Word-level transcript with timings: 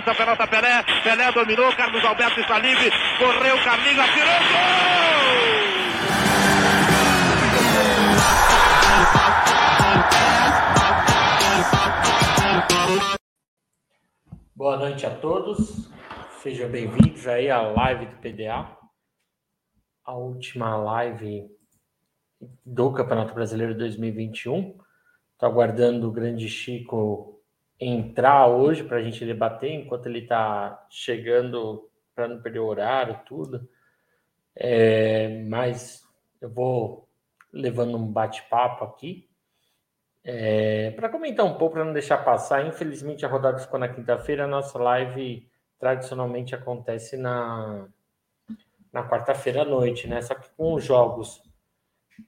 lança, 0.00 0.14
pelota 0.14 0.46
Pelé, 0.46 0.82
Pelé 1.02 1.32
dominou, 1.32 1.76
Carlos 1.76 2.04
Alberto 2.04 2.40
está 2.40 2.58
livre, 2.58 2.90
correu, 3.18 3.56
Carlinhos, 3.62 3.98
atirou, 4.00 4.40
gol! 4.50 4.80
Boa 14.54 14.76
noite 14.76 15.06
a 15.06 15.14
todos, 15.14 15.90
sejam 16.42 16.68
bem-vindos 16.70 17.26
aí 17.26 17.50
à 17.50 17.62
live 17.62 18.06
do 18.06 18.16
PDA, 18.16 18.76
a 20.04 20.14
última 20.14 20.76
live 20.76 21.46
do 22.64 22.92
Campeonato 22.92 23.34
Brasileiro 23.34 23.76
2021. 23.76 24.78
Estou 25.32 25.48
aguardando 25.48 26.08
o 26.08 26.12
grande 26.12 26.48
Chico 26.48 27.39
entrar 27.80 28.46
hoje 28.46 28.84
para 28.84 28.98
a 28.98 29.02
gente 29.02 29.24
debater, 29.24 29.72
enquanto 29.72 30.06
ele 30.06 30.20
está 30.20 30.86
chegando 30.90 31.90
para 32.14 32.28
não 32.28 32.42
perder 32.42 32.58
o 32.58 32.66
horário, 32.66 33.20
tudo. 33.24 33.66
É, 34.54 35.42
mas 35.44 36.06
eu 36.40 36.50
vou 36.50 37.08
levando 37.50 37.96
um 37.96 38.06
bate-papo 38.06 38.84
aqui. 38.84 39.28
É, 40.22 40.90
para 40.90 41.08
comentar 41.08 41.46
um 41.46 41.56
pouco, 41.56 41.76
para 41.76 41.84
não 41.84 41.94
deixar 41.94 42.18
passar, 42.18 42.66
infelizmente 42.66 43.24
a 43.24 43.28
rodada 43.28 43.58
ficou 43.58 43.80
na 43.80 43.88
quinta-feira, 43.88 44.44
a 44.44 44.48
nossa 44.48 44.78
live 44.78 45.48
tradicionalmente 45.78 46.54
acontece 46.54 47.16
na, 47.16 47.88
na 48.92 49.08
quarta-feira 49.08 49.62
à 49.62 49.64
noite, 49.64 50.06
né? 50.06 50.20
Só 50.20 50.34
que 50.34 50.50
com 50.50 50.74
os 50.74 50.84
jogos 50.84 51.42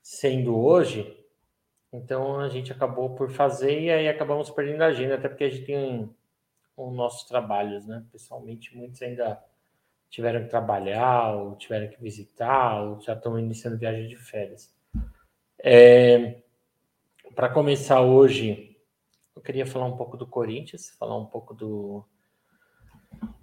sendo 0.03 0.59
hoje, 0.59 1.22
então 1.93 2.41
a 2.41 2.49
gente 2.49 2.73
acabou 2.73 3.15
por 3.15 3.31
fazer 3.31 3.81
e 3.81 3.91
aí 3.91 4.09
acabamos 4.09 4.51
perdendo 4.51 4.83
a 4.83 4.87
agenda, 4.87 5.17
até 5.17 5.29
porque 5.29 5.45
a 5.45 5.51
gente 5.51 5.67
tem 5.67 6.11
os 6.77 6.95
nossos 6.95 7.29
trabalhos, 7.29 7.87
né? 7.87 8.05
Pessoalmente, 8.11 8.77
muitos 8.77 9.03
ainda 9.03 9.43
tiveram 10.09 10.43
que 10.43 10.51
trabalhar, 10.51 11.35
ou 11.35 11.57
tiveram 11.57 11.89
que 11.89 12.01
visitar, 12.01 12.83
ou 12.83 13.01
já 13.01 13.15
estão 13.15 13.39
iniciando 13.39 13.79
viagem 13.79 14.09
de 14.09 14.17
férias. 14.17 14.75
É, 15.59 16.43
Para 17.35 17.49
começar 17.49 18.01
hoje, 18.01 18.77
eu 19.35 19.41
queria 19.41 19.65
falar 19.65 19.87
um 19.87 19.97
pouco 19.97 20.17
do 20.17 20.27
Corinthians, 20.27 20.91
falar 20.99 21.17
um 21.17 21.25
pouco 21.27 21.55
do, 21.55 22.05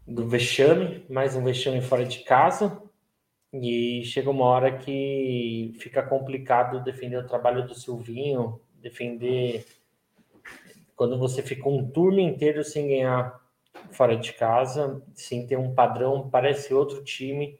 do 0.06 0.28
vexame, 0.28 1.06
mais 1.10 1.36
um 1.36 1.44
vexame 1.44 1.82
fora 1.82 2.06
de 2.06 2.20
casa. 2.20 2.82
E 3.52 4.04
chega 4.06 4.30
uma 4.30 4.46
hora 4.46 4.78
que 4.78 5.74
fica 5.80 6.04
complicado 6.04 6.84
defender 6.84 7.18
o 7.18 7.28
trabalho 7.28 7.66
do 7.66 7.74
Silvinho, 7.74 8.62
defender 8.76 9.66
quando 10.96 11.18
você 11.18 11.42
fica 11.42 11.68
um 11.68 11.90
turno 11.90 12.20
inteiro 12.20 12.64
sem 12.64 12.88
ganhar 12.88 13.40
fora 13.92 14.16
de 14.16 14.34
casa, 14.34 15.02
sem 15.14 15.48
ter 15.48 15.58
um 15.58 15.74
padrão, 15.74 16.30
parece 16.30 16.74
outro 16.74 17.04
time. 17.04 17.60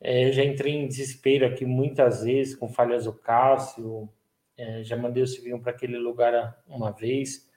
É, 0.00 0.28
eu 0.28 0.32
já 0.32 0.42
entrei 0.42 0.74
em 0.74 0.88
desespero 0.88 1.46
aqui 1.46 1.64
muitas 1.64 2.24
vezes 2.24 2.56
com 2.56 2.68
falhas 2.68 3.04
do 3.04 3.12
Cássio, 3.12 4.08
é, 4.56 4.82
já 4.82 4.96
mandei 4.96 5.22
o 5.22 5.26
Silvinho 5.26 5.60
para 5.60 5.72
aquele 5.72 5.98
lugar 5.98 6.58
uma 6.66 6.90
vez. 6.90 7.48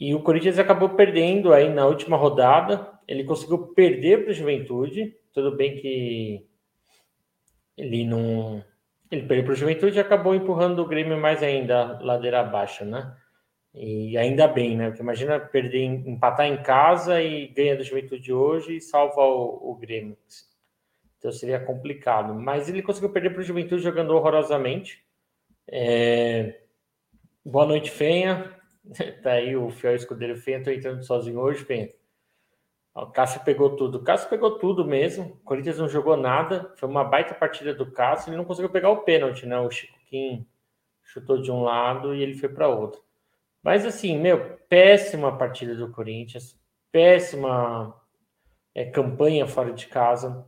E 0.00 0.14
o 0.14 0.22
Corinthians 0.22 0.58
acabou 0.58 0.90
perdendo 0.90 1.52
aí 1.52 1.72
na 1.72 1.86
última 1.86 2.16
rodada. 2.16 2.98
Ele 3.06 3.24
conseguiu 3.24 3.68
perder 3.68 4.22
para 4.22 4.30
o 4.30 4.34
Juventude. 4.34 5.16
Tudo 5.32 5.56
bem 5.56 5.76
que 5.76 6.44
ele 7.76 8.06
não. 8.06 8.64
Ele 9.10 9.26
perdeu 9.26 9.44
para 9.44 9.52
o 9.52 9.56
Juventude 9.56 9.96
e 9.96 10.00
acabou 10.00 10.34
empurrando 10.34 10.80
o 10.80 10.86
Grêmio 10.86 11.18
mais 11.18 11.42
ainda, 11.42 11.98
ladeira 12.00 12.40
abaixo, 12.40 12.84
né? 12.84 13.14
E 13.74 14.16
ainda 14.18 14.46
bem, 14.46 14.76
né? 14.76 14.88
Porque 14.88 15.02
imagina 15.02 15.40
perder, 15.40 15.82
empatar 15.82 16.46
em 16.46 16.62
casa 16.62 17.22
e 17.22 17.48
ganha 17.48 17.76
do 17.76 17.84
Juventude 17.84 18.32
hoje 18.32 18.76
e 18.76 18.80
salva 18.80 19.22
o, 19.22 19.70
o 19.70 19.74
Grêmio. 19.76 20.16
Então 21.18 21.32
seria 21.32 21.60
complicado. 21.60 22.34
Mas 22.34 22.68
ele 22.68 22.82
conseguiu 22.82 23.10
perder 23.10 23.30
para 23.30 23.40
o 23.40 23.44
Juventude 23.44 23.82
jogando 23.82 24.14
horrorosamente. 24.14 25.02
É... 25.70 26.60
Boa 27.44 27.66
noite, 27.66 27.90
Fenha. 27.90 28.56
Tá 29.22 29.34
aí 29.34 29.54
o 29.56 29.70
fiel 29.70 29.94
escudeiro 29.94 30.36
Fenha. 30.36 30.62
Tô 30.62 30.70
entrando 30.70 31.04
sozinho 31.04 31.38
hoje, 31.38 31.64
Fenha. 31.64 31.88
O 32.94 33.06
Cássio 33.06 33.42
pegou 33.42 33.74
tudo. 33.74 33.98
O 33.98 34.02
Cássio 34.02 34.28
pegou 34.28 34.58
tudo 34.58 34.84
mesmo. 34.84 35.24
O 35.24 35.44
Corinthians 35.44 35.78
não 35.78 35.88
jogou 35.88 36.16
nada. 36.16 36.72
Foi 36.76 36.88
uma 36.88 37.02
baita 37.02 37.34
partida 37.34 37.74
do 37.74 37.90
Cássio. 37.90 38.30
Ele 38.30 38.36
não 38.36 38.44
conseguiu 38.44 38.70
pegar 38.70 38.90
o 38.90 39.02
pênalti, 39.02 39.46
né? 39.46 39.58
O 39.58 39.70
Chico 39.70 39.98
Kim 40.08 40.46
chutou 41.02 41.40
de 41.40 41.50
um 41.50 41.62
lado 41.62 42.14
e 42.14 42.22
ele 42.22 42.34
foi 42.34 42.48
para 42.48 42.68
outro. 42.68 43.02
Mas 43.62 43.86
assim, 43.86 44.18
meu, 44.18 44.58
péssima 44.68 45.36
partida 45.38 45.74
do 45.74 45.90
Corinthians. 45.90 46.60
Péssima 46.90 47.98
é, 48.74 48.84
campanha 48.84 49.46
fora 49.46 49.72
de 49.72 49.86
casa. 49.86 50.46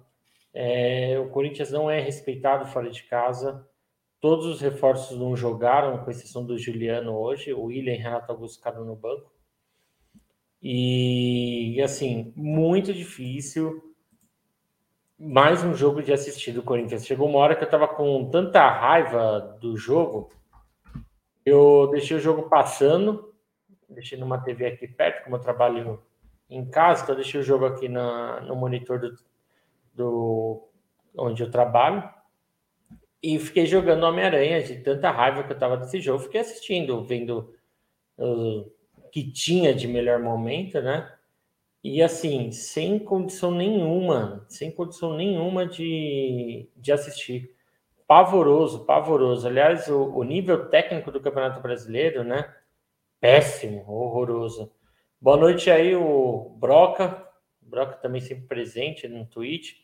É, 0.52 1.18
o 1.18 1.30
Corinthians 1.30 1.70
não 1.70 1.90
é 1.90 1.98
respeitado 2.00 2.66
fora 2.66 2.90
de 2.90 3.02
casa. 3.04 3.66
Todos 4.20 4.46
os 4.46 4.60
reforços 4.60 5.18
não 5.18 5.36
jogaram, 5.36 6.04
com 6.04 6.10
exceção 6.10 6.44
do 6.44 6.58
Juliano 6.58 7.16
hoje. 7.16 7.52
O 7.52 7.64
William 7.64 7.94
e 7.94 7.98
Renato 7.98 8.30
Augusto 8.30 8.58
ficaram 8.58 8.84
no 8.84 8.96
banco. 8.96 9.33
E 10.66 11.78
assim, 11.82 12.32
muito 12.34 12.90
difícil. 12.90 13.94
Mais 15.18 15.62
um 15.62 15.74
jogo 15.74 16.02
de 16.02 16.10
assistir 16.10 16.52
do 16.52 16.62
Corinthians. 16.62 17.04
Chegou 17.04 17.28
uma 17.28 17.38
hora 17.38 17.54
que 17.54 17.62
eu 17.62 17.68
tava 17.68 17.86
com 17.86 18.30
tanta 18.30 18.66
raiva 18.70 19.58
do 19.60 19.76
jogo, 19.76 20.32
eu 21.44 21.88
deixei 21.92 22.16
o 22.16 22.20
jogo 22.20 22.48
passando, 22.48 23.34
deixei 23.90 24.18
numa 24.18 24.38
TV 24.38 24.64
aqui 24.64 24.88
perto, 24.88 25.24
como 25.24 25.36
eu 25.36 25.40
trabalho 25.40 26.02
em 26.48 26.64
casa, 26.64 27.02
então 27.02 27.14
deixei 27.14 27.40
o 27.40 27.44
jogo 27.44 27.66
aqui 27.66 27.86
na, 27.86 28.40
no 28.40 28.56
monitor 28.56 28.98
do, 28.98 29.18
do 29.92 30.66
onde 31.14 31.42
eu 31.42 31.50
trabalho. 31.50 32.08
E 33.22 33.38
fiquei 33.38 33.66
jogando 33.66 34.04
Homem-Aranha 34.04 34.62
de 34.62 34.78
tanta 34.78 35.10
raiva 35.10 35.44
que 35.44 35.52
eu 35.52 35.58
tava 35.58 35.76
desse 35.76 36.00
jogo. 36.00 36.20
Fiquei 36.20 36.40
assistindo, 36.40 37.04
vendo 37.04 37.54
uh, 38.16 38.73
que 39.14 39.22
tinha 39.22 39.72
de 39.72 39.86
melhor 39.86 40.18
momento, 40.18 40.80
né? 40.80 41.08
E 41.84 42.02
assim, 42.02 42.50
sem 42.50 42.98
condição 42.98 43.52
nenhuma, 43.52 44.44
sem 44.48 44.72
condição 44.72 45.14
nenhuma 45.14 45.64
de, 45.64 46.68
de 46.74 46.90
assistir. 46.90 47.54
Pavoroso, 48.08 48.84
pavoroso. 48.84 49.46
Aliás, 49.46 49.86
o, 49.86 50.06
o 50.16 50.24
nível 50.24 50.68
técnico 50.68 51.12
do 51.12 51.20
Campeonato 51.20 51.60
Brasileiro, 51.60 52.24
né? 52.24 52.52
Péssimo, 53.20 53.84
horroroso. 53.86 54.72
Boa 55.20 55.36
noite 55.36 55.70
aí, 55.70 55.94
o 55.94 56.56
Broca. 56.58 57.24
Broca 57.62 57.92
também 57.98 58.20
sempre 58.20 58.48
presente 58.48 59.06
no 59.06 59.24
Twitch. 59.26 59.74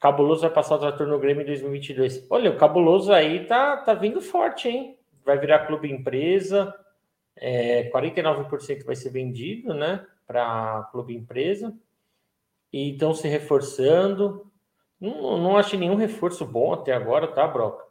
Cabuloso 0.00 0.40
vai 0.40 0.50
passar 0.50 0.76
o 0.76 0.80
trator 0.80 1.06
no 1.06 1.18
Grêmio 1.18 1.42
em 1.42 1.46
2022. 1.46 2.26
Olha, 2.30 2.50
o 2.50 2.56
Cabuloso 2.56 3.12
aí 3.12 3.44
tá, 3.44 3.76
tá 3.76 3.92
vindo 3.92 4.22
forte, 4.22 4.70
hein? 4.70 4.98
Vai 5.22 5.38
virar 5.38 5.66
clube 5.66 5.92
empresa 5.92 6.74
é, 7.36 7.90
49% 7.90 8.84
vai 8.84 8.96
ser 8.96 9.10
vendido, 9.10 9.74
né, 9.74 10.06
para 10.26 10.88
clube 10.92 11.14
empresa, 11.14 11.76
e 12.72 12.92
estão 12.92 13.14
se 13.14 13.28
reforçando. 13.28 14.50
Não, 15.00 15.38
não 15.38 15.56
achei 15.56 15.78
nenhum 15.78 15.96
reforço 15.96 16.44
bom 16.44 16.72
até 16.72 16.92
agora, 16.92 17.28
tá, 17.28 17.46
Broca? 17.46 17.84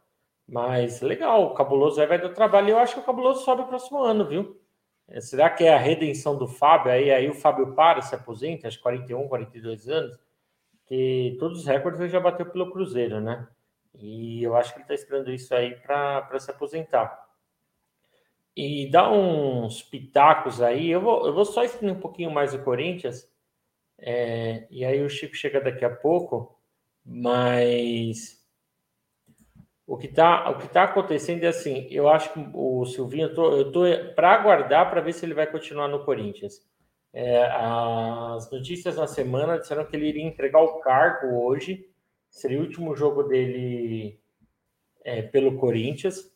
Mas 0.46 1.00
legal, 1.00 1.44
o 1.44 1.54
Cabuloso 1.54 2.00
aí 2.00 2.06
vai 2.06 2.20
dar 2.20 2.30
trabalho. 2.30 2.70
Eu 2.70 2.78
acho 2.78 2.94
que 2.94 3.00
o 3.00 3.04
Cabuloso 3.04 3.44
sobe 3.44 3.62
o 3.62 3.66
próximo 3.66 4.02
ano, 4.02 4.26
viu? 4.26 4.60
É, 5.08 5.20
será 5.20 5.50
que 5.50 5.64
é 5.64 5.74
a 5.74 5.78
redenção 5.78 6.36
do 6.36 6.46
Fábio? 6.46 6.92
Aí, 6.92 7.10
aí 7.10 7.28
o 7.28 7.34
Fábio 7.34 7.74
para, 7.74 8.02
se 8.02 8.14
aposenta, 8.14 8.68
acho 8.68 8.80
41, 8.80 9.28
42 9.28 9.88
anos, 9.88 10.18
que 10.86 11.36
todos 11.38 11.60
os 11.60 11.66
recordes 11.66 12.00
ele 12.00 12.10
já 12.10 12.20
bateu 12.20 12.46
pelo 12.46 12.70
Cruzeiro, 12.70 13.20
né? 13.20 13.46
E 13.94 14.42
eu 14.42 14.56
acho 14.56 14.72
que 14.72 14.78
ele 14.78 14.84
está 14.84 14.94
esperando 14.94 15.30
isso 15.30 15.54
aí 15.54 15.76
para 15.76 16.38
se 16.38 16.50
aposentar 16.50 17.23
e 18.56 18.90
dá 18.90 19.10
uns 19.10 19.82
pitacos 19.82 20.62
aí. 20.62 20.90
Eu 20.90 21.00
vou, 21.00 21.26
eu 21.26 21.34
vou 21.34 21.44
só 21.44 21.64
explicar 21.64 21.96
um 21.96 22.00
pouquinho 22.00 22.30
mais 22.30 22.54
o 22.54 22.62
Corinthians, 22.62 23.28
é, 23.98 24.66
e 24.70 24.84
aí 24.84 25.02
o 25.02 25.08
Chico 25.08 25.34
chega 25.34 25.60
daqui 25.60 25.84
a 25.84 25.90
pouco, 25.90 26.58
mas 27.04 28.42
o 29.86 29.96
que 29.96 30.06
está 30.06 30.50
o 30.50 30.58
que 30.58 30.68
tá 30.68 30.84
acontecendo 30.84 31.44
é 31.44 31.48
assim, 31.48 31.86
eu 31.90 32.08
acho 32.08 32.32
que 32.32 32.40
o 32.54 32.84
Silvinho, 32.86 33.28
eu 33.28 33.34
tô, 33.34 33.56
eu 33.56 33.72
tô 33.72 33.82
para 34.14 34.32
aguardar 34.32 34.90
para 34.90 35.00
ver 35.00 35.12
se 35.12 35.24
ele 35.24 35.34
vai 35.34 35.46
continuar 35.50 35.88
no 35.88 36.04
Corinthians. 36.04 36.62
É, 37.12 37.46
as 37.46 38.50
notícias 38.50 38.96
na 38.96 39.06
semana 39.06 39.58
disseram 39.58 39.86
que 39.86 39.94
ele 39.94 40.08
iria 40.08 40.24
entregar 40.24 40.60
o 40.62 40.80
cargo 40.80 41.44
hoje, 41.44 41.88
seria 42.28 42.58
o 42.58 42.62
último 42.62 42.96
jogo 42.96 43.22
dele 43.22 44.18
é, 45.04 45.22
pelo 45.22 45.56
Corinthians. 45.58 46.32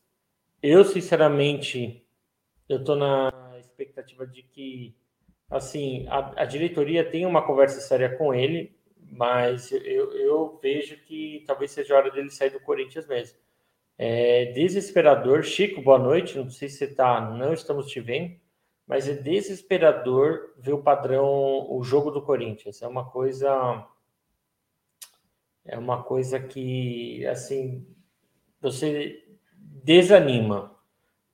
Eu, 0.62 0.84
sinceramente, 0.84 2.06
eu 2.68 2.78
estou 2.78 2.96
na 2.96 3.32
expectativa 3.58 4.26
de 4.26 4.42
que, 4.42 4.94
assim, 5.50 6.06
a, 6.08 6.42
a, 6.42 6.44
diretoria 6.44 7.08
tenha 7.08 7.26
uma 7.26 7.46
conversa 7.46 7.80
séria 7.80 8.16
com 8.16 8.34
ele, 8.34 8.76
mas 9.10 9.72
eu, 9.72 10.12
eu, 10.12 10.58
vejo 10.62 10.96
que 11.04 11.44
talvez 11.46 11.70
seja 11.70 11.94
a 11.94 11.98
hora 11.98 12.10
dele 12.10 12.30
sair 12.30 12.50
do 12.50 12.60
Corinthians 12.60 13.06
mesmo. 13.06 13.38
É 13.96 14.46
desesperador. 14.52 15.42
Chico, 15.42 15.82
boa 15.82 15.98
noite. 15.98 16.36
Não 16.36 16.50
sei 16.50 16.68
se 16.68 16.78
você 16.78 16.84
está, 16.84 17.20
não 17.20 17.52
estamos 17.52 17.86
te 17.88 18.00
vendo. 18.00 18.36
mas 18.86 19.08
é 19.08 19.14
desesperador 19.14 20.54
ver 20.58 20.72
o 20.72 20.82
padrão, 20.82 21.66
o 21.70 21.82
jogo 21.82 22.10
do 22.10 22.22
Corinthians. 22.22 22.82
É 22.82 22.86
uma 22.86 23.10
coisa 23.10 23.86
é 25.64 25.78
uma 25.78 26.02
coisa 26.02 26.40
que 26.40 27.26
assim 27.26 27.86
você 28.60 29.24
desanima. 29.56 30.77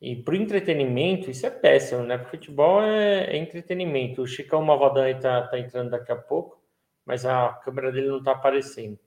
E 0.04 0.14
para 0.14 0.34
o 0.34 0.36
entretenimento, 0.36 1.30
isso 1.30 1.46
é 1.46 1.50
péssimo, 1.50 2.02
né? 2.02 2.18
Porque 2.18 2.36
futebol 2.36 2.82
é, 2.82 3.24
é 3.24 3.38
entretenimento. 3.38 4.20
O 4.20 4.26
Chicão 4.26 4.60
Malvadão 4.60 5.08
está 5.08 5.46
tá 5.46 5.58
entrando 5.58 5.92
daqui 5.92 6.12
a 6.12 6.16
pouco, 6.16 6.62
mas 7.06 7.24
a 7.24 7.48
câmera 7.64 7.90
dele 7.90 8.08
não 8.08 8.18
está 8.18 8.32
aparecendo. 8.32 8.98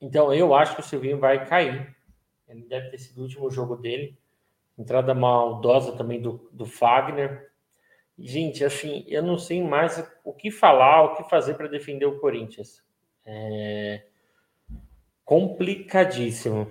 Então, 0.00 0.32
eu 0.32 0.54
acho 0.54 0.76
que 0.76 0.80
o 0.80 0.84
Silvinho 0.84 1.18
vai 1.18 1.44
cair. 1.44 1.92
Ele 2.46 2.62
deve 2.62 2.88
ter 2.90 2.98
sido 2.98 3.18
o 3.18 3.22
último 3.22 3.50
jogo 3.50 3.74
dele. 3.74 4.16
Entrada 4.78 5.12
maldosa 5.12 5.96
também 5.96 6.22
do, 6.22 6.48
do 6.52 6.64
Fagner. 6.64 7.50
Gente, 8.16 8.64
assim, 8.64 9.04
eu 9.08 9.24
não 9.24 9.36
sei 9.36 9.60
mais 9.60 10.08
o 10.22 10.32
que 10.32 10.52
falar, 10.52 11.02
o 11.02 11.16
que 11.16 11.28
fazer 11.28 11.54
para 11.54 11.66
defender 11.66 12.06
o 12.06 12.20
Corinthians. 12.20 12.80
É 13.26 14.04
complicadíssimo. 15.24 16.70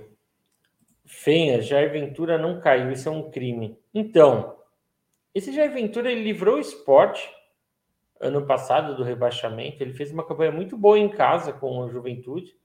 Fenha, 1.14 1.62
Jair 1.62 1.92
Ventura 1.92 2.38
não 2.38 2.60
caiu, 2.60 2.92
isso 2.92 3.08
é 3.08 3.12
um 3.12 3.30
crime. 3.30 3.78
Então, 3.94 4.58
esse 5.34 5.54
Jair 5.54 5.72
Ventura 5.72 6.12
ele 6.12 6.24
livrou 6.24 6.56
o 6.56 6.60
esporte 6.60 7.30
ano 8.20 8.46
passado 8.46 8.96
do 8.96 9.04
rebaixamento. 9.04 9.82
Ele 9.82 9.94
fez 9.94 10.12
uma 10.12 10.26
campanha 10.26 10.52
muito 10.52 10.76
boa 10.76 10.98
em 10.98 11.08
casa 11.08 11.54
com 11.54 11.84
a 11.84 11.88
Juventude. 11.88 12.58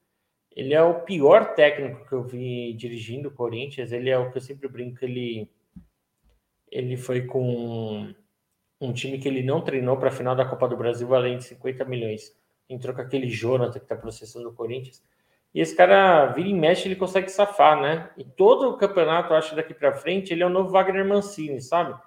Ele 0.56 0.72
é 0.72 0.82
o 0.82 1.02
pior 1.02 1.54
técnico 1.54 2.08
que 2.08 2.12
eu 2.12 2.22
vi 2.22 2.72
dirigindo 2.72 3.28
o 3.28 3.32
Corinthians. 3.32 3.92
Ele 3.92 4.08
é 4.10 4.18
o 4.18 4.30
que 4.30 4.38
eu 4.38 4.42
sempre 4.42 4.66
brinco. 4.66 5.04
Ele, 5.04 5.48
ele 6.70 6.96
foi 6.96 7.26
com 7.26 8.12
um 8.80 8.92
time 8.92 9.18
que 9.18 9.28
ele 9.28 9.42
não 9.42 9.60
treinou 9.60 9.96
para 9.98 10.08
a 10.08 10.12
final 10.12 10.34
da 10.34 10.44
Copa 10.44 10.68
do 10.68 10.76
Brasil, 10.76 11.14
além 11.14 11.36
de 11.36 11.44
50 11.44 11.84
milhões. 11.84 12.34
Entrou 12.68 12.94
com 12.94 13.02
aquele 13.02 13.28
Jonathan 13.28 13.78
que 13.78 13.84
está 13.84 13.96
processando 13.96 14.48
o 14.48 14.54
Corinthians. 14.54 15.02
E 15.54 15.60
esse 15.60 15.74
cara 15.74 16.26
vira 16.26 16.48
e 16.48 16.54
mexe, 16.54 16.86
ele 16.86 16.96
consegue 16.96 17.28
safar, 17.30 17.80
né? 17.80 18.10
E 18.16 18.24
todo 18.24 18.68
o 18.68 18.76
campeonato, 18.76 19.32
acho 19.32 19.56
daqui 19.56 19.72
para 19.72 19.94
frente, 19.94 20.32
ele 20.32 20.42
é 20.42 20.46
o 20.46 20.50
novo 20.50 20.70
Wagner 20.70 21.06
Mancini, 21.06 21.60
sabe? 21.60 21.98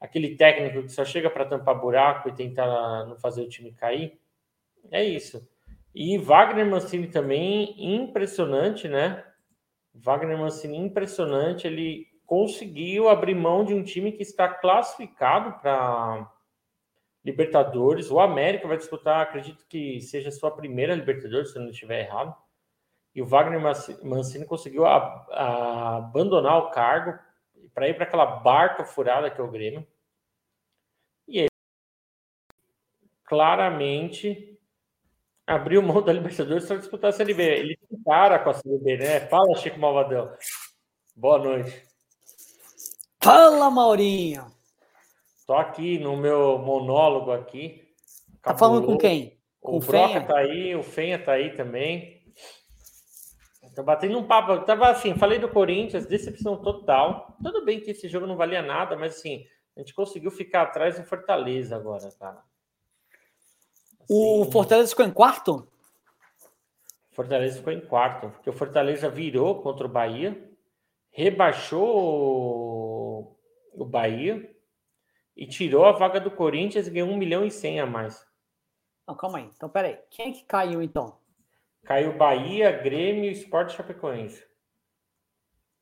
Aquele 0.00 0.36
técnico 0.36 0.82
que 0.82 0.92
só 0.92 1.04
chega 1.04 1.30
para 1.30 1.44
tampar 1.44 1.80
buraco 1.80 2.28
e 2.28 2.34
tentar 2.34 3.06
não 3.06 3.16
fazer 3.16 3.42
o 3.42 3.48
time 3.48 3.72
cair. 3.72 4.18
É 4.90 5.04
isso. 5.04 5.48
E 5.94 6.18
Wagner 6.18 6.66
Mancini 6.66 7.08
também, 7.08 7.74
impressionante, 7.78 8.88
né? 8.88 9.24
Wagner 9.94 10.38
Mancini, 10.38 10.76
impressionante. 10.76 11.66
Ele 11.66 12.06
conseguiu 12.26 13.08
abrir 13.08 13.34
mão 13.34 13.64
de 13.64 13.74
um 13.74 13.82
time 13.82 14.12
que 14.12 14.22
está 14.22 14.48
classificado 14.48 15.58
para 15.60 16.30
Libertadores. 17.24 18.10
O 18.10 18.20
América 18.20 18.68
vai 18.68 18.76
disputar, 18.76 19.20
acredito 19.20 19.66
que 19.68 20.00
seja 20.00 20.30
sua 20.30 20.50
primeira 20.50 20.94
Libertadores, 20.94 21.52
se 21.52 21.58
eu 21.58 21.62
não 21.62 21.70
estiver 21.70 22.04
errado 22.04 22.34
e 23.18 23.22
o 23.22 23.26
Wagner 23.26 23.60
Mancini 24.04 24.46
conseguiu 24.46 24.86
a, 24.86 25.26
a 25.32 25.96
abandonar 25.96 26.56
o 26.58 26.70
cargo 26.70 27.18
para 27.74 27.88
ir 27.88 27.94
para 27.94 28.04
aquela 28.04 28.24
barca 28.24 28.84
furada 28.84 29.28
que 29.28 29.40
é 29.40 29.44
o 29.44 29.50
Grêmio. 29.50 29.84
E 31.26 31.40
ele 31.40 31.48
claramente 33.24 34.56
abriu 35.44 35.82
mão 35.82 36.00
da 36.00 36.12
Libertadores 36.12 36.64
para 36.64 36.76
disputar 36.76 37.10
a 37.10 37.12
Série 37.12 37.34
B. 37.34 37.42
Ele 37.42 37.76
tem 37.90 38.00
cara 38.04 38.38
com 38.38 38.50
a 38.50 38.54
Série 38.54 38.78
B, 38.78 38.98
né? 38.98 39.18
Fala, 39.26 39.56
Chico 39.56 39.80
Malvadão. 39.80 40.32
Boa 41.16 41.38
noite. 41.38 41.82
Fala, 43.20 43.68
Maurinho. 43.68 44.46
Tô 45.44 45.54
aqui 45.54 45.98
no 45.98 46.16
meu 46.16 46.56
monólogo 46.58 47.32
aqui. 47.32 47.82
Tá 48.40 48.56
falando 48.56 48.86
com 48.86 48.96
quem? 48.96 49.36
Com 49.60 49.78
o 49.78 49.80
Broca 49.80 50.20
tá 50.20 50.38
aí, 50.38 50.76
o 50.76 50.84
Fenha 50.84 51.18
tá 51.18 51.32
aí 51.32 51.52
também. 51.56 52.17
Tô 53.78 53.84
batendo 53.84 54.18
um 54.18 54.26
papo. 54.26 54.50
Eu 54.50 54.64
tava 54.64 54.88
assim, 54.88 55.14
falei 55.14 55.38
do 55.38 55.48
Corinthians, 55.48 56.04
decepção 56.04 56.60
total. 56.60 57.36
Tudo 57.40 57.64
bem 57.64 57.78
que 57.78 57.92
esse 57.92 58.08
jogo 58.08 58.26
não 58.26 58.36
valia 58.36 58.60
nada, 58.60 58.96
mas 58.96 59.14
assim, 59.14 59.46
a 59.76 59.78
gente 59.78 59.94
conseguiu 59.94 60.32
ficar 60.32 60.62
atrás 60.62 60.98
do 60.98 61.04
Fortaleza 61.04 61.76
agora, 61.76 62.10
cara. 62.18 62.42
Assim, 64.00 64.08
o 64.10 64.50
Fortaleza 64.50 64.88
ficou 64.90 65.04
em 65.04 65.12
quarto? 65.12 65.70
Fortaleza 67.12 67.58
ficou 67.58 67.72
em 67.72 67.80
quarto, 67.80 68.30
porque 68.30 68.50
o 68.50 68.52
Fortaleza 68.52 69.08
virou 69.08 69.62
contra 69.62 69.86
o 69.86 69.88
Bahia, 69.88 70.50
rebaixou 71.12 71.78
o 73.72 73.84
Bahia 73.84 74.52
e 75.36 75.46
tirou 75.46 75.84
a 75.84 75.92
vaga 75.92 76.18
do 76.18 76.32
Corinthians 76.32 76.88
e 76.88 76.90
ganhou 76.90 77.10
um 77.10 77.16
milhão 77.16 77.44
e 77.44 77.50
cem 77.52 77.78
a 77.78 77.86
mais. 77.86 78.26
Não, 79.06 79.14
calma 79.14 79.38
aí. 79.38 79.48
Então, 79.54 79.68
peraí. 79.68 80.00
Quem 80.10 80.30
é 80.30 80.32
que 80.32 80.42
caiu 80.42 80.82
então? 80.82 81.17
Caiu 81.88 82.12
Bahia, 82.12 82.70
Grêmio 82.70 83.30
e 83.30 83.32
Sport 83.32 83.70
Chapecoense. 83.70 84.46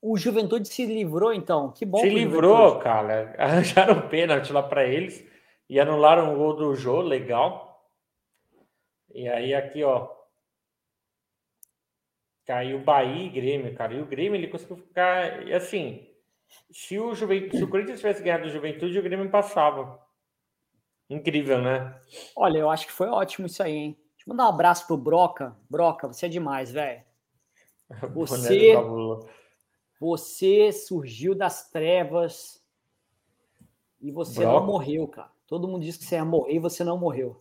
O 0.00 0.17
Juventude 0.17 0.69
se 0.69 0.87
livrou, 0.87 1.32
então. 1.32 1.73
Que 1.73 1.85
bom. 1.85 1.99
Se 1.99 2.08
livrou, 2.08 2.79
cara. 2.79 3.35
Arranjaram 3.37 4.08
pênalti 4.08 4.53
lá 4.53 4.62
para 4.62 4.85
eles 4.87 5.26
e 5.69 5.81
anularam 5.81 6.32
o 6.32 6.37
gol 6.37 6.55
do 6.55 6.76
Jô, 6.76 7.00
legal. 7.00 7.91
E 9.12 9.29
aí 9.29 9.53
aqui, 9.53 9.82
ó. 9.82 10.08
Caiu 12.47 12.79
Bahia 12.79 13.26
e 13.26 13.29
Grêmio, 13.29 13.75
cara. 13.75 13.94
E 13.94 14.00
o 14.00 14.06
Grêmio 14.06 14.38
ele 14.38 14.47
conseguiu 14.47 14.76
ficar. 14.76 15.44
E 15.44 15.53
assim, 15.53 16.08
se 16.70 17.00
o, 17.00 17.17
Juventude, 17.17 17.58
se 17.58 17.64
o 17.64 17.69
Corinthians 17.69 17.99
tivesse 17.99 18.23
ganhado 18.23 18.47
o 18.47 18.50
Juventude, 18.50 18.97
o 18.97 19.03
Grêmio 19.03 19.29
passava. 19.29 20.00
Incrível, 21.11 21.61
né? 21.61 22.00
Olha, 22.37 22.58
eu 22.58 22.70
acho 22.70 22.87
que 22.87 22.93
foi 22.93 23.08
ótimo 23.08 23.49
isso 23.49 23.61
aí, 23.61 23.75
hein? 23.75 24.06
Mandar 24.26 24.46
um 24.46 24.49
abraço 24.49 24.87
pro 24.87 24.96
Broca. 24.96 25.56
Broca, 25.70 26.08
você 26.08 26.26
é 26.26 26.28
demais, 26.28 26.73
velho. 26.73 27.02
Você, 28.12 28.75
você 30.00 30.73
surgiu 30.73 31.37
das 31.37 31.70
trevas 31.70 32.61
e 34.00 34.11
você 34.11 34.40
Broca. 34.40 34.58
não 34.58 34.67
morreu, 34.67 35.06
cara. 35.06 35.31
Todo 35.46 35.69
mundo 35.69 35.84
disse 35.84 36.00
que 36.00 36.05
você 36.05 36.17
ia 36.17 36.25
morrer 36.25 36.55
e 36.55 36.58
você 36.58 36.82
não 36.82 36.99
morreu. 36.99 37.37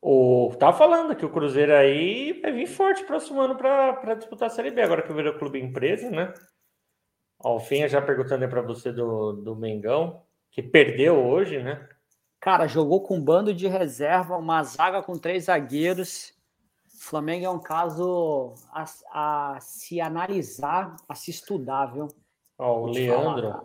O, 0.00 0.54
tá 0.58 0.72
falando 0.72 1.14
que 1.16 1.26
o 1.26 1.30
Cruzeiro 1.30 1.74
aí 1.74 2.40
vai 2.40 2.52
vir 2.52 2.66
forte 2.66 3.04
próximo 3.04 3.40
ano 3.40 3.56
para 3.56 4.14
disputar 4.14 4.46
a 4.46 4.50
Série 4.50 4.70
B, 4.70 4.82
agora 4.82 5.02
que 5.02 5.12
virou 5.12 5.38
clube 5.38 5.60
empresa, 5.60 6.08
né? 6.10 6.32
Ó, 7.38 7.56
o 7.56 7.60
Finha 7.60 7.88
já 7.88 8.00
perguntando 8.00 8.44
aí 8.44 8.50
para 8.50 8.62
você 8.62 8.92
do, 8.92 9.32
do 9.32 9.56
Mengão, 9.56 10.22
que 10.50 10.62
perdeu 10.62 11.24
hoje, 11.24 11.62
né? 11.62 11.88
Cara, 12.42 12.66
jogou 12.66 13.00
com 13.00 13.18
um 13.18 13.22
bando 13.22 13.54
de 13.54 13.68
reserva, 13.68 14.36
uma 14.36 14.64
zaga 14.64 15.00
com 15.00 15.16
três 15.16 15.44
zagueiros. 15.44 16.34
O 16.92 17.00
Flamengo 17.00 17.46
é 17.46 17.48
um 17.48 17.60
caso 17.60 18.54
a, 18.72 18.84
a 19.12 19.60
se 19.60 20.00
analisar, 20.00 20.96
a 21.08 21.14
se 21.14 21.30
estudar, 21.30 21.86
viu? 21.86 22.08
Ó, 22.58 22.80
o 22.80 22.86
Leandro, 22.86 23.48
falar, 23.48 23.64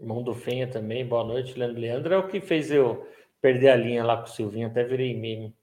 irmão 0.00 0.22
do 0.22 0.34
Fenha 0.34 0.66
também, 0.66 1.06
boa 1.06 1.22
noite, 1.22 1.58
Leandro. 1.58 1.78
Leandro 1.78 2.14
é 2.14 2.16
o 2.16 2.26
que 2.26 2.40
fez 2.40 2.70
eu 2.70 3.06
perder 3.42 3.68
a 3.68 3.76
linha 3.76 4.02
lá 4.02 4.16
com 4.16 4.24
o 4.24 4.30
Silvinho, 4.30 4.68
até 4.68 4.82
virei 4.84 5.14
meme. 5.14 5.54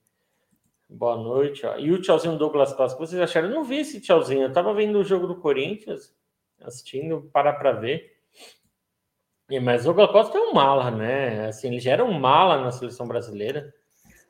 Boa 0.88 1.16
noite. 1.16 1.66
Ó. 1.66 1.76
E 1.76 1.90
o 1.90 2.00
tchauzinho 2.00 2.38
Douglas 2.38 2.72
Costa, 2.74 2.96
vocês 2.96 3.20
acharam? 3.20 3.48
Eu 3.48 3.56
não 3.56 3.64
vi 3.64 3.78
esse 3.78 4.00
tchauzinho, 4.00 4.42
eu 4.42 4.52
tava 4.52 4.72
vendo 4.72 5.00
o 5.00 5.04
jogo 5.04 5.26
do 5.26 5.40
Corinthians, 5.40 6.14
assistindo, 6.60 7.28
parar 7.32 7.54
para 7.54 7.72
ver. 7.72 8.15
É, 9.48 9.60
mas 9.60 9.82
o 9.82 9.84
Douglas 9.84 10.10
Costa 10.10 10.38
é 10.38 10.40
um 10.40 10.52
mala, 10.52 10.90
né? 10.90 11.48
Assim, 11.48 11.68
ele 11.68 11.78
já 11.78 11.92
era 11.92 12.04
um 12.04 12.18
mala 12.18 12.62
na 12.62 12.72
seleção 12.72 13.06
brasileira. 13.06 13.72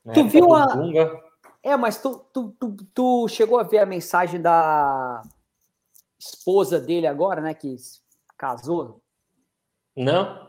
Né? 0.05 0.13
Tu 0.13 0.25
viu 0.29 0.55
a. 0.55 0.67
Dunga. 0.67 1.23
É, 1.63 1.77
mas 1.77 2.01
tu, 2.01 2.25
tu, 2.33 2.55
tu, 2.61 2.77
tu, 2.95 3.29
chegou 3.29 3.59
a 3.59 3.63
ver 3.63 3.79
a 3.79 3.87
mensagem 3.87 4.41
da 4.41 5.23
esposa 6.19 6.79
dele 6.79 7.07
agora, 7.07 7.41
né? 7.41 7.55
Que 7.55 7.77
casou? 8.37 9.01
Não. 9.97 10.47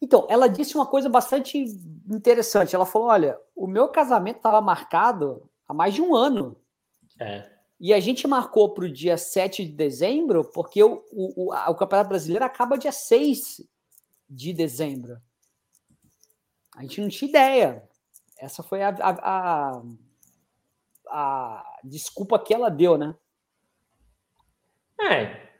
Então, 0.00 0.26
ela 0.28 0.48
disse 0.48 0.74
uma 0.74 0.86
coisa 0.86 1.08
bastante 1.08 1.58
interessante. 2.10 2.74
Ela 2.74 2.84
falou: 2.84 3.08
olha, 3.08 3.40
o 3.56 3.66
meu 3.66 3.88
casamento 3.88 4.36
estava 4.36 4.60
marcado 4.60 5.48
há 5.66 5.72
mais 5.72 5.94
de 5.94 6.02
um 6.02 6.14
ano. 6.14 6.56
É. 7.18 7.50
E 7.80 7.92
a 7.92 8.00
gente 8.00 8.28
marcou 8.28 8.72
para 8.74 8.84
o 8.84 8.92
dia 8.92 9.16
7 9.16 9.64
de 9.64 9.72
dezembro, 9.72 10.44
porque 10.44 10.82
o, 10.84 11.02
o, 11.10 11.48
o, 11.48 11.54
o 11.54 11.74
Campeonato 11.74 12.08
Brasileiro 12.08 12.44
acaba 12.44 12.78
dia 12.78 12.92
6 12.92 13.62
de 14.28 14.52
dezembro. 14.52 15.20
A 16.76 16.82
gente 16.82 17.00
não 17.00 17.08
tinha 17.08 17.28
ideia. 17.28 17.88
Essa 18.38 18.62
foi 18.62 18.82
a, 18.82 18.88
a, 18.88 19.10
a, 19.10 19.82
a 21.08 21.80
desculpa 21.84 22.38
que 22.38 22.52
ela 22.52 22.70
deu, 22.70 22.98
né? 22.98 23.14
É, 25.00 25.50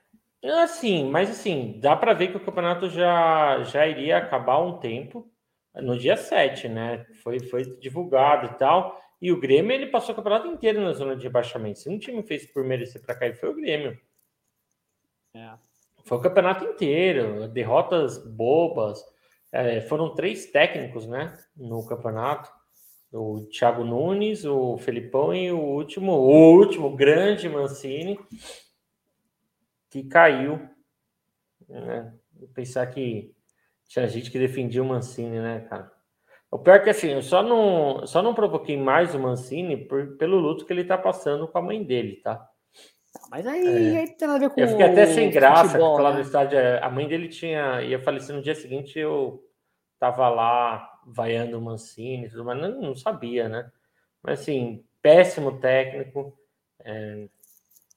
assim, 0.62 1.08
mas 1.10 1.30
assim, 1.30 1.78
dá 1.80 1.94
para 1.96 2.14
ver 2.14 2.28
que 2.28 2.36
o 2.36 2.44
campeonato 2.44 2.88
já, 2.88 3.62
já 3.62 3.86
iria 3.86 4.18
acabar 4.18 4.58
um 4.58 4.78
tempo, 4.78 5.30
no 5.74 5.98
dia 5.98 6.16
7, 6.16 6.68
né? 6.68 7.04
Foi, 7.22 7.40
foi 7.40 7.64
divulgado 7.78 8.46
e 8.46 8.58
tal. 8.58 9.00
E 9.20 9.32
o 9.32 9.40
Grêmio, 9.40 9.72
ele 9.72 9.86
passou 9.86 10.12
o 10.12 10.16
campeonato 10.16 10.46
inteiro 10.46 10.80
na 10.80 10.92
zona 10.92 11.16
de 11.16 11.24
rebaixamento. 11.24 11.78
Se 11.78 11.88
um 11.88 11.98
time 11.98 12.22
fez 12.22 12.46
por 12.46 12.64
merecer 12.64 13.02
para 13.02 13.14
cair, 13.14 13.34
foi 13.34 13.48
o 13.48 13.54
Grêmio. 13.54 13.98
É. 15.34 15.54
Foi 16.04 16.18
o 16.18 16.20
campeonato 16.20 16.64
inteiro, 16.64 17.48
derrotas 17.48 18.18
bobas. 18.18 19.02
É, 19.50 19.80
foram 19.82 20.14
três 20.14 20.46
técnicos, 20.46 21.06
né, 21.06 21.36
no 21.56 21.86
campeonato. 21.86 22.50
O 23.12 23.46
Thiago 23.46 23.84
Nunes, 23.84 24.44
o 24.44 24.76
Felipão 24.76 25.32
e 25.32 25.50
o 25.52 25.58
último, 25.58 26.12
o 26.12 26.56
último 26.56 26.94
grande 26.96 27.48
Mancini, 27.48 28.18
que 29.88 30.02
caiu. 30.02 30.68
Né? 31.68 32.12
Pensar 32.52 32.86
que 32.88 33.32
tinha 33.86 34.08
gente 34.08 34.30
que 34.30 34.38
defendia 34.38 34.82
o 34.82 34.86
Mancini, 34.86 35.38
né, 35.38 35.60
cara? 35.60 35.92
O 36.50 36.58
pior 36.58 36.76
é 36.76 36.80
que 36.80 36.90
assim, 36.90 37.08
eu 37.08 37.22
só 37.22 37.42
não, 37.42 38.06
só 38.06 38.22
não 38.22 38.34
provoquei 38.34 38.76
mais 38.76 39.14
o 39.14 39.18
Mancini 39.18 39.76
por, 39.76 40.16
pelo 40.16 40.38
luto 40.38 40.66
que 40.66 40.72
ele 40.72 40.84
tá 40.84 40.98
passando 40.98 41.48
com 41.48 41.58
a 41.58 41.62
mãe 41.62 41.82
dele, 41.82 42.16
tá? 42.16 42.48
Mas 43.30 43.46
aí, 43.46 43.94
é. 43.94 43.98
aí 44.00 44.08
tem 44.08 44.28
nada 44.28 44.44
a 44.44 44.48
ver 44.48 44.54
com 44.54 44.60
Eu 44.60 44.68
fiquei 44.68 44.86
até 44.86 45.06
sem 45.06 45.30
graça 45.30 45.70
futebol, 45.70 45.98
lá 45.98 46.10
né? 46.10 46.16
no 46.16 46.22
estádio. 46.22 46.58
A 46.82 46.90
mãe 46.90 47.06
dele 47.08 47.28
tinha 47.28 47.82
ia 47.82 48.00
falecer 48.00 48.34
no 48.34 48.42
dia 48.42 48.54
seguinte, 48.54 48.98
eu 48.98 49.42
tava 49.98 50.28
lá 50.28 51.00
vaiando 51.06 51.58
o 51.58 51.62
Mancini, 51.62 52.28
tudo, 52.28 52.44
mas 52.44 52.60
não, 52.60 52.80
não 52.80 52.96
sabia, 52.96 53.48
né? 53.48 53.70
Mas 54.22 54.40
assim, 54.40 54.84
péssimo 55.02 55.58
técnico. 55.58 56.36
É, 56.80 57.26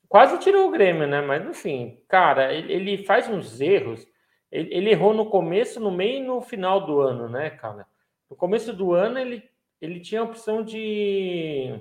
quase 0.08 0.40
tirou 0.40 0.68
o 0.68 0.72
Grêmio, 0.72 1.08
né? 1.08 1.22
Mas 1.22 1.46
enfim, 1.46 2.02
cara, 2.08 2.54
ele, 2.54 2.74
ele 2.74 3.04
faz 3.06 3.30
uns 3.30 3.62
erros. 3.62 4.08
Ele, 4.52 4.74
ele, 4.74 4.90
errou 4.92 5.14
no 5.14 5.30
começo, 5.30 5.80
no 5.80 5.92
meio 5.92 6.24
e 6.24 6.26
no 6.26 6.42
final 6.42 6.86
do 6.86 7.00
ano, 7.00 7.28
né, 7.28 7.50
cara? 7.50 7.86
No 8.30 8.36
começo 8.36 8.74
do 8.74 8.94
ano 8.94 9.20
ele, 9.20 9.44
ele 9.82 10.00
tinha 10.00 10.22
a 10.22 10.24
opção 10.24 10.64
de 10.64 11.80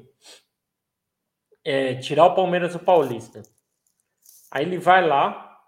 é, 1.66 1.96
tirar 1.96 2.26
o 2.26 2.34
Palmeiras 2.36 2.74
do 2.74 2.78
Paulista. 2.78 3.42
Aí 4.52 4.64
ele 4.64 4.78
vai 4.78 5.04
lá, 5.04 5.60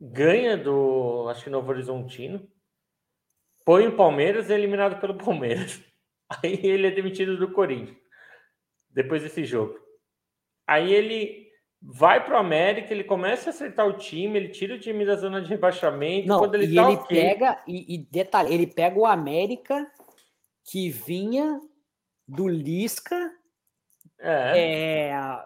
ganha 0.00 0.56
do, 0.56 1.26
acho 1.28 1.42
que 1.42 1.50
Novo 1.50 1.68
Horizontino, 1.70 2.48
põe 3.64 3.88
o 3.88 3.96
Palmeiras 3.96 4.48
e 4.48 4.52
é 4.52 4.56
eliminado 4.56 5.00
pelo 5.00 5.16
Palmeiras. 5.16 5.82
Aí 6.40 6.60
ele 6.62 6.86
é 6.86 6.90
demitido 6.92 7.36
do 7.36 7.50
Corinthians, 7.50 7.98
depois 8.88 9.24
desse 9.24 9.44
jogo. 9.44 9.76
Aí 10.68 10.92
ele 10.92 11.48
vai 11.82 12.24
para 12.24 12.36
o 12.36 12.38
América, 12.38 12.94
ele 12.94 13.04
começa 13.04 13.50
a 13.50 13.52
acertar 13.52 13.88
o 13.88 13.98
time, 13.98 14.38
ele 14.38 14.48
tira 14.48 14.76
o 14.76 14.80
time 14.80 15.04
da 15.04 15.16
zona 15.16 15.42
de 15.42 15.48
rebaixamento. 15.48 16.28
Não, 16.28 16.38
quando 16.38 16.54
ele 16.54 16.66
e 16.66 16.74
tá 16.76 16.82
ele 16.84 16.96
okay, 16.96 17.22
pega, 17.22 17.62
e, 17.66 17.94
e 17.94 17.98
detalhe, 17.98 18.54
ele 18.54 18.68
pega 18.68 18.98
o 18.98 19.04
América 19.04 19.90
que 20.64 20.88
vinha 20.88 21.60
do 22.26 22.48
Lisca 22.48 23.30
é. 24.24 25.08
é. 25.10 25.44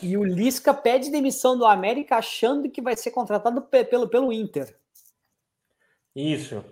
E 0.00 0.16
o 0.16 0.22
Lisca 0.22 0.72
pede 0.72 1.10
demissão 1.10 1.58
do 1.58 1.66
América 1.66 2.16
achando 2.16 2.70
que 2.70 2.80
vai 2.80 2.96
ser 2.96 3.10
contratado 3.10 3.60
pelo, 3.62 4.08
pelo 4.08 4.32
Inter. 4.32 4.76
Isso. 6.14 6.64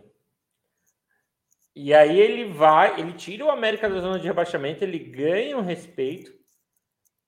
E 1.74 1.92
aí 1.92 2.18
ele 2.18 2.52
vai, 2.52 2.98
ele 2.98 3.12
tira 3.12 3.44
o 3.44 3.50
América 3.50 3.88
da 3.88 4.00
zona 4.00 4.18
de 4.18 4.26
rebaixamento, 4.26 4.82
ele 4.82 4.98
ganha 4.98 5.58
um 5.58 5.62
respeito, 5.62 6.32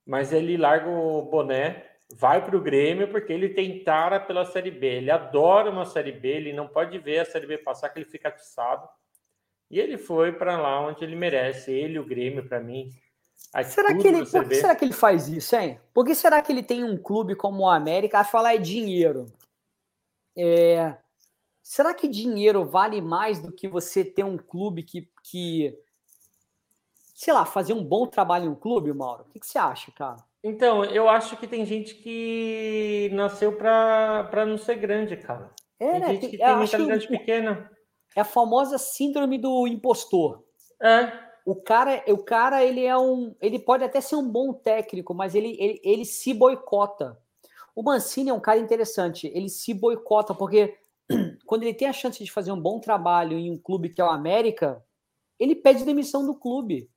mas 0.05 0.33
ele 0.33 0.57
larga 0.57 0.89
o 0.89 1.21
boné, 1.21 1.85
vai 2.11 2.43
para 2.43 2.57
o 2.57 2.61
Grêmio 2.61 3.09
porque 3.09 3.31
ele 3.31 3.49
tem 3.49 3.83
tara 3.83 4.19
pela 4.19 4.45
Série 4.45 4.71
B. 4.71 4.87
Ele 4.87 5.11
adora 5.11 5.69
uma 5.69 5.85
Série 5.85 6.11
B, 6.11 6.29
ele 6.29 6.53
não 6.53 6.67
pode 6.67 6.97
ver 6.97 7.19
a 7.19 7.25
Série 7.25 7.45
B 7.45 7.57
passar 7.59 7.89
que 7.89 7.99
ele 7.99 8.09
fica 8.09 8.29
atiçado. 8.29 8.89
E 9.69 9.79
ele 9.79 9.97
foi 9.97 10.31
para 10.31 10.57
lá 10.57 10.81
onde 10.81 11.03
ele 11.03 11.15
merece. 11.15 11.71
Ele, 11.71 11.99
o 11.99 12.05
Grêmio, 12.05 12.47
para 12.47 12.59
mim, 12.59 12.89
será 13.65 13.95
que 13.95 14.07
ele, 14.07 14.25
por 14.25 14.47
que 14.47 14.55
será 14.55 14.75
que 14.75 14.85
ele 14.85 14.93
faz 14.93 15.27
isso, 15.27 15.55
hein? 15.55 15.79
Por 15.93 16.05
que 16.05 16.13
será 16.13 16.41
que 16.41 16.51
ele 16.51 16.63
tem 16.63 16.83
um 16.83 16.97
clube 16.97 17.35
como 17.35 17.63
o 17.63 17.69
América? 17.69 18.19
A 18.19 18.23
falar 18.23 18.55
é 18.55 18.57
dinheiro. 18.57 19.25
É, 20.37 20.95
será 21.61 21.93
que 21.93 22.07
dinheiro 22.07 22.65
vale 22.65 23.01
mais 23.01 23.39
do 23.39 23.51
que 23.51 23.67
você 23.67 24.05
ter 24.05 24.23
um 24.23 24.37
clube 24.37 24.83
que, 24.83 25.09
que 25.23 25.77
sei 27.13 27.33
lá, 27.33 27.45
fazer 27.45 27.73
um 27.73 27.83
bom 27.83 28.07
trabalho 28.07 28.45
em 28.45 28.49
um 28.49 28.55
clube, 28.55 28.93
Mauro? 28.93 29.25
O 29.27 29.31
que, 29.31 29.39
que 29.39 29.47
você 29.47 29.57
acha, 29.57 29.91
cara? 29.91 30.23
Então, 30.41 30.85
eu 30.85 31.09
acho 31.09 31.35
que 31.35 31.45
tem 31.45 31.65
gente 31.65 31.95
que 31.95 33.09
nasceu 33.11 33.57
para 33.57 34.45
não 34.45 34.57
ser 34.57 34.75
grande, 34.75 35.17
cara. 35.17 35.51
É, 35.77 35.91
tem 35.91 35.99
né? 35.99 36.07
gente 36.13 36.29
que 36.29 36.37
tem 36.37 36.57
mentalidade 36.57 37.07
que 37.07 37.17
pequena. 37.17 37.69
É 38.15 38.21
a 38.21 38.25
famosa 38.25 38.77
síndrome 38.77 39.37
do 39.37 39.67
impostor. 39.67 40.43
É. 40.81 41.28
O 41.49 41.55
cara, 41.55 42.03
o 42.09 42.17
cara, 42.19 42.63
ele 42.63 42.85
é 42.85 42.95
um. 42.95 43.35
Ele 43.41 43.57
pode 43.57 43.83
até 43.83 43.99
ser 43.99 44.15
um 44.15 44.29
bom 44.29 44.53
técnico, 44.53 45.15
mas 45.15 45.33
ele, 45.33 45.57
ele, 45.59 45.81
ele 45.83 46.05
se 46.05 46.31
boicota. 46.31 47.17
O 47.75 47.81
Mancini 47.81 48.29
é 48.29 48.33
um 48.33 48.39
cara 48.39 48.59
interessante. 48.59 49.25
Ele 49.33 49.49
se 49.49 49.73
boicota, 49.73 50.35
porque 50.35 50.77
quando 51.47 51.63
ele 51.63 51.73
tem 51.73 51.87
a 51.87 51.93
chance 51.93 52.23
de 52.23 52.31
fazer 52.31 52.51
um 52.51 52.61
bom 52.61 52.79
trabalho 52.79 53.35
em 53.35 53.49
um 53.49 53.57
clube 53.57 53.89
que 53.89 53.99
é 53.99 54.03
o 54.03 54.11
América, 54.11 54.85
ele 55.39 55.55
pede 55.55 55.83
demissão 55.83 56.23
do 56.23 56.35
clube. 56.35 56.87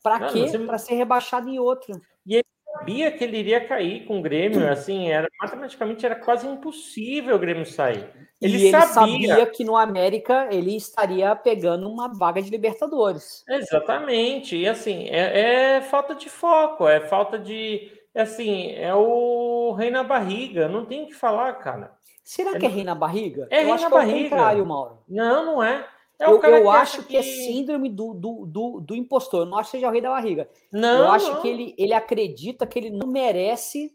Para 0.00 0.28
quê? 0.28 0.46
Você... 0.46 0.60
Para 0.60 0.78
ser 0.78 0.94
rebaixado 0.94 1.48
em 1.48 1.58
outro. 1.58 2.00
E 2.24 2.36
ele 2.36 2.46
sabia 2.78 3.10
que 3.10 3.24
ele 3.24 3.38
iria 3.38 3.66
cair 3.66 4.04
com 4.06 4.18
o 4.18 4.22
Grêmio, 4.22 4.68
assim, 4.70 5.10
era 5.10 5.28
matematicamente 5.40 6.04
era 6.04 6.14
quase 6.14 6.46
impossível 6.46 7.36
o 7.36 7.38
Grêmio 7.38 7.66
sair. 7.66 8.08
Ele, 8.40 8.56
ele 8.56 8.70
sabia... 8.70 8.92
sabia 9.28 9.46
que 9.46 9.64
no 9.64 9.76
América 9.76 10.48
ele 10.50 10.76
estaria 10.76 11.34
pegando 11.34 11.88
uma 11.88 12.12
vaga 12.12 12.42
de 12.42 12.50
Libertadores. 12.50 13.44
Exatamente. 13.48 14.56
E 14.56 14.68
assim, 14.68 15.08
é, 15.08 15.76
é 15.76 15.80
falta 15.80 16.14
de 16.14 16.28
foco, 16.28 16.86
é 16.86 17.00
falta 17.00 17.38
de. 17.38 17.90
É 18.14 18.22
assim, 18.22 18.72
é 18.72 18.94
o 18.94 19.72
rei 19.72 19.90
na 19.90 20.02
barriga, 20.02 20.68
não 20.68 20.84
tem 20.84 21.04
o 21.04 21.06
que 21.06 21.14
falar, 21.14 21.52
cara. 21.54 21.92
Será 22.22 22.58
que 22.58 22.66
é 22.66 22.68
rei 22.68 22.82
na 22.82 22.94
barriga? 22.94 23.46
É 23.50 23.62
Eu 23.62 23.74
rei 23.74 23.82
na 23.82 23.88
barriga. 23.88 24.18
É 24.18 24.26
o 24.26 24.30
contrário, 24.30 24.66
Mauro. 24.66 24.98
Não, 25.08 25.46
não 25.46 25.62
é. 25.62 25.86
É 26.18 26.24
eu, 26.24 26.40
eu 26.42 26.70
acho 26.70 27.02
que... 27.02 27.08
que... 27.08 27.16
é 27.16 27.22
síndrome 27.22 27.90
do, 27.90 28.14
do, 28.14 28.46
do, 28.46 28.80
do, 28.80 28.94
impostor. 28.94 29.40
Eu 29.40 29.46
não 29.46 29.58
acho 29.58 29.70
que 29.70 29.76
seja 29.76 29.88
o 29.88 29.92
rei 29.92 30.00
da 30.00 30.10
barriga. 30.10 30.48
Não, 30.72 31.04
eu 31.04 31.10
acho 31.10 31.30
não. 31.30 31.42
que 31.42 31.48
ele, 31.48 31.74
ele 31.76 31.92
acredita 31.92 32.66
que 32.66 32.78
ele 32.78 32.90
não 32.90 33.06
merece 33.06 33.94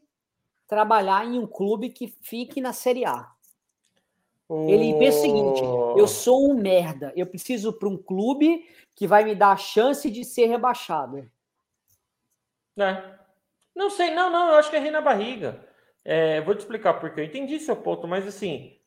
trabalhar 0.67 1.25
em 1.25 1.39
um 1.39 1.47
clube 1.47 1.89
que 1.89 2.07
fique 2.21 2.61
na 2.61 2.73
Série 2.73 3.05
A. 3.05 3.31
Oh. 4.47 4.67
Ele 4.69 4.93
pensa 4.99 5.19
o 5.19 5.21
seguinte: 5.21 5.61
eu 5.97 6.07
sou 6.07 6.51
um 6.51 6.53
merda, 6.53 7.11
eu 7.15 7.25
preciso 7.25 7.73
para 7.73 7.89
um 7.89 7.97
clube 7.97 8.65
que 8.93 9.07
vai 9.07 9.23
me 9.23 9.33
dar 9.33 9.53
a 9.53 9.57
chance 9.57 10.09
de 10.09 10.23
ser 10.23 10.45
rebaixado. 10.47 11.29
É. 12.77 13.19
Não 13.75 13.89
sei, 13.89 14.11
não, 14.11 14.29
não, 14.29 14.49
eu 14.49 14.55
acho 14.55 14.69
que 14.69 14.75
é 14.75 14.79
rei 14.79 14.91
na 14.91 15.01
barriga. 15.01 15.65
É, 16.03 16.41
vou 16.41 16.53
te 16.53 16.59
explicar 16.59 16.95
porque 16.95 17.19
eu 17.19 17.25
entendi 17.25 17.59
seu 17.59 17.75
ponto, 17.75 18.07
mas 18.07 18.27
assim, 18.27 18.77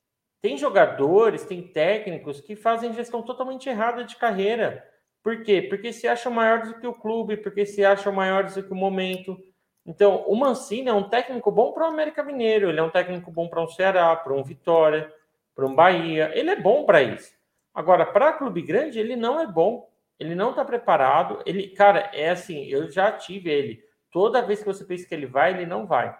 tem 0.45 0.59
jogadores, 0.59 1.47
tem 1.47 1.63
técnicos 1.63 2.39
que 2.39 2.55
fazem 2.55 2.93
gestão 2.93 3.23
totalmente 3.23 3.67
errada 3.67 4.05
de 4.05 4.15
carreira. 4.15 4.87
Por 5.23 5.43
quê? 5.43 5.63
Porque 5.63 5.91
se 5.91 6.07
acham 6.07 6.31
maiores 6.31 6.69
do 6.69 6.79
que 6.79 6.87
o 6.87 6.93
clube, 6.93 7.39
porque 7.39 7.65
se 7.65 7.83
acham 7.83 8.13
maiores 8.13 8.55
do 8.55 8.63
que 8.63 8.71
o 8.71 8.77
momento. 8.77 9.43
Então, 9.87 10.23
o 10.27 10.37
Mancini 10.37 10.91
é 10.91 10.93
um 10.93 11.09
técnico 11.09 11.51
bom 11.51 11.73
para 11.73 11.85
o 11.85 11.87
América 11.87 12.23
Mineiro, 12.23 12.69
ele 12.69 12.79
é 12.79 12.83
um 12.83 12.91
técnico 12.91 13.31
bom 13.31 13.49
para 13.49 13.63
um 13.63 13.67
Ceará, 13.67 14.15
para 14.17 14.35
um 14.35 14.45
Vitória, 14.45 15.11
para 15.57 15.65
um 15.65 15.75
Bahia. 15.75 16.31
Ele 16.35 16.51
é 16.51 16.61
bom 16.61 16.85
para 16.85 17.03
isso. 17.03 17.33
Agora, 17.73 18.05
para 18.05 18.35
clube 18.35 18.61
grande, 18.61 19.01
ele 19.01 19.17
não 19.17 19.41
é 19.41 19.47
bom. 19.47 19.89
Ele 20.21 20.35
não 20.35 20.51
está 20.51 20.63
preparado. 20.63 21.43
Ele, 21.47 21.69
cara, 21.69 22.11
é 22.13 22.29
assim, 22.29 22.67
eu 22.67 22.91
já 22.91 23.11
tive 23.13 23.49
ele. 23.49 23.83
Toda 24.13 24.43
vez 24.43 24.59
que 24.59 24.67
você 24.67 24.85
pensa 24.85 25.09
que 25.09 25.15
ele 25.15 25.25
vai, 25.25 25.55
ele 25.55 25.65
não 25.65 25.87
vai. 25.87 26.15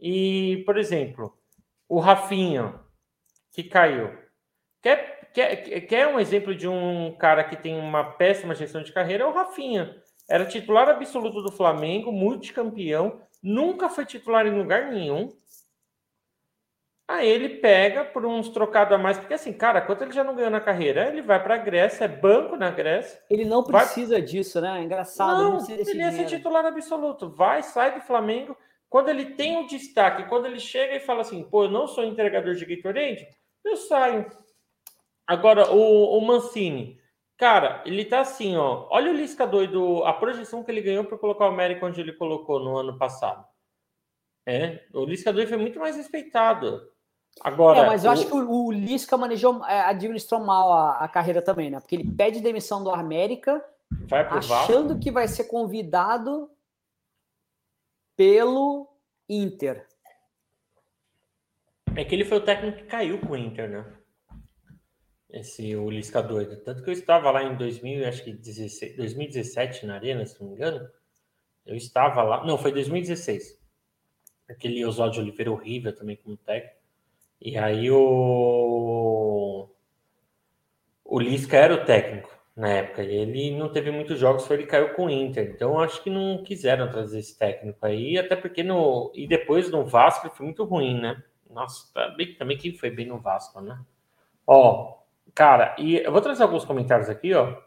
E, 0.00 0.62
por 0.64 0.78
exemplo, 0.78 1.36
o 1.86 2.00
Rafinha, 2.00 2.87
que 3.58 3.64
caiu. 3.64 4.16
Quer, 4.80 5.30
quer, 5.34 5.80
quer 5.80 6.06
um 6.06 6.20
exemplo 6.20 6.54
de 6.54 6.68
um 6.68 7.12
cara 7.18 7.42
que 7.42 7.56
tem 7.56 7.76
uma 7.76 8.04
péssima 8.12 8.54
gestão 8.54 8.84
de 8.84 8.92
carreira? 8.92 9.24
É 9.24 9.26
o 9.26 9.32
Rafinha. 9.32 10.00
Era 10.30 10.46
titular 10.46 10.88
absoluto 10.88 11.42
do 11.42 11.50
Flamengo, 11.50 12.12
multicampeão, 12.12 13.20
nunca 13.42 13.88
foi 13.88 14.06
titular 14.06 14.46
em 14.46 14.56
lugar 14.56 14.92
nenhum. 14.92 15.32
Aí 17.08 17.26
ele 17.26 17.48
pega 17.48 18.04
por 18.04 18.24
uns 18.24 18.48
trocados 18.50 18.94
a 18.94 18.98
mais, 18.98 19.18
porque 19.18 19.34
assim, 19.34 19.52
cara, 19.52 19.80
quanto 19.80 20.02
ele 20.02 20.12
já 20.12 20.22
não 20.22 20.36
ganhou 20.36 20.50
na 20.50 20.60
carreira? 20.60 21.08
Ele 21.08 21.22
vai 21.22 21.42
para 21.42 21.54
a 21.54 21.58
Grécia, 21.58 22.04
é 22.04 22.08
banco 22.08 22.54
na 22.54 22.70
Grécia. 22.70 23.20
Ele 23.28 23.44
não 23.44 23.64
precisa 23.64 24.14
vai... 24.16 24.22
disso, 24.22 24.60
né? 24.60 24.78
É 24.78 24.82
engraçado. 24.84 25.42
Não, 25.42 25.58
não 25.58 25.68
ele 25.68 25.98
ia 25.98 26.12
ser 26.12 26.26
titular 26.26 26.64
absoluto. 26.64 27.28
Vai, 27.28 27.64
sai 27.64 27.94
do 27.94 28.02
Flamengo. 28.02 28.56
Quando 28.88 29.08
ele 29.08 29.34
tem 29.34 29.56
o 29.56 29.60
um 29.60 29.66
destaque, 29.66 30.28
quando 30.28 30.46
ele 30.46 30.60
chega 30.60 30.94
e 30.94 31.00
fala 31.00 31.22
assim, 31.22 31.42
pô, 31.42 31.64
eu 31.64 31.70
não 31.70 31.88
sou 31.88 32.04
entregador 32.04 32.54
de 32.54 32.64
Gatorade, 32.64 33.26
eu 33.64 33.76
saio. 33.76 34.30
Agora, 35.26 35.70
o, 35.72 36.18
o 36.18 36.20
Mancini, 36.26 36.98
cara, 37.36 37.82
ele 37.84 38.04
tá 38.04 38.20
assim, 38.20 38.56
ó. 38.56 38.86
Olha 38.90 39.10
o 39.10 39.14
Lisca 39.14 39.46
doido, 39.46 40.04
a 40.04 40.12
projeção 40.12 40.64
que 40.64 40.70
ele 40.70 40.80
ganhou 40.80 41.04
para 41.04 41.18
colocar 41.18 41.44
o 41.44 41.52
América 41.52 41.86
onde 41.86 42.00
ele 42.00 42.12
colocou 42.12 42.60
no 42.60 42.76
ano 42.76 42.96
passado. 42.96 43.46
É, 44.46 44.86
o 44.94 45.04
Lisca 45.04 45.32
doido 45.32 45.48
foi 45.48 45.58
muito 45.58 45.78
mais 45.78 45.96
respeitado. 45.96 46.90
Agora, 47.42 47.80
é, 47.80 47.86
mas 47.86 48.04
eu 48.04 48.10
o... 48.10 48.12
acho 48.14 48.26
que 48.26 48.34
o, 48.34 48.66
o 48.66 48.72
Lisca 48.72 49.16
manejou, 49.16 49.64
é, 49.64 49.80
administrou 49.82 50.40
mal 50.40 50.72
a, 50.72 51.04
a, 51.04 51.08
carreira 51.08 51.42
também, 51.42 51.70
né? 51.70 51.80
Porque 51.80 51.94
ele 51.94 52.10
pede 52.10 52.40
demissão 52.40 52.82
do 52.82 52.90
América, 52.90 53.62
achando 54.10 54.98
que 54.98 55.10
vai 55.10 55.28
ser 55.28 55.44
convidado 55.44 56.50
pelo 58.16 58.88
Inter. 59.28 59.87
É 61.98 62.04
que 62.04 62.14
ele 62.14 62.24
foi 62.24 62.38
o 62.38 62.44
técnico 62.44 62.78
que 62.78 62.84
caiu 62.84 63.18
com 63.18 63.32
o 63.32 63.36
Inter, 63.36 63.68
né? 63.68 63.84
esse 65.30 65.74
Lisca 65.74 66.22
doido. 66.22 66.56
Tanto 66.62 66.82
que 66.84 66.90
eu 66.90 66.94
estava 66.94 67.28
lá 67.32 67.42
em 67.42 67.56
2000, 67.56 68.06
acho 68.06 68.22
que 68.22 68.32
16, 68.32 68.96
2017 68.96 69.84
na 69.84 69.96
Arena, 69.96 70.24
se 70.24 70.40
não 70.40 70.48
me 70.48 70.54
engano. 70.54 70.88
Eu 71.66 71.74
estava 71.74 72.22
lá. 72.22 72.46
Não, 72.46 72.56
foi 72.56 72.70
2016. 72.70 73.58
Aquele 74.48 74.84
Oswaldo 74.84 75.18
Oliveira 75.18 75.50
horrível 75.50 75.92
também 75.92 76.16
como 76.16 76.36
técnico. 76.36 76.76
E 77.40 77.58
aí 77.58 77.90
o. 77.90 79.68
O 81.04 81.18
Lisca 81.18 81.56
era 81.56 81.74
o 81.74 81.84
técnico 81.84 82.30
na 82.54 82.68
época. 82.68 83.02
E 83.02 83.12
ele 83.12 83.56
não 83.56 83.72
teve 83.72 83.90
muitos 83.90 84.20
jogos, 84.20 84.46
foi 84.46 84.56
ele 84.56 84.66
caiu 84.66 84.94
com 84.94 85.06
o 85.06 85.10
Inter. 85.10 85.50
Então 85.50 85.80
acho 85.80 86.00
que 86.00 86.10
não 86.10 86.44
quiseram 86.44 86.90
trazer 86.90 87.18
esse 87.18 87.36
técnico 87.36 87.84
aí, 87.84 88.16
até 88.18 88.36
porque 88.36 88.62
no. 88.62 89.12
E 89.14 89.26
depois 89.26 89.68
no 89.68 89.84
Vasco 89.84 90.30
foi 90.30 90.46
muito 90.46 90.64
ruim, 90.64 91.00
né? 91.00 91.20
Nossa, 91.58 91.92
também, 91.92 92.32
tá 92.32 92.38
também 92.38 92.56
quem 92.56 92.72
foi 92.72 92.88
bem 92.88 93.06
no 93.06 93.18
Vasco, 93.18 93.60
né? 93.60 93.80
Ó, 94.46 94.98
cara, 95.34 95.74
e 95.76 95.96
eu 95.96 96.12
vou 96.12 96.20
trazer 96.20 96.44
alguns 96.44 96.64
comentários 96.64 97.08
aqui, 97.08 97.34
ó. 97.34 97.60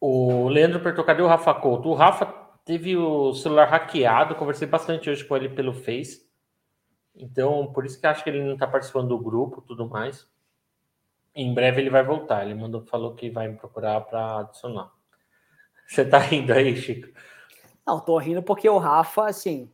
O 0.00 0.48
Leandro 0.48 0.80
perguntou, 0.80 1.04
cadê 1.04 1.22
o 1.22 1.28
Rafa 1.28 1.54
Couto? 1.54 1.88
O 1.88 1.94
Rafa 1.94 2.26
teve 2.64 2.96
o 2.96 3.32
celular 3.34 3.68
hackeado, 3.68 4.34
conversei 4.34 4.66
bastante 4.66 5.08
hoje 5.08 5.24
com 5.24 5.36
ele 5.36 5.48
pelo 5.48 5.72
Face. 5.72 6.28
Então, 7.14 7.72
por 7.72 7.86
isso 7.86 8.00
que 8.00 8.06
acho 8.08 8.24
que 8.24 8.30
ele 8.30 8.42
não 8.42 8.54
está 8.54 8.66
participando 8.66 9.10
do 9.10 9.18
grupo 9.18 9.62
tudo 9.62 9.88
mais. 9.88 10.28
Em 11.32 11.54
breve 11.54 11.80
ele 11.80 11.90
vai 11.90 12.02
voltar. 12.02 12.44
Ele 12.44 12.54
mandou, 12.56 12.84
falou 12.84 13.14
que 13.14 13.30
vai 13.30 13.46
me 13.46 13.56
procurar 13.56 14.00
para 14.00 14.40
adicionar. 14.40 14.90
Você 15.86 16.04
tá 16.04 16.18
rindo 16.18 16.52
aí, 16.52 16.76
Chico? 16.76 17.08
Não, 17.86 18.00
tô 18.00 18.18
rindo 18.18 18.42
porque 18.42 18.68
o 18.68 18.78
Rafa, 18.78 19.28
assim. 19.28 19.70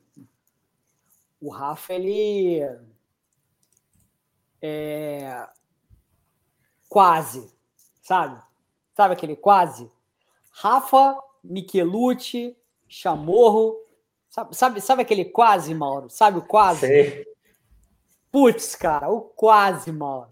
O 1.40 1.50
Rafa, 1.50 1.94
ele. 1.94 2.60
É. 4.60 5.46
Quase. 6.88 7.52
Sabe? 8.02 8.42
Sabe 8.94 9.14
aquele 9.14 9.36
quase? 9.36 9.90
Rafa, 10.50 11.22
Michelucci, 11.44 12.56
Chamorro. 12.88 13.76
Sabe, 14.28 14.56
sabe, 14.56 14.80
sabe 14.80 15.02
aquele 15.02 15.24
quase, 15.24 15.74
Mauro? 15.74 16.10
Sabe 16.10 16.38
o 16.38 16.42
quase? 16.42 16.80
Sei. 16.80 17.26
Putz, 18.30 18.74
cara, 18.74 19.08
o 19.08 19.20
quase, 19.20 19.92
Mauro. 19.92 20.30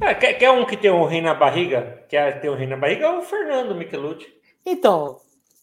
É, 0.00 0.14
quer, 0.14 0.34
quer, 0.34 0.50
um 0.50 0.64
que 0.64 0.76
tem 0.76 0.90
um 0.90 1.04
rei 1.06 1.20
na 1.20 1.34
barriga? 1.34 2.04
Quer 2.08 2.40
ter 2.40 2.50
um 2.50 2.54
rei 2.54 2.66
na 2.66 2.76
barriga? 2.76 3.06
É 3.06 3.18
o 3.18 3.22
Fernando 3.22 3.74
Michelucci. 3.74 4.32
Então, 4.64 5.20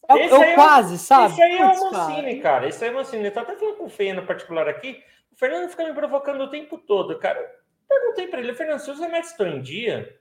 é, 0.09 0.27
é 0.27 0.33
o 0.33 0.43
é 0.43 0.55
quase, 0.55 0.97
sabe? 0.97 1.33
Esse 1.33 1.41
aí 1.41 1.57
é 1.57 1.65
o 1.65 1.91
Mancini, 1.91 2.39
cara. 2.39 2.41
cara. 2.41 2.67
Esse 2.67 2.83
aí 2.83 2.89
é 2.89 2.93
o 2.93 2.95
Mancini. 2.95 3.25
Eu 3.25 3.31
tô 3.31 3.39
até 3.39 3.55
falando 3.55 3.77
com 3.77 3.85
o 3.85 3.89
Feia 3.89 4.13
no 4.13 4.25
particular 4.25 4.67
aqui. 4.67 5.03
O 5.31 5.35
Fernando 5.35 5.69
fica 5.69 5.83
me 5.83 5.93
provocando 5.93 6.41
o 6.41 6.49
tempo 6.49 6.77
todo, 6.77 7.17
cara. 7.19 7.39
Perguntei 7.87 8.27
para 8.27 8.39
ele, 8.39 8.53
Fernando, 8.53 8.79
se 8.79 8.91
os 8.91 8.99
remédios 8.99 9.31
estão 9.31 9.47
em 9.47 9.61
dia, 9.61 10.17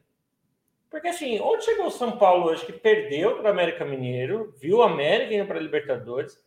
porque 0.90 1.08
assim, 1.08 1.40
onde 1.40 1.64
chegou 1.64 1.86
o 1.86 1.90
São 1.90 2.18
Paulo 2.18 2.46
hoje 2.46 2.66
que 2.66 2.72
perdeu 2.72 3.36
para 3.36 3.44
o 3.44 3.50
América 3.50 3.84
Mineiro, 3.84 4.54
viu 4.60 4.78
o 4.78 4.82
América 4.82 5.34
indo 5.34 5.46
para 5.46 5.58
a 5.58 5.62
Libertadores? 5.62 6.38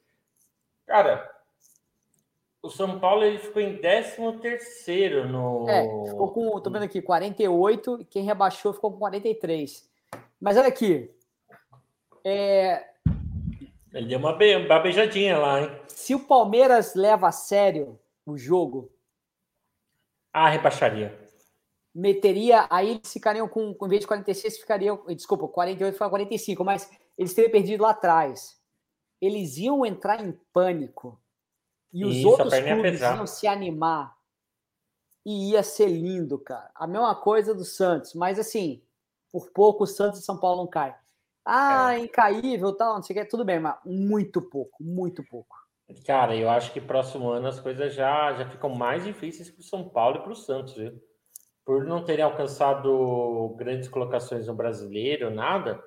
Cara, 0.86 1.28
o 2.62 2.70
São 2.70 3.00
Paulo 3.00 3.24
ele 3.24 3.40
ficou 3.40 3.62
em 3.62 3.78
13 3.78 4.40
terceiro 4.42 5.28
no. 5.28 5.68
É, 5.68 5.84
ficou 6.10 6.32
com. 6.32 6.60
Tô 6.60 6.70
vendo 6.70 6.84
aqui, 6.84 7.02
48, 7.02 8.02
e 8.02 8.06
quem 8.06 8.24
rebaixou 8.24 8.72
ficou 8.72 8.92
com 8.92 9.00
43. 9.00 9.90
Mas 10.40 10.58
olha 10.58 10.68
aqui. 10.68 11.12
É... 12.24 12.95
Ele 13.96 14.08
deu 14.08 14.20
uma, 14.20 14.34
be... 14.34 14.56
uma 14.56 14.80
beijadinha 14.80 15.40
lá, 15.40 15.62
hein? 15.62 15.82
Se 15.88 16.14
o 16.14 16.20
Palmeiras 16.20 16.94
leva 16.94 17.30
a 17.30 17.32
sério 17.32 18.00
o 18.26 18.38
jogo. 18.38 18.92
Ah, 20.32 20.50
rebaixaria 20.50 21.26
meteria, 21.96 22.68
aí 22.70 22.92
eles 22.92 23.14
ficariam 23.14 23.48
com, 23.48 23.74
com 23.74 23.86
em 23.86 23.90
vez 23.90 24.02
de 24.02 24.08
46, 24.08 24.58
ficariam, 24.58 25.06
desculpa, 25.08 25.48
48 25.48 25.98
foi 25.98 26.10
45, 26.10 26.66
mas 26.66 26.92
eles 27.18 27.34
teriam 27.34 27.52
perdido 27.52 27.84
lá 27.84 27.92
atrás. 27.92 28.60
Eles 29.22 29.56
iam 29.58 29.86
entrar 29.86 30.22
em 30.22 30.38
pânico 30.52 31.18
e 31.94 32.04
os 32.04 32.18
Isso, 32.18 32.28
outros 32.28 32.54
clubes 32.54 33.00
iam 33.00 33.26
se 33.26 33.48
animar 33.48 34.14
e 35.26 35.52
ia 35.52 35.64
ser 35.64 35.88
lindo, 35.88 36.38
cara. 36.38 36.70
A 36.76 36.86
mesma 36.86 37.16
coisa 37.16 37.56
do 37.56 37.64
Santos, 37.64 38.14
mas 38.14 38.38
assim, 38.38 38.84
por 39.32 39.50
pouco 39.52 39.86
o 39.86 39.88
Santos 39.88 40.20
e 40.20 40.24
São 40.24 40.38
Paulo 40.38 40.58
não 40.58 40.68
caem. 40.68 40.94
Ah, 41.46 41.96
é. 41.96 42.00
incaível, 42.00 42.74
tal, 42.74 42.96
não 42.96 43.04
sei 43.04 43.16
o 43.16 43.20
que, 43.20 43.30
tudo 43.30 43.46
bem, 43.46 43.60
mas 43.60 43.78
muito 43.86 44.42
pouco, 44.42 44.84
muito 44.84 45.24
pouco. 45.24 45.56
Cara, 46.06 46.36
eu 46.36 46.50
acho 46.50 46.74
que 46.74 46.82
próximo 46.82 47.30
ano 47.30 47.48
as 47.48 47.60
coisas 47.60 47.94
já, 47.94 48.34
já 48.34 48.50
ficam 48.50 48.72
mais 48.72 49.04
difíceis 49.04 49.52
para 49.52 49.62
o 49.62 49.64
São 49.64 49.88
Paulo 49.88 50.18
e 50.18 50.22
para 50.24 50.32
o 50.32 50.36
Santos, 50.36 50.74
viu? 50.74 51.00
por 51.66 51.84
não 51.84 52.04
terem 52.04 52.24
alcançado 52.24 53.56
grandes 53.58 53.90
colocações 53.90 54.46
no 54.46 54.54
brasileiro, 54.54 55.32
nada, 55.32 55.84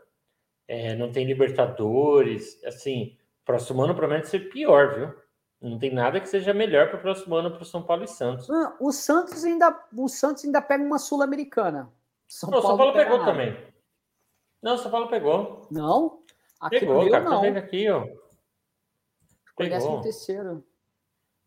é, 0.67 0.97
não 0.97 1.13
tem 1.13 1.25
Libertadores, 1.25 2.63
assim, 2.65 3.17
próximo 3.45 3.83
ano 3.83 3.95
promete 3.95 4.29
ser 4.29 4.51
pior, 4.51 4.95
viu? 4.95 5.15
Não 5.61 5.79
tem 5.79 5.95
nada 5.95 6.21
que 6.21 6.29
seja 6.29 6.53
melhor 6.53 6.89
para 6.89 6.99
o 6.99 7.03
próximo 7.03 7.37
ano 7.37 7.53
para 7.53 7.63
o 7.63 7.65
São 7.65 7.83
Paulo 7.83 8.05
e 8.05 8.09
Santos. 8.09 8.49
Não, 8.49 8.77
o 8.81 8.93
Santos 8.93 9.45
ainda, 9.45 9.77
o 9.97 10.09
Santos 10.09 10.45
ainda 10.45 10.61
pega 10.61 10.85
uma 10.85 10.99
sul-americana. 10.99 11.89
São 12.27 12.51
não, 12.51 12.61
Paulo 12.61 12.77
São 12.77 12.77
Paulo 12.77 12.93
pegou 12.93 13.19
nada. 13.19 13.31
também. 13.31 13.57
Não, 14.63 14.77
São 14.77 14.91
Paulo 14.91 15.09
pegou. 15.09 15.67
Não? 15.71 16.21
Aqui 16.61 16.81
pegou, 16.81 17.09
cara. 17.11 17.25
Tá 17.25 17.31
não. 17.31 17.37
Tá 17.37 17.43
vendo 17.43 17.57
aqui, 17.59 17.89
ó. 17.89 18.05
Pegou. 19.57 20.01
terceiro. 20.01 20.65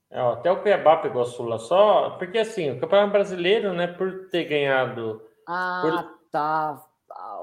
É, 0.10 0.20
até 0.20 0.52
o 0.52 0.62
Cuiabá 0.62 0.98
pegou 0.98 1.22
a 1.22 1.26
Sula 1.26 1.58
só, 1.58 2.12
porque 2.12 2.40
assim, 2.40 2.72
o 2.72 2.80
Campeonato 2.80 3.14
Brasileiro, 3.14 3.74
né, 3.74 3.88
por 3.88 4.28
ter 4.30 4.44
ganhado. 4.44 5.22
Ah, 5.48 5.82
por... 5.82 6.20
tá. 6.30 6.86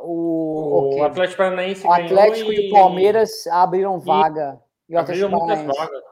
O, 0.03 0.97
o 0.99 1.05
Atlético 1.05 1.39
Paranaense 1.39 1.87
O 1.87 1.93
Atlético 1.93 2.53
e 2.53 2.69
o 2.69 2.73
Palmeiras 2.73 3.47
abriram 3.49 3.99
vaga. 3.99 4.61
E, 4.89 4.93
e 4.93 4.97
o 4.97 4.99
abriram 4.99 5.31
muitas 5.31 5.63
vagas. 5.63 6.03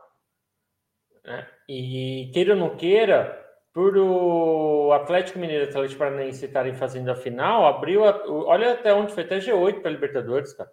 Né? 1.25 1.47
E 1.69 2.31
queira 2.33 2.55
ou 2.55 2.59
não 2.59 2.77
queira, 2.77 3.46
por 3.77 3.95
o 3.99 4.91
Atlético 4.95 5.39
Mineiro 5.39 5.67
e 5.67 5.69
Atlético 5.69 5.99
Paranaense 5.99 6.47
estarem 6.47 6.75
fazendo 6.75 7.11
a 7.11 7.15
final, 7.15 7.67
abriu. 7.67 8.07
A... 8.07 8.23
Olha 8.27 8.73
até 8.73 8.95
onde 8.95 9.13
foi, 9.13 9.23
até 9.23 9.39
G8 9.39 9.83
para 9.83 9.91
Libertadores, 9.91 10.55
cara. 10.55 10.73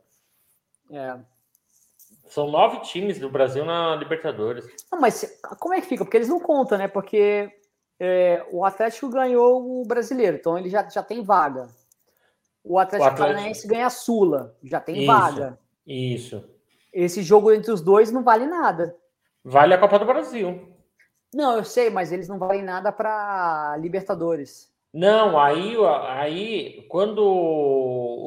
É. 0.89 1.18
São 2.28 2.50
nove 2.50 2.80
times 2.80 3.20
do 3.20 3.30
Brasil 3.30 3.66
na 3.66 3.94
Libertadores. 3.98 4.66
Não, 4.89 5.02
mas 5.02 5.38
como 5.60 5.74
é 5.74 5.82
que 5.82 5.88
fica? 5.88 6.06
Porque 6.06 6.16
eles 6.16 6.30
não 6.30 6.39
contam, 6.39 6.78
né? 6.78 6.88
Porque 6.88 7.52
é, 8.00 8.46
o 8.50 8.63
Atlético 8.63 9.10
ganhou 9.10 9.82
o 9.82 9.86
brasileiro, 9.86 10.38
então 10.38 10.58
ele 10.58 10.70
já, 10.70 10.88
já 10.88 11.04
tem 11.04 11.22
vaga. 11.22 11.68
O 12.63 12.80
Atlético, 12.80 13.10
Atlético... 13.10 13.34
Paranaense 13.34 13.68
ganha 13.68 13.88
a 13.88 13.89
Sula, 13.89 14.56
já 14.63 14.80
tem 14.80 15.00
isso, 15.00 15.08
vaga. 15.08 15.60
Isso. 15.86 16.50
Esse 16.94 17.22
jogo 17.22 17.52
entre 17.52 17.70
os 17.70 17.82
dois 17.82 18.13
não 18.13 18.24
vale 18.24 18.46
nada. 18.48 18.96
Vale 19.44 19.74
a 19.74 19.78
Copa 19.78 20.00
do 20.00 20.06
Brasil. 20.06 20.73
Não, 21.34 21.58
eu 21.58 21.63
sei, 21.63 21.89
mas 21.89 22.12
eles 22.12 22.28
não 22.28 22.38
valem 22.38 22.62
nada 22.62 22.91
para 22.91 23.76
Libertadores. 23.80 24.72
Não, 24.93 25.39
aí, 25.39 25.76
aí 26.08 26.86
quando 26.88 27.24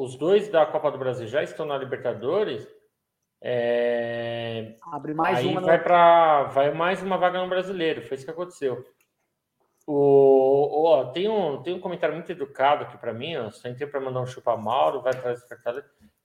os 0.01 0.15
dois 0.15 0.49
da 0.49 0.65
Copa 0.65 0.91
do 0.91 0.97
Brasil 0.97 1.27
já 1.27 1.41
estão 1.41 1.65
na 1.65 1.77
Libertadores, 1.77 2.67
é... 3.41 4.75
Abre 4.91 5.13
mais 5.13 5.39
Aí 5.39 5.47
uma. 5.47 5.61
Vai, 5.61 5.81
pra... 5.81 6.43
vai 6.45 6.73
mais 6.73 7.01
uma 7.01 7.17
vaga 7.17 7.41
no 7.41 7.49
brasileiro. 7.49 8.01
Foi 8.01 8.15
isso 8.15 8.25
que 8.25 8.31
aconteceu. 8.31 8.83
O, 9.85 10.89
o, 10.89 11.05
tem, 11.11 11.29
um, 11.29 11.61
tem 11.61 11.73
um 11.73 11.79
comentário 11.79 12.15
muito 12.15 12.31
educado 12.31 12.83
aqui 12.83 12.97
para 12.97 13.13
mim. 13.13 13.37
Ó. 13.37 13.51
Só 13.51 13.69
entrei 13.69 13.87
para 13.87 14.01
mandar 14.01 14.21
um 14.21 14.25
chupa 14.25 14.57
Mauro, 14.57 15.01
vai 15.01 15.13
do 15.13 15.21
cartaz. 15.21 15.83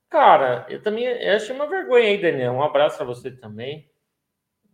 Cara, 0.09 0.65
eu 0.69 0.81
também 0.81 1.05
eu 1.05 1.35
achei 1.35 1.55
uma 1.55 1.67
vergonha 1.67 2.07
aí, 2.07 2.21
Daniel. 2.21 2.53
Um 2.53 2.63
abraço 2.63 2.97
para 2.97 3.05
você 3.05 3.31
também. 3.31 3.89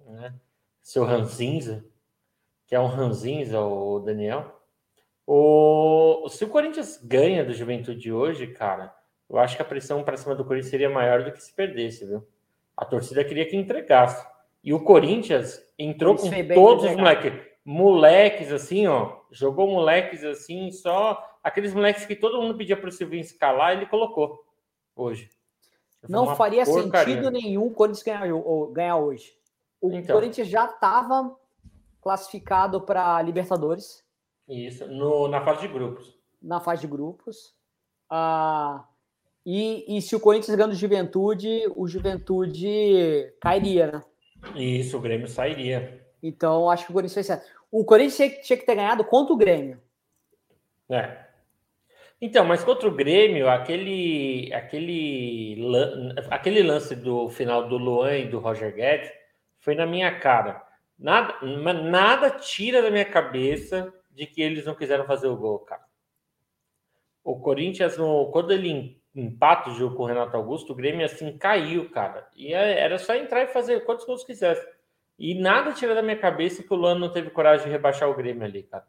Né? 0.06 0.34
Seu 0.82 1.04
Ranzinza, 1.04 1.86
que 2.69 2.75
é 2.75 2.79
um 2.79 2.86
Ranzinza, 2.86 3.60
o 3.60 3.99
Daniel. 3.99 4.62
O, 5.25 6.29
se 6.29 6.45
o 6.45 6.49
Corinthians 6.49 7.01
ganha 7.03 7.43
do 7.43 7.51
Juventude 7.51 8.13
hoje, 8.13 8.45
cara, 8.45 8.93
eu 9.27 9.39
acho 9.39 9.55
que 9.55 9.62
a 9.63 9.65
pressão 9.65 10.03
para 10.03 10.15
cima 10.15 10.36
do 10.36 10.45
Corinthians 10.45 10.69
seria 10.69 10.89
maior 10.89 11.23
do 11.23 11.32
que 11.32 11.41
se 11.41 11.51
perdesse, 11.51 12.05
viu? 12.05 12.23
A 12.77 12.86
torcida 12.86 13.23
queria 13.23 13.47
que 13.47 13.58
entregasse. 13.58 14.23
E 14.63 14.71
o 14.71 14.84
Corinthians 14.84 15.60
entrou 15.79 16.15
com 16.15 16.29
todos 16.53 16.86
os 16.86 16.95
moleques. 16.95 17.34
Moleques, 17.65 18.51
assim, 18.51 18.86
ó. 18.86 19.17
Jogou 19.32 19.67
moleques 19.67 20.23
assim, 20.23 20.69
só. 20.71 21.27
Aqueles 21.43 21.73
moleques 21.73 22.05
que 22.05 22.15
todo 22.15 22.39
mundo 22.39 22.55
pedia 22.55 22.77
para 22.77 22.89
o 22.89 22.91
Silvinho 22.91 23.21
escalar, 23.21 23.73
ele 23.73 23.88
colocou 23.88 24.45
hoje. 24.95 25.27
Não 26.08 26.36
faria 26.36 26.65
porcaria. 26.65 27.15
sentido 27.15 27.32
nenhum 27.32 27.65
o 27.65 27.71
Corinthians 27.71 28.03
ganhar, 28.03 28.27
ganhar 28.71 28.97
hoje. 28.97 29.34
O 29.82 29.91
então, 29.91 30.15
Corinthians 30.15 30.47
já 30.47 30.65
estava 30.65 31.36
classificado 32.02 32.82
para 32.82 33.22
Libertadores. 33.22 34.04
Isso, 34.48 34.88
no, 34.88 35.28
na 35.28 35.42
fase 35.42 35.62
de 35.62 35.68
grupos. 35.68 36.18
Na 36.42 36.60
fase 36.60 36.82
de 36.82 36.88
grupos. 36.88 37.54
Ah, 38.10 38.86
e, 39.46 39.98
e 39.98 40.02
se 40.02 40.16
o 40.16 40.20
Corinthians 40.20 40.56
ganhando 40.56 40.76
Juventude, 40.76 41.64
o 41.76 41.88
Juventude 41.88 43.34
cairia, 43.42 43.92
né? 43.92 44.04
Isso, 44.56 44.98
o 44.98 45.02
Grêmio 45.02 45.28
sairia. 45.28 46.06
Então, 46.22 46.70
acho 46.70 46.86
que 46.86 46.92
o 46.92 46.94
Corinthians. 46.94 47.28
O 47.72 47.86
Corinthians 47.86 48.16
tinha, 48.16 48.42
tinha 48.42 48.58
que 48.58 48.66
ter 48.66 48.76
ganhado 48.76 49.04
contra 49.04 49.34
o 49.34 49.38
Grêmio. 49.38 49.80
É. 50.90 51.26
Então, 52.22 52.44
mas 52.44 52.64
contra 52.64 52.88
o 52.88 52.96
Grêmio, 52.96 53.48
aquele, 53.50 54.52
aquele, 54.54 55.58
aquele 56.30 56.64
lance 56.64 56.96
do 56.96 57.30
final 57.30 57.70
do 57.70 57.78
Luan 57.78 58.18
e 58.18 58.28
do 58.28 58.40
Roger 58.40 58.74
Guedes 58.76 59.10
foi 59.60 59.76
na 59.76 59.86
minha 59.86 60.20
cara. 60.20 60.62
Nada, 61.00 61.40
nada 61.42 62.30
tira 62.30 62.82
da 62.82 62.92
minha 62.92 63.06
cabeça 63.06 63.94
de 64.12 64.28
que 64.28 64.42
eles 64.42 64.66
não 64.66 64.76
quiseram 64.76 65.06
fazer 65.06 65.28
o 65.28 65.38
gol, 65.38 65.60
cara. 65.60 65.84
O 67.24 67.40
Corinthians, 67.40 67.96
quando 68.32 68.52
ele 68.52 69.02
empata 69.16 69.70
o 69.70 69.76
jogo 69.76 69.96
com 69.96 70.04
o 70.04 70.06
Renato 70.06 70.36
Augusto, 70.36 70.74
o 70.74 70.76
Grêmio 70.76 71.06
assim 71.06 71.38
caiu, 71.38 71.90
cara. 71.90 72.28
E 72.36 72.54
é, 72.54 72.80
era 72.80 72.98
só 72.98 73.16
entrar 73.16 73.44
e 73.44 73.48
fazer 73.48 73.86
quantos 73.86 74.06
gols 74.06 74.26
quisesse. 74.26 74.68
E 75.18 75.36
nada 75.36 75.72
tira 75.72 75.96
da 75.96 76.02
minha 76.02 76.18
cabeça 76.18 76.64
que 76.64 76.74
o 76.74 76.78
Luan 76.78 77.00
não 77.00 77.12
teve 77.12 77.30
coragem 77.30 77.66
de 77.66 77.72
rebaixar 77.72 78.10
o 78.10 78.16
Grêmio 78.16 78.44
ali, 78.44 78.64
cara. 78.64 78.86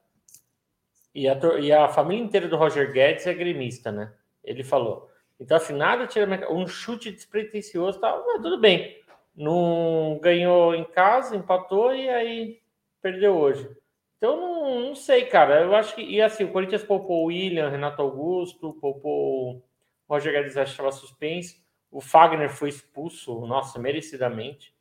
E 1.14 1.28
a, 1.28 1.38
e 1.60 1.72
a 1.72 1.88
família 1.88 2.24
inteira 2.24 2.48
do 2.48 2.56
Roger 2.56 2.92
Guedes 2.92 3.26
é 3.26 3.34
gremista, 3.34 3.90
né? 3.90 4.12
Ele 4.42 4.62
falou. 4.62 5.10
Então, 5.38 5.56
assim, 5.56 5.72
nada 5.72 6.06
tira 6.06 6.26
minha 6.26 6.50
um 6.50 6.66
chute 6.66 7.10
despretensioso, 7.10 7.98
tá, 7.98 8.12
tudo 8.42 8.60
bem. 8.60 8.99
Não 9.40 10.18
ganhou 10.20 10.74
em 10.74 10.84
casa, 10.84 11.34
empatou 11.34 11.94
e 11.94 12.06
aí 12.10 12.60
perdeu 13.00 13.34
hoje. 13.34 13.74
Então, 14.18 14.38
não, 14.38 14.80
não 14.80 14.94
sei, 14.94 15.24
cara. 15.24 15.62
Eu 15.62 15.74
acho 15.74 15.94
que. 15.94 16.02
E 16.02 16.20
assim, 16.20 16.44
o 16.44 16.52
Corinthians 16.52 16.84
poupou 16.84 17.22
o 17.22 17.26
William, 17.28 17.70
Renato 17.70 18.02
Augusto, 18.02 18.74
poupou 18.74 19.56
o 19.56 19.62
Roger 20.06 20.30
Guedes, 20.30 20.56
estava 20.56 20.92
suspenso. 20.92 21.56
O 21.90 22.02
Fagner 22.02 22.50
foi 22.50 22.68
expulso, 22.68 23.46
nossa, 23.46 23.78
merecidamente. 23.78 24.76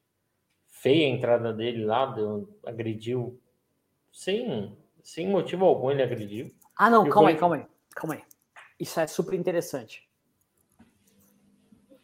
Feia 0.67 1.05
a 1.05 1.09
entrada 1.09 1.53
dele 1.53 1.85
lá, 1.85 2.07
deu, 2.07 2.59
agrediu 2.65 3.39
sem, 4.11 4.77
sem 5.01 5.25
motivo 5.29 5.63
algum, 5.63 5.89
ele 5.89 6.03
agrediu. 6.03 6.53
Ah, 6.77 6.89
não, 6.89 7.07
calma 7.09 7.29
aí, 7.29 7.37
calma 7.37 7.55
aí, 7.55 7.65
calma 7.91 8.15
aí. 8.15 8.23
Isso 8.77 8.99
é 8.99 9.07
super 9.07 9.35
interessante. 9.39 10.05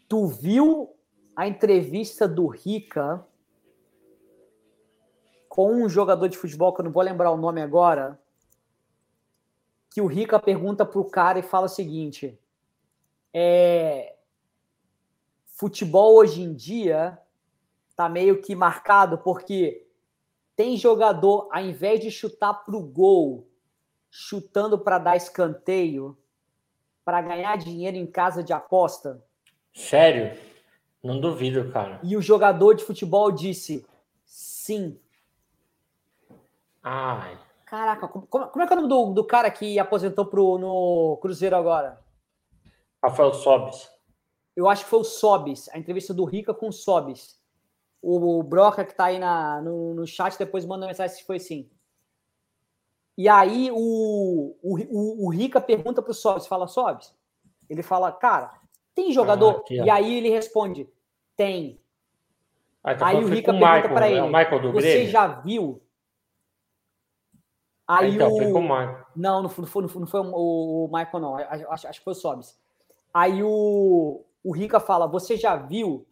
Tu 0.07 0.27
viu 0.27 0.94
a 1.35 1.47
entrevista 1.47 2.27
do 2.27 2.47
Rica 2.47 3.25
com 5.49 5.73
um 5.73 5.89
jogador 5.89 6.27
de 6.27 6.37
futebol, 6.37 6.73
que 6.73 6.81
eu 6.81 6.85
não 6.85 6.91
vou 6.91 7.01
lembrar 7.01 7.31
o 7.31 7.37
nome 7.37 7.61
agora, 7.61 8.19
que 9.89 10.01
o 10.01 10.05
Rica 10.05 10.39
pergunta 10.39 10.85
pro 10.85 11.05
cara 11.05 11.39
e 11.39 11.43
fala 11.43 11.67
o 11.67 11.69
seguinte: 11.69 12.37
é, 13.33 14.15
futebol 15.47 16.15
hoje 16.15 16.41
em 16.41 16.53
dia 16.53 17.17
tá 17.95 18.09
meio 18.09 18.41
que 18.41 18.53
marcado 18.53 19.17
porque 19.17 19.87
tem 20.55 20.75
jogador, 20.77 21.47
ao 21.51 21.61
invés 21.61 21.99
de 21.99 22.11
chutar 22.11 22.53
pro 22.65 22.81
gol, 22.81 23.47
chutando 24.09 24.77
para 24.77 24.97
dar 24.97 25.15
escanteio, 25.15 26.17
para 27.03 27.21
ganhar 27.21 27.57
dinheiro 27.57 27.95
em 27.95 28.05
casa 28.05 28.43
de 28.43 28.51
aposta. 28.51 29.23
Sério? 29.73 30.37
Não 31.05 31.19
duvido, 31.19 31.71
cara. 31.71 31.99
E 32.01 32.17
o 32.17 32.21
jogador 32.21 32.73
de 32.73 32.83
futebol 32.83 33.31
disse 33.31 33.85
sim. 34.25 34.99
Ai. 36.81 37.37
Caraca, 37.63 38.07
como, 38.07 38.25
como 38.25 38.63
é 38.63 38.65
que 38.65 38.73
é 38.73 38.75
o 38.75 38.81
nome 38.81 38.89
do, 38.89 39.13
do 39.13 39.23
cara 39.23 39.51
que 39.51 39.77
aposentou 39.77 40.25
pro, 40.25 40.57
no 40.57 41.17
Cruzeiro 41.21 41.55
agora? 41.55 42.03
Rafael 43.03 43.35
Sobis. 43.35 43.87
Eu 44.55 44.67
acho 44.67 44.83
que 44.83 44.89
foi 44.89 44.99
o 44.99 45.03
Sobis, 45.03 45.69
a 45.69 45.77
entrevista 45.77 46.11
do 46.11 46.25
Rica 46.25 46.55
com 46.55 46.69
o 46.69 46.73
Sobis. 46.73 47.39
O, 48.01 48.39
o 48.39 48.43
Broca 48.43 48.83
que 48.83 48.95
tá 48.95 49.05
aí 49.05 49.19
na, 49.19 49.61
no, 49.61 49.93
no 49.93 50.07
chat 50.07 50.35
depois 50.39 50.65
manda 50.65 50.87
mensagem 50.87 51.15
se 51.15 51.23
foi 51.23 51.35
assim. 51.35 51.69
E 53.15 53.29
aí 53.29 53.69
o, 53.71 54.55
o, 54.63 54.77
o, 54.89 55.27
o 55.27 55.29
Rica 55.29 55.61
pergunta 55.61 56.01
pro 56.01 56.15
Sobis, 56.15 56.47
fala, 56.47 56.67
Sobis, 56.67 57.13
ele 57.69 57.83
fala, 57.83 58.11
cara, 58.11 58.59
tem 58.95 59.11
jogador? 59.11 59.55
Ah, 59.55 59.59
aqui, 59.59 59.75
e 59.75 59.89
aí 59.89 60.15
ele 60.15 60.29
responde, 60.29 60.89
tem. 61.35 61.79
Ah, 62.83 62.93
então 62.93 63.07
aí 63.07 63.15
o 63.15 63.27
Rica 63.27 63.51
pergunta 63.51 63.89
para 63.89 64.09
ele, 64.09 64.19
é 64.19 64.71
você 64.71 64.93
Grêmio? 64.93 65.09
já 65.09 65.27
viu 65.27 65.81
Aí 67.87 68.15
então, 68.15 68.33
o... 68.33 68.37
foi 68.37 68.51
com 68.51 68.59
o 68.59 68.61
Michael. 68.61 69.05
Não, 69.15 69.43
não 69.43 69.49
foi, 69.49 69.81
não 69.81 69.89
foi, 69.89 70.01
não 70.01 70.07
foi 70.07 70.21
o 70.21 70.89
Michael, 70.91 71.19
não. 71.19 71.35
Acho, 71.35 71.87
acho 71.87 71.99
que 71.99 72.03
foi 72.03 72.13
o 72.13 72.15
Sobis. 72.15 72.57
Aí 73.13 73.43
o, 73.43 74.25
o 74.43 74.51
Rica 74.51 74.79
fala: 74.79 75.07
Você 75.07 75.37
já 75.37 75.55
viu? 75.55 76.07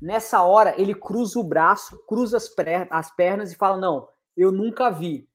Nessa 0.00 0.42
hora, 0.42 0.80
ele 0.80 0.94
cruza 0.94 1.38
o 1.38 1.44
braço, 1.44 1.98
cruza 2.06 2.38
as, 2.38 2.50
as 2.90 3.14
pernas 3.14 3.52
e 3.52 3.56
fala: 3.56 3.76
Não, 3.76 4.08
eu 4.36 4.50
nunca 4.50 4.90
vi. 4.90 5.28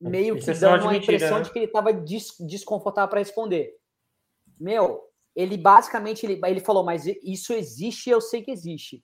Meio 0.00 0.36
Isso 0.36 0.46
que 0.46 0.50
é 0.50 0.54
dando 0.54 0.82
uma 0.82 0.96
impressão 0.96 1.38
né? 1.38 1.44
de 1.44 1.52
que 1.52 1.58
ele 1.60 1.66
estava 1.66 1.92
des, 1.92 2.34
desconfortável 2.40 3.08
para 3.08 3.20
responder. 3.20 3.76
Meu, 4.58 5.04
ele 5.34 5.56
basicamente 5.56 6.24
ele, 6.24 6.40
ele 6.44 6.60
falou: 6.60 6.84
Mas 6.84 7.06
isso 7.22 7.52
existe 7.52 8.10
eu 8.10 8.20
sei 8.20 8.42
que 8.42 8.50
existe. 8.50 9.02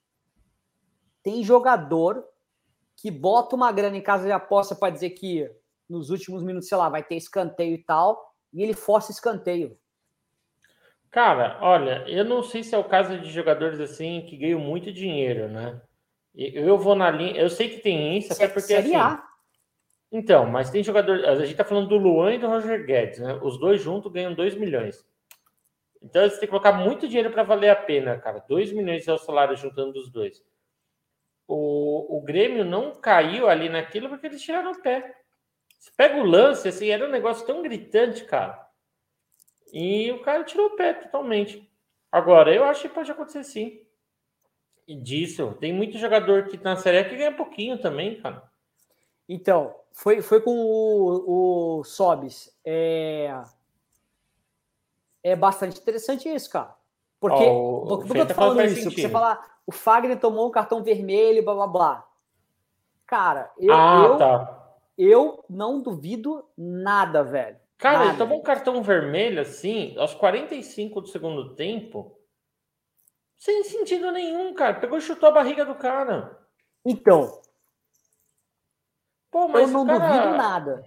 Tem 1.22 1.42
jogador 1.42 2.24
que 2.96 3.10
bota 3.10 3.54
uma 3.54 3.72
grana 3.72 3.96
em 3.96 4.02
casa 4.02 4.24
de 4.24 4.32
aposta 4.32 4.74
para 4.74 4.92
dizer 4.92 5.10
que 5.10 5.48
nos 5.88 6.10
últimos 6.10 6.42
minutos, 6.42 6.68
sei 6.68 6.76
lá, 6.76 6.88
vai 6.88 7.02
ter 7.02 7.16
escanteio 7.16 7.74
e 7.74 7.84
tal, 7.84 8.34
e 8.52 8.62
ele 8.62 8.74
força 8.74 9.10
escanteio. 9.10 9.78
Cara, 11.10 11.58
olha, 11.62 12.04
eu 12.06 12.24
não 12.24 12.42
sei 12.42 12.62
se 12.62 12.74
é 12.74 12.78
o 12.78 12.84
caso 12.84 13.18
de 13.18 13.30
jogadores 13.30 13.80
assim 13.80 14.26
que 14.28 14.36
ganham 14.36 14.60
muito 14.60 14.92
dinheiro, 14.92 15.48
né? 15.48 15.80
Eu 16.34 16.78
vou 16.78 16.94
na 16.94 17.10
linha, 17.10 17.40
eu 17.40 17.48
sei 17.48 17.68
que 17.70 17.78
tem 17.78 18.18
isso, 18.18 18.32
até 18.32 18.46
porque 18.46 18.60
Série 18.60 18.94
assim. 18.94 19.22
Então, 20.10 20.46
mas 20.46 20.70
tem 20.70 20.82
jogador. 20.82 21.24
A 21.24 21.34
gente 21.44 21.56
tá 21.56 21.64
falando 21.64 21.88
do 21.88 21.96
Luan 21.96 22.34
e 22.34 22.38
do 22.38 22.46
Roger 22.46 22.84
Guedes, 22.84 23.18
né? 23.18 23.38
Os 23.42 23.58
dois 23.58 23.80
juntos 23.80 24.10
ganham 24.12 24.34
2 24.34 24.54
milhões. 24.54 25.06
Então 26.02 26.22
você 26.22 26.38
tem 26.38 26.40
que 26.40 26.48
colocar 26.48 26.72
muito 26.72 27.08
dinheiro 27.08 27.30
para 27.30 27.42
valer 27.42 27.70
a 27.70 27.76
pena, 27.76 28.18
cara. 28.18 28.44
2 28.48 28.72
milhões 28.72 29.06
é 29.06 29.12
o 29.12 29.18
salário 29.18 29.56
juntando 29.56 29.92
dos 29.92 30.10
dois. 30.10 30.44
O, 31.46 32.18
o 32.18 32.22
Grêmio 32.22 32.64
não 32.64 32.94
caiu 32.94 33.48
ali 33.48 33.68
naquilo 33.68 34.08
porque 34.08 34.26
eles 34.26 34.42
tiraram 34.42 34.72
o 34.72 34.82
pé. 34.82 35.16
Você 35.78 35.90
pega 35.96 36.16
o 36.16 36.24
lance, 36.24 36.68
assim, 36.68 36.88
era 36.88 37.06
um 37.06 37.10
negócio 37.10 37.46
tão 37.46 37.62
gritante, 37.62 38.24
cara. 38.24 38.66
E 39.72 40.10
o 40.12 40.22
cara 40.22 40.44
tirou 40.44 40.66
o 40.66 40.76
pé 40.76 40.92
totalmente. 40.94 41.70
Agora, 42.10 42.54
eu 42.54 42.64
acho 42.64 42.82
que 42.82 42.88
pode 42.88 43.10
acontecer 43.10 43.44
sim. 43.44 43.80
E 44.86 44.96
disso, 44.96 45.54
tem 45.60 45.72
muito 45.72 45.98
jogador 45.98 46.48
que 46.48 46.56
na 46.56 46.76
Série 46.76 47.08
que 47.08 47.16
ganha 47.16 47.36
pouquinho 47.36 47.78
também, 47.78 48.20
cara. 48.20 48.42
Então, 49.28 49.74
foi, 49.92 50.22
foi 50.22 50.40
com 50.40 50.56
o, 50.56 51.80
o 51.80 51.84
Sobis. 51.84 52.50
É... 52.64 53.30
é 55.22 55.36
bastante 55.36 55.80
interessante 55.80 56.28
isso, 56.28 56.50
cara. 56.50 56.74
Porque, 57.20 57.44
oh, 57.44 57.84
por 57.86 58.06
que 58.06 58.18
eu 58.18 58.26
tô 58.26 58.34
falando 58.34 58.64
isso? 58.64 58.82
Sentido. 58.82 59.02
Você 59.02 59.08
falar, 59.08 59.58
o 59.66 59.72
Fagner 59.72 60.18
tomou 60.18 60.48
um 60.48 60.52
cartão 60.52 60.82
vermelho, 60.82 61.44
blá 61.44 61.54
blá 61.54 61.66
blá. 61.66 62.08
Cara, 63.06 63.50
eu, 63.58 63.74
ah, 63.74 64.02
eu, 64.04 64.18
tá 64.18 64.58
eu 64.98 65.44
não 65.48 65.80
duvido 65.80 66.44
nada, 66.56 67.22
velho. 67.22 67.56
Cara, 67.78 67.98
nada. 67.98 68.10
ele 68.10 68.18
tomou 68.18 68.38
um 68.40 68.42
cartão 68.42 68.82
vermelho 68.82 69.40
assim, 69.40 69.96
aos 69.96 70.12
45 70.14 71.00
do 71.00 71.08
segundo 71.08 71.54
tempo, 71.54 72.18
sem 73.36 73.62
sentido 73.62 74.10
nenhum, 74.10 74.52
cara. 74.52 74.80
Pegou 74.80 74.98
e 74.98 75.00
chutou 75.00 75.28
a 75.28 75.32
barriga 75.32 75.64
do 75.64 75.76
cara. 75.76 76.36
Então. 76.84 77.40
Pô, 79.30 79.46
mas 79.46 79.70
eu 79.70 79.78
não 79.78 79.86
cara, 79.86 79.98
duvido 79.98 80.36
nada. 80.36 80.84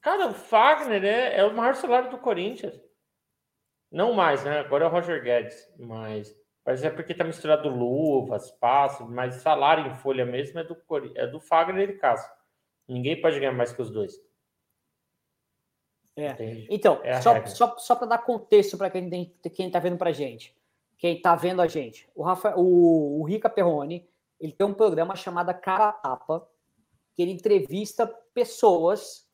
Cara, 0.00 0.28
o 0.28 0.32
Fagner 0.34 1.04
é, 1.04 1.40
é 1.40 1.44
o 1.44 1.54
maior 1.54 1.74
salário 1.74 2.10
do 2.10 2.16
Corinthians. 2.16 2.74
Não 3.90 4.12
mais, 4.12 4.44
né? 4.44 4.60
Agora 4.60 4.84
é 4.84 4.88
o 4.88 4.90
Roger 4.90 5.22
Guedes, 5.22 5.68
mas 5.78 6.38
mas 6.64 6.84
é 6.84 6.90
porque 6.90 7.14
tá 7.14 7.24
misturado 7.24 7.68
luvas, 7.68 8.50
passos, 8.52 9.08
mas 9.08 9.36
salário 9.36 9.90
em 9.90 9.94
folha 9.94 10.24
mesmo 10.26 10.60
é 10.60 10.64
do, 10.64 10.76
é 11.16 11.26
do 11.26 11.40
Fagner 11.40 11.90
e 11.90 11.98
Cássio. 11.98 12.30
Ninguém 12.86 13.20
pode 13.20 13.38
ganhar 13.40 13.52
mais 13.52 13.72
que 13.72 13.80
os 13.80 13.90
dois. 13.90 14.20
É. 16.16 16.36
Então, 16.68 17.00
é 17.02 17.20
só, 17.20 17.46
só, 17.46 17.78
só 17.78 17.94
para 17.94 18.08
dar 18.08 18.18
contexto 18.18 18.76
para 18.76 18.90
quem 18.90 19.34
está 19.58 19.78
vendo 19.78 19.96
para 19.96 20.12
gente, 20.12 20.54
quem 20.98 21.16
está 21.16 21.34
vendo 21.34 21.62
a 21.62 21.66
gente, 21.66 22.08
o, 22.14 22.22
Rafa, 22.22 22.54
o, 22.56 23.20
o 23.20 23.24
Rica 23.24 23.48
Perrone, 23.48 24.08
ele 24.38 24.52
tem 24.52 24.66
um 24.66 24.74
programa 24.74 25.16
chamado 25.16 25.52
Cara 25.60 25.92
Tapa, 25.92 26.46
que 27.14 27.22
ele 27.22 27.32
entrevista 27.32 28.06
pessoas, 28.34 29.26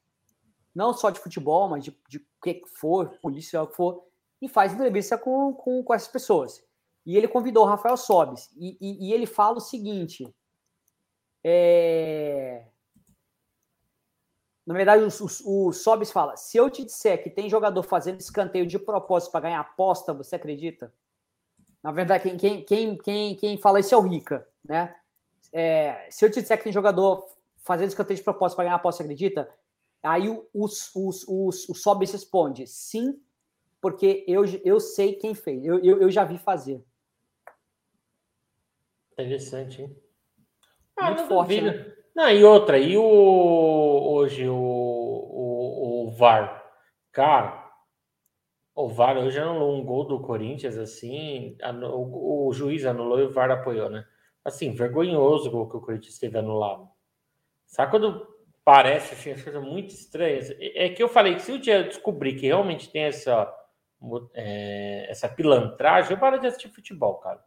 não 0.74 0.92
só 0.92 1.10
de 1.10 1.18
futebol, 1.18 1.68
mas 1.68 1.84
de, 1.84 1.98
de 2.08 2.20
que 2.42 2.62
for, 2.66 3.18
polícia, 3.20 3.62
o 3.62 3.66
que 3.66 3.74
for, 3.74 4.06
e 4.40 4.48
faz 4.48 4.72
entrevista 4.72 5.16
com, 5.16 5.52
com, 5.52 5.82
com 5.82 5.94
essas 5.94 6.08
pessoas. 6.08 6.64
E 7.04 7.16
ele 7.16 7.28
convidou 7.28 7.64
o 7.64 7.68
Rafael 7.68 7.96
Sobes, 7.96 8.50
e, 8.56 8.76
e, 8.80 9.08
e 9.08 9.12
ele 9.12 9.26
fala 9.26 9.58
o 9.58 9.60
seguinte, 9.60 10.34
é, 11.44 12.66
na 14.66 14.74
verdade, 14.74 15.04
o, 15.04 15.08
o, 15.44 15.68
o 15.68 15.72
Sobis 15.72 16.10
fala: 16.10 16.36
se 16.36 16.56
eu 16.56 16.68
te 16.68 16.84
disser 16.84 17.22
que 17.22 17.30
tem 17.30 17.48
jogador 17.48 17.82
fazendo 17.84 18.20
escanteio 18.20 18.66
de 18.66 18.78
propósito 18.78 19.30
para 19.30 19.42
ganhar 19.42 19.60
aposta, 19.60 20.12
você 20.12 20.34
acredita? 20.34 20.92
Na 21.80 21.92
verdade, 21.92 22.24
quem, 22.24 22.36
quem, 22.36 22.64
quem, 22.64 22.98
quem, 22.98 23.36
quem 23.36 23.58
fala 23.58 23.78
isso 23.78 23.94
é 23.94 23.98
o 23.98 24.00
Rica, 24.00 24.46
né? 24.64 24.96
É, 25.52 26.08
se 26.10 26.24
eu 26.24 26.30
te 26.30 26.42
disser 26.42 26.58
que 26.58 26.64
tem 26.64 26.72
jogador 26.72 27.28
fazendo 27.62 27.88
escanteio 27.88 28.18
de 28.18 28.24
propósito 28.24 28.56
para 28.56 28.64
ganhar 28.64 28.76
aposta, 28.76 29.04
você 29.04 29.04
acredita? 29.04 29.48
Aí 30.02 30.28
o, 30.28 30.44
o, 30.52 30.66
o, 30.66 31.10
o, 31.28 31.48
o 31.48 31.74
Sobis 31.74 32.10
responde: 32.10 32.66
sim, 32.66 33.20
porque 33.86 34.24
eu, 34.26 34.44
eu 34.64 34.80
sei 34.80 35.14
quem 35.14 35.32
fez, 35.32 35.64
eu, 35.64 35.78
eu, 35.78 36.02
eu 36.02 36.10
já 36.10 36.24
vi 36.24 36.38
fazer. 36.38 36.84
Interessante, 39.12 39.80
hein? 39.80 39.96
Ah, 40.96 41.12
Muito 41.12 41.28
forte, 41.28 41.60
né? 41.60 41.94
Não, 42.12 42.28
e 42.28 42.42
outra, 42.42 42.80
e 42.80 42.98
o 42.98 43.04
hoje 43.04 44.48
o, 44.48 44.56
o, 44.56 46.08
o 46.08 46.10
VAR? 46.10 46.68
Cara, 47.12 47.70
o 48.74 48.88
VAR 48.88 49.18
hoje 49.18 49.38
anulou 49.38 49.80
um 49.80 49.84
gol 49.84 50.02
do 50.02 50.20
Corinthians, 50.20 50.76
assim, 50.76 51.56
o, 51.84 52.48
o 52.48 52.52
juiz 52.52 52.84
anulou 52.84 53.20
e 53.20 53.26
o 53.26 53.32
VAR 53.32 53.52
apoiou, 53.52 53.88
né? 53.88 54.04
Assim, 54.44 54.74
vergonhoso 54.74 55.48
o 55.48 55.52
gol 55.52 55.70
que 55.70 55.76
o 55.76 55.80
Corinthians 55.80 56.18
teve 56.18 56.36
anulado. 56.36 56.88
Sabe 57.64 57.92
quando 57.92 58.26
parece 58.64 59.14
assim, 59.14 59.30
as 59.30 59.44
coisas 59.44 59.62
muito 59.62 59.90
estranhas? 59.90 60.50
É 60.58 60.88
que 60.88 61.00
eu 61.00 61.08
falei 61.08 61.36
que 61.36 61.42
se 61.42 61.52
o 61.52 61.58
dia 61.60 61.84
descobrir 61.84 62.34
que 62.34 62.48
realmente 62.48 62.90
tem 62.90 63.02
essa, 63.02 63.46
é, 64.34 65.06
essa 65.10 65.28
pilantragem, 65.28 66.12
eu 66.12 66.18
paro 66.18 66.38
de 66.38 66.46
assistir 66.46 66.68
futebol, 66.68 67.14
cara. 67.16 67.44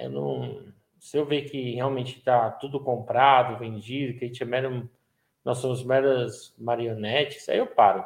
Eu 0.00 0.10
não 0.10 0.74
se 1.06 1.16
eu 1.16 1.24
ver 1.24 1.42
que 1.42 1.74
realmente 1.74 2.18
está 2.18 2.50
tudo 2.50 2.80
comprado, 2.80 3.58
vendido, 3.58 4.18
que 4.18 4.24
a 4.24 4.28
gente 4.28 4.42
é 4.42 4.46
mero, 4.46 4.88
nós 5.44 5.58
somos 5.58 5.84
meras 5.84 6.54
marionetes, 6.58 7.48
aí 7.48 7.58
eu 7.58 7.66
paro. 7.66 8.04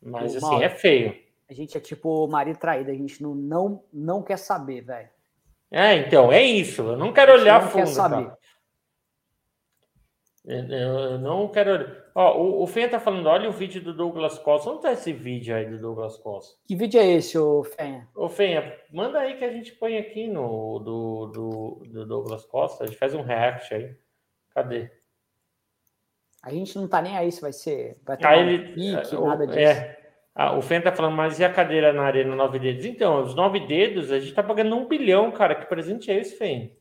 Mas 0.00 0.36
assim, 0.36 0.46
Mauro, 0.46 0.64
é 0.64 0.68
feio. 0.70 1.14
A 1.48 1.52
gente 1.52 1.76
é 1.76 1.80
tipo 1.80 2.26
marido 2.26 2.58
traído, 2.58 2.90
a 2.90 2.94
gente 2.94 3.22
não, 3.22 3.34
não, 3.34 3.84
não 3.92 4.22
quer 4.22 4.38
saber, 4.38 4.80
velho. 4.80 5.10
É, 5.70 5.96
então, 5.96 6.32
é 6.32 6.42
isso. 6.42 6.82
Eu 6.82 6.96
não 6.96 7.12
quero 7.12 7.32
olhar 7.32 7.62
não 7.62 7.68
fundo. 7.68 7.84
Quer 7.84 7.90
saber. 7.92 8.24
Tá? 8.26 8.38
Eu 10.44 11.18
não 11.20 11.46
quero. 11.48 12.02
Ó, 12.14 12.36
o, 12.36 12.62
o 12.62 12.66
Fenha 12.66 12.88
tá 12.88 12.98
falando, 12.98 13.26
olha 13.28 13.48
o 13.48 13.52
vídeo 13.52 13.80
do 13.80 13.94
Douglas 13.94 14.38
Costa. 14.38 14.70
Onde 14.70 14.82
tá 14.82 14.92
esse 14.92 15.12
vídeo 15.12 15.54
aí 15.54 15.66
do 15.66 15.78
Douglas 15.78 16.16
Costa? 16.18 16.58
Que 16.66 16.74
vídeo 16.74 17.00
é 17.00 17.06
esse, 17.06 17.38
ô 17.38 17.62
Fenha? 17.62 18.08
Ô 18.14 18.28
Fenha, 18.28 18.76
manda 18.92 19.20
aí 19.20 19.36
que 19.36 19.44
a 19.44 19.52
gente 19.52 19.72
põe 19.72 19.96
aqui 19.98 20.26
no 20.26 20.80
do, 20.80 21.26
do, 21.26 21.82
do 21.88 22.06
Douglas 22.06 22.44
Costa. 22.44 22.82
A 22.82 22.86
gente 22.88 22.98
faz 22.98 23.14
um 23.14 23.22
react 23.22 23.72
aí. 23.72 23.96
Cadê? 24.50 24.90
A 26.42 26.50
gente 26.50 26.76
não 26.76 26.88
tá 26.88 27.00
nem 27.00 27.16
aí 27.16 27.30
se 27.30 27.40
vai 27.40 27.52
ser. 27.52 28.00
Vai 28.04 28.16
ter 28.16 28.26
aí 28.26 28.40
ele, 28.40 28.74
pique, 28.74 29.14
o, 29.14 29.26
nada 29.26 29.46
disso. 29.46 29.58
É. 29.60 29.98
Ah, 30.34 30.56
o 30.56 30.62
Fenha 30.62 30.82
tá 30.82 30.90
falando, 30.90 31.14
mas 31.14 31.38
e 31.38 31.44
a 31.44 31.52
cadeira 31.52 31.92
na 31.92 32.02
arena 32.02 32.34
nove 32.34 32.58
dedos? 32.58 32.84
Então, 32.84 33.22
os 33.22 33.34
nove 33.34 33.60
dedos, 33.60 34.10
a 34.10 34.18
gente 34.18 34.34
tá 34.34 34.42
pagando 34.42 34.74
um 34.74 34.88
bilhão, 34.88 35.30
cara. 35.30 35.54
Que 35.54 35.66
presente 35.66 36.10
é 36.10 36.18
esse, 36.18 36.36
Fenha? 36.36 36.72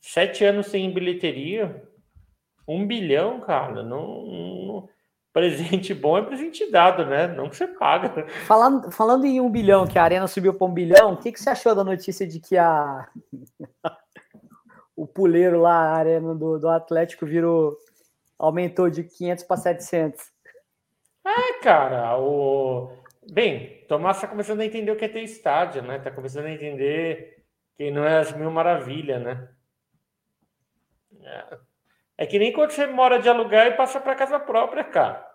Sete 0.00 0.44
anos 0.44 0.66
sem 0.66 0.92
bilheteria. 0.92 1.82
Um 2.66 2.86
bilhão, 2.86 3.40
cara, 3.40 3.82
não, 3.82 4.24
não, 4.24 4.88
Presente 5.34 5.92
bom 5.92 6.16
é 6.16 6.22
presente 6.22 6.70
dado, 6.70 7.04
né? 7.04 7.26
Não 7.26 7.50
que 7.50 7.56
você 7.56 7.66
paga. 7.66 8.24
Falando, 8.46 8.92
falando 8.92 9.24
em 9.24 9.40
um 9.40 9.50
bilhão, 9.50 9.84
que 9.84 9.98
a 9.98 10.04
Arena 10.04 10.28
subiu 10.28 10.54
para 10.54 10.64
um 10.68 10.72
bilhão, 10.72 11.14
o 11.14 11.16
que, 11.16 11.32
que 11.32 11.40
você 11.40 11.50
achou 11.50 11.74
da 11.74 11.82
notícia 11.82 12.24
de 12.24 12.38
que 12.38 12.56
a 12.56 13.08
o 14.94 15.08
puleiro 15.08 15.60
lá, 15.60 15.74
a 15.74 15.96
Arena 15.96 16.36
do, 16.36 16.56
do 16.60 16.68
Atlético, 16.68 17.26
virou. 17.26 17.76
aumentou 18.38 18.88
de 18.88 19.02
500 19.02 19.42
para 19.42 19.56
700? 19.56 20.20
É, 21.26 21.60
cara, 21.60 22.16
o. 22.16 22.92
Bem, 23.32 23.84
Tomás 23.88 24.18
está 24.18 24.28
começando 24.28 24.60
a 24.60 24.66
entender 24.66 24.92
o 24.92 24.96
que 24.96 25.04
é 25.04 25.08
ter 25.08 25.24
estádio, 25.24 25.82
né? 25.82 25.96
Está 25.96 26.12
começando 26.12 26.46
a 26.46 26.52
entender 26.52 27.42
que 27.76 27.90
não 27.90 28.04
é 28.04 28.18
as 28.18 28.32
mil 28.32 28.52
maravilhas, 28.52 29.20
né? 29.20 29.48
É 31.24 31.58
é 32.16 32.26
que 32.26 32.38
nem 32.38 32.52
quando 32.52 32.70
você 32.70 32.86
mora 32.86 33.18
de 33.18 33.28
aluguel 33.28 33.68
e 33.68 33.76
passa 33.76 34.00
para 34.00 34.14
casa 34.14 34.38
própria, 34.38 34.84
cara. 34.84 35.28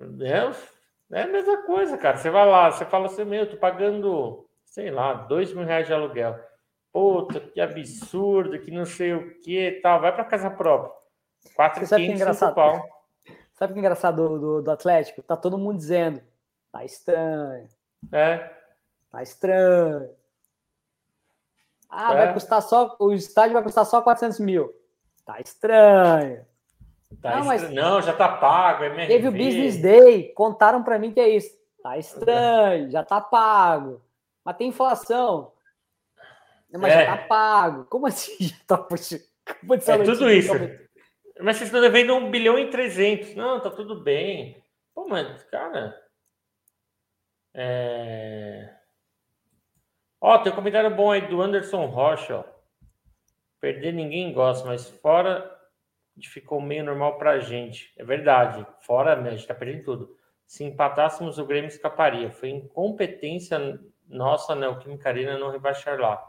É, 0.00 1.18
é 1.18 1.22
a 1.22 1.26
mesma 1.26 1.62
coisa, 1.64 1.98
cara. 1.98 2.16
Você 2.16 2.30
vai 2.30 2.46
lá, 2.46 2.70
você 2.70 2.84
fala 2.84 3.06
assim, 3.06 3.24
meu, 3.24 3.40
eu 3.40 3.50
tô 3.50 3.56
pagando, 3.56 4.48
sei 4.64 4.90
lá, 4.90 5.12
dois 5.12 5.52
mil 5.52 5.64
reais 5.64 5.86
de 5.86 5.92
aluguel. 5.92 6.38
Puta, 6.92 7.40
que 7.40 7.60
absurdo, 7.60 8.58
que 8.60 8.70
não 8.70 8.84
sei 8.84 9.12
o 9.12 9.38
que 9.40 9.78
tal. 9.82 10.00
Vai 10.00 10.12
para 10.14 10.24
casa 10.24 10.50
própria. 10.50 10.96
Quatro 11.54 11.86
sabe 11.86 12.06
que 12.06 12.12
é 12.12 12.14
engraçado? 12.14 12.54
Pau. 12.54 12.82
Sabe 13.54 13.72
o 13.72 13.74
que 13.74 13.80
é 13.80 13.82
engraçado 13.82 14.16
do, 14.16 14.38
do, 14.38 14.62
do, 14.62 14.70
Atlético? 14.70 15.22
Tá 15.22 15.36
todo 15.36 15.58
mundo 15.58 15.76
dizendo, 15.76 16.22
tá 16.72 16.84
estranho. 16.84 17.68
É. 18.12 18.52
Tá 19.10 19.22
estranho. 19.22 20.10
Ah, 21.90 22.14
é. 22.14 22.16
vai 22.16 22.34
custar 22.34 22.62
só, 22.62 22.96
o 22.98 23.12
estádio 23.12 23.54
vai 23.54 23.62
custar 23.62 23.84
só 23.84 24.00
400 24.00 24.38
mil. 24.40 24.72
Tá 25.28 25.42
estranho. 25.42 26.42
Tá 27.20 27.36
não, 27.36 27.44
mas 27.44 27.70
não, 27.70 28.00
já 28.00 28.14
tá 28.14 28.38
pago. 28.38 28.84
MRV. 28.84 29.06
Teve 29.08 29.28
o 29.28 29.30
Business 29.30 29.76
Day, 29.76 30.32
contaram 30.32 30.82
para 30.82 30.98
mim 30.98 31.12
que 31.12 31.20
é 31.20 31.28
isso. 31.28 31.50
Tá 31.82 31.98
estranho, 31.98 32.90
já 32.90 33.04
tá 33.04 33.20
pago. 33.20 34.00
Mas 34.42 34.56
tem 34.56 34.68
inflação. 34.68 35.52
Mas 36.72 36.94
é. 36.94 37.04
já 37.04 37.16
tá 37.18 37.26
pago. 37.26 37.84
Como 37.90 38.06
assim 38.06 38.36
já 38.40 38.56
tá 38.66 38.78
Como 38.78 38.94
assim, 38.94 39.20
é 39.92 40.02
tudo 40.02 40.30
isso. 40.30 40.54
Mas 41.38 41.58
vocês 41.58 41.68
estão 41.68 41.82
devendo 41.82 42.14
um 42.14 42.30
bilhão 42.30 42.58
e 42.58 42.70
trezentos. 42.70 43.34
Não, 43.34 43.60
tá 43.60 43.68
tudo 43.68 44.00
bem. 44.00 44.64
Pô, 44.94 45.06
mas, 45.06 45.42
cara. 45.44 45.94
É... 47.52 48.74
Ó, 50.22 50.38
tem 50.38 50.50
um 50.50 50.56
comentário 50.56 50.96
bom 50.96 51.10
aí 51.10 51.28
do 51.28 51.42
Anderson 51.42 51.84
Rocha, 51.84 52.38
ó. 52.38 52.57
Perder 53.60 53.92
ninguém 53.92 54.32
gosta, 54.32 54.66
mas 54.66 54.88
fora 54.88 55.58
ficou 56.26 56.60
meio 56.60 56.84
normal 56.84 57.18
para 57.18 57.32
a 57.32 57.38
gente. 57.38 57.92
É 57.96 58.04
verdade. 58.04 58.66
Fora, 58.80 59.14
né, 59.16 59.28
a 59.28 59.32
gente 59.32 59.42
está 59.42 59.54
perdendo 59.54 59.84
tudo. 59.84 60.16
Se 60.46 60.64
empatássemos, 60.64 61.38
o 61.38 61.44
Grêmio 61.44 61.68
escaparia. 61.68 62.30
Foi 62.30 62.48
incompetência 62.48 63.78
nossa, 64.08 64.54
né? 64.54 64.66
O 64.66 64.78
Química 64.78 65.08
Arena 65.08 65.38
não 65.38 65.50
rebaixar 65.50 66.00
lá. 66.00 66.22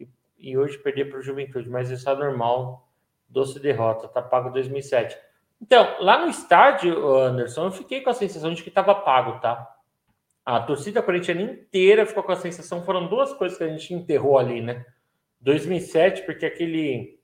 E, 0.00 0.08
e 0.38 0.56
hoje 0.56 0.78
perder 0.78 1.10
para 1.10 1.18
o 1.18 1.22
Juventude, 1.22 1.68
mas 1.68 1.90
isso 1.90 2.08
é 2.08 2.14
normal. 2.14 2.88
Doce 3.28 3.60
derrota, 3.60 4.08
tá 4.08 4.22
pago 4.22 4.50
2007. 4.50 5.18
Então, 5.60 5.96
lá 6.00 6.18
no 6.18 6.30
estádio, 6.30 7.16
Anderson, 7.16 7.66
eu 7.66 7.72
fiquei 7.72 8.00
com 8.00 8.10
a 8.10 8.14
sensação 8.14 8.52
de 8.52 8.62
que 8.62 8.68
estava 8.68 8.94
pago, 8.94 9.40
tá? 9.40 9.74
A 10.44 10.60
torcida 10.60 11.02
corintiana 11.02 11.42
inteira 11.42 12.06
ficou 12.06 12.22
com 12.22 12.32
a 12.32 12.36
sensação. 12.36 12.84
Foram 12.84 13.08
duas 13.08 13.32
coisas 13.32 13.58
que 13.58 13.64
a 13.64 13.68
gente 13.68 13.92
enterrou 13.92 14.38
ali, 14.38 14.60
né? 14.60 14.86
2007, 15.40 16.22
porque 16.22 16.46
aquele 16.46 17.20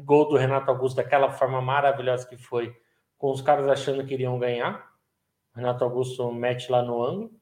gol 0.00 0.28
do 0.28 0.36
Renato 0.36 0.70
Augusto, 0.70 0.96
daquela 0.96 1.30
forma 1.30 1.60
maravilhosa 1.60 2.26
que 2.28 2.36
foi, 2.36 2.74
com 3.16 3.30
os 3.30 3.40
caras 3.40 3.66
achando 3.66 4.04
que 4.04 4.14
iriam 4.14 4.38
ganhar. 4.38 4.92
O 5.54 5.58
Renato 5.58 5.84
Augusto 5.84 6.32
mete 6.32 6.70
lá 6.70 6.82
no 6.82 7.02
ângulo. 7.02 7.32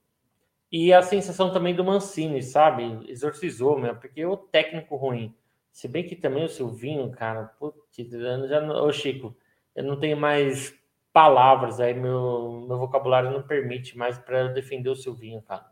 E 0.70 0.92
a 0.92 1.02
sensação 1.02 1.52
também 1.52 1.74
do 1.74 1.84
Mancini, 1.84 2.42
sabe? 2.42 3.08
Exorcizou, 3.08 3.78
meu, 3.78 3.94
porque 3.96 4.24
o 4.24 4.36
técnico 4.36 4.96
ruim. 4.96 5.34
Se 5.70 5.86
bem 5.86 6.04
que 6.04 6.16
também 6.16 6.44
o 6.44 6.48
Silvinho, 6.48 7.10
cara, 7.10 7.44
putz, 7.58 8.10
já 8.48 8.82
Ô, 8.82 8.92
Chico, 8.92 9.36
eu 9.74 9.84
não 9.84 10.00
tenho 10.00 10.16
mais 10.16 10.74
palavras 11.12 11.80
aí, 11.80 11.94
meu, 11.94 12.64
meu 12.66 12.78
vocabulário 12.78 13.30
não 13.30 13.42
permite 13.42 13.96
mais 13.96 14.18
para 14.18 14.48
defender 14.48 14.88
o 14.88 14.96
Silvinho, 14.96 15.40
cara. 15.42 15.66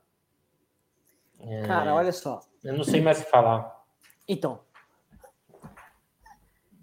É, 1.40 1.66
cara, 1.66 1.94
olha 1.94 2.12
só. 2.12 2.40
Eu 2.62 2.74
não 2.74 2.84
sei 2.84 3.00
mais 3.00 3.20
o 3.20 3.24
que 3.24 3.30
falar. 3.30 3.73
Então, 4.26 4.60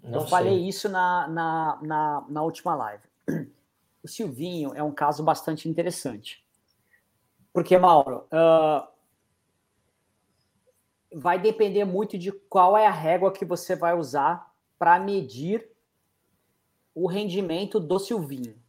Não 0.02 0.14
eu 0.14 0.20
sei. 0.20 0.30
falei 0.30 0.68
isso 0.68 0.88
na, 0.88 1.26
na, 1.28 1.78
na, 1.82 2.24
na, 2.28 2.42
última 2.42 2.74
live. 2.74 3.04
O 4.02 4.08
Silvinho 4.08 4.72
é 4.74 4.82
um 4.82 4.92
caso 4.92 5.22
bastante 5.22 5.68
interessante. 5.68 6.44
Porque, 7.52 7.76
Mauro, 7.78 8.26
uh, 8.32 8.88
vai 11.14 11.38
depender 11.38 11.84
muito 11.84 12.16
de 12.16 12.32
qual 12.32 12.76
é 12.76 12.86
a 12.86 12.90
régua 12.90 13.32
que 13.32 13.44
você 13.44 13.76
vai 13.76 13.94
usar 13.94 14.52
para 14.78 14.98
medir 14.98 15.70
o 16.94 17.06
rendimento 17.06 17.78
do 17.78 17.98
Silvinho. 17.98 18.60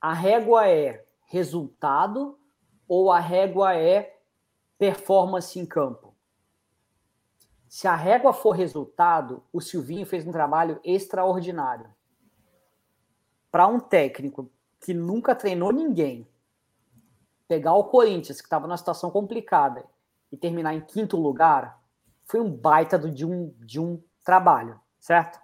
A 0.00 0.12
régua 0.12 0.68
é 0.68 1.06
resultado 1.26 2.38
ou 2.86 3.10
a 3.10 3.18
régua 3.18 3.74
é 3.74 4.18
performance 4.78 5.58
em 5.58 5.64
campo? 5.64 6.03
Se 7.74 7.88
a 7.88 7.96
régua 7.96 8.32
for 8.32 8.52
resultado, 8.52 9.42
o 9.52 9.60
Silvinho 9.60 10.06
fez 10.06 10.24
um 10.24 10.30
trabalho 10.30 10.78
extraordinário. 10.84 11.92
Para 13.50 13.66
um 13.66 13.80
técnico 13.80 14.48
que 14.80 14.94
nunca 14.94 15.34
treinou 15.34 15.72
ninguém, 15.72 16.24
pegar 17.48 17.74
o 17.74 17.82
Corinthians, 17.82 18.40
que 18.40 18.46
estava 18.46 18.68
numa 18.68 18.76
situação 18.76 19.10
complicada, 19.10 19.84
e 20.30 20.36
terminar 20.36 20.72
em 20.72 20.82
quinto 20.82 21.16
lugar, 21.16 21.82
foi 22.22 22.40
um 22.40 22.48
baita 22.48 22.96
de 22.96 23.26
um, 23.26 23.52
de 23.58 23.80
um 23.80 24.00
trabalho, 24.22 24.80
certo? 25.00 25.40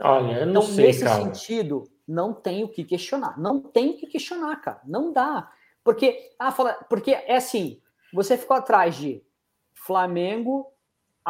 Olha, 0.00 0.40
eu 0.40 0.46
não 0.46 0.62
então, 0.62 0.74
sei, 0.74 0.86
nesse 0.88 1.04
cara. 1.04 1.22
sentido, 1.22 1.88
não 2.08 2.34
tem 2.34 2.64
o 2.64 2.68
que 2.68 2.82
questionar. 2.82 3.38
Não 3.38 3.60
tem 3.60 3.90
o 3.90 3.96
que 3.96 4.08
questionar, 4.08 4.56
cara. 4.56 4.80
Não 4.84 5.12
dá. 5.12 5.48
Porque, 5.84 6.34
ah, 6.40 6.50
fala, 6.50 6.72
porque 6.90 7.12
é 7.12 7.36
assim, 7.36 7.80
você 8.12 8.36
ficou 8.36 8.56
atrás 8.56 8.96
de 8.96 9.24
Flamengo, 9.72 10.72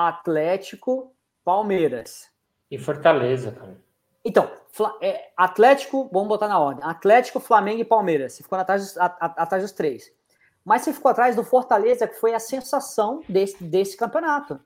Atlético, 0.07 1.13
Palmeiras. 1.45 2.31
E 2.71 2.79
Fortaleza, 2.79 3.51
cara. 3.51 3.77
Então, 4.25 4.49
é, 5.01 5.31
Atlético, 5.37 6.09
vamos 6.13 6.29
botar 6.29 6.47
na 6.47 6.61
ordem. 6.61 6.85
Atlético, 6.85 7.41
Flamengo 7.41 7.81
e 7.81 7.85
Palmeiras. 7.85 8.35
Você 8.35 8.45
ficou 8.45 8.57
atrás 8.57 8.83
dos, 8.85 8.97
a, 8.97 9.07
a, 9.07 9.27
atrás 9.43 9.65
dos 9.65 9.73
três. 9.73 10.13
mas 10.65 10.83
você 10.83 10.93
ficou 10.93 11.11
atrás 11.11 11.35
do 11.35 11.43
Fortaleza, 11.43 12.07
que 12.07 12.15
foi 12.15 12.33
a 12.33 12.39
sensação 12.39 13.25
desse, 13.29 13.65
desse 13.65 13.97
campeonato. 13.97 14.61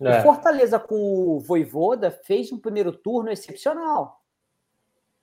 É. 0.00 0.18
O 0.18 0.22
Fortaleza 0.22 0.78
com 0.78 0.96
o 0.96 1.40
Voivoda 1.40 2.10
fez 2.10 2.52
um 2.52 2.58
primeiro 2.58 2.92
turno 2.92 3.30
excepcional. 3.30 4.22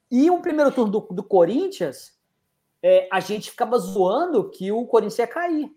E 0.09 0.31
um 0.31 0.41
primeiro 0.41 0.71
turno 0.71 0.91
do, 0.91 1.01
do 1.13 1.23
Corinthians, 1.23 2.17
é, 2.81 3.07
a 3.11 3.19
gente 3.19 3.51
ficava 3.51 3.77
zoando 3.77 4.49
que 4.49 4.71
o 4.71 4.87
Corinthians 4.87 5.19
ia 5.19 5.27
cair. 5.27 5.71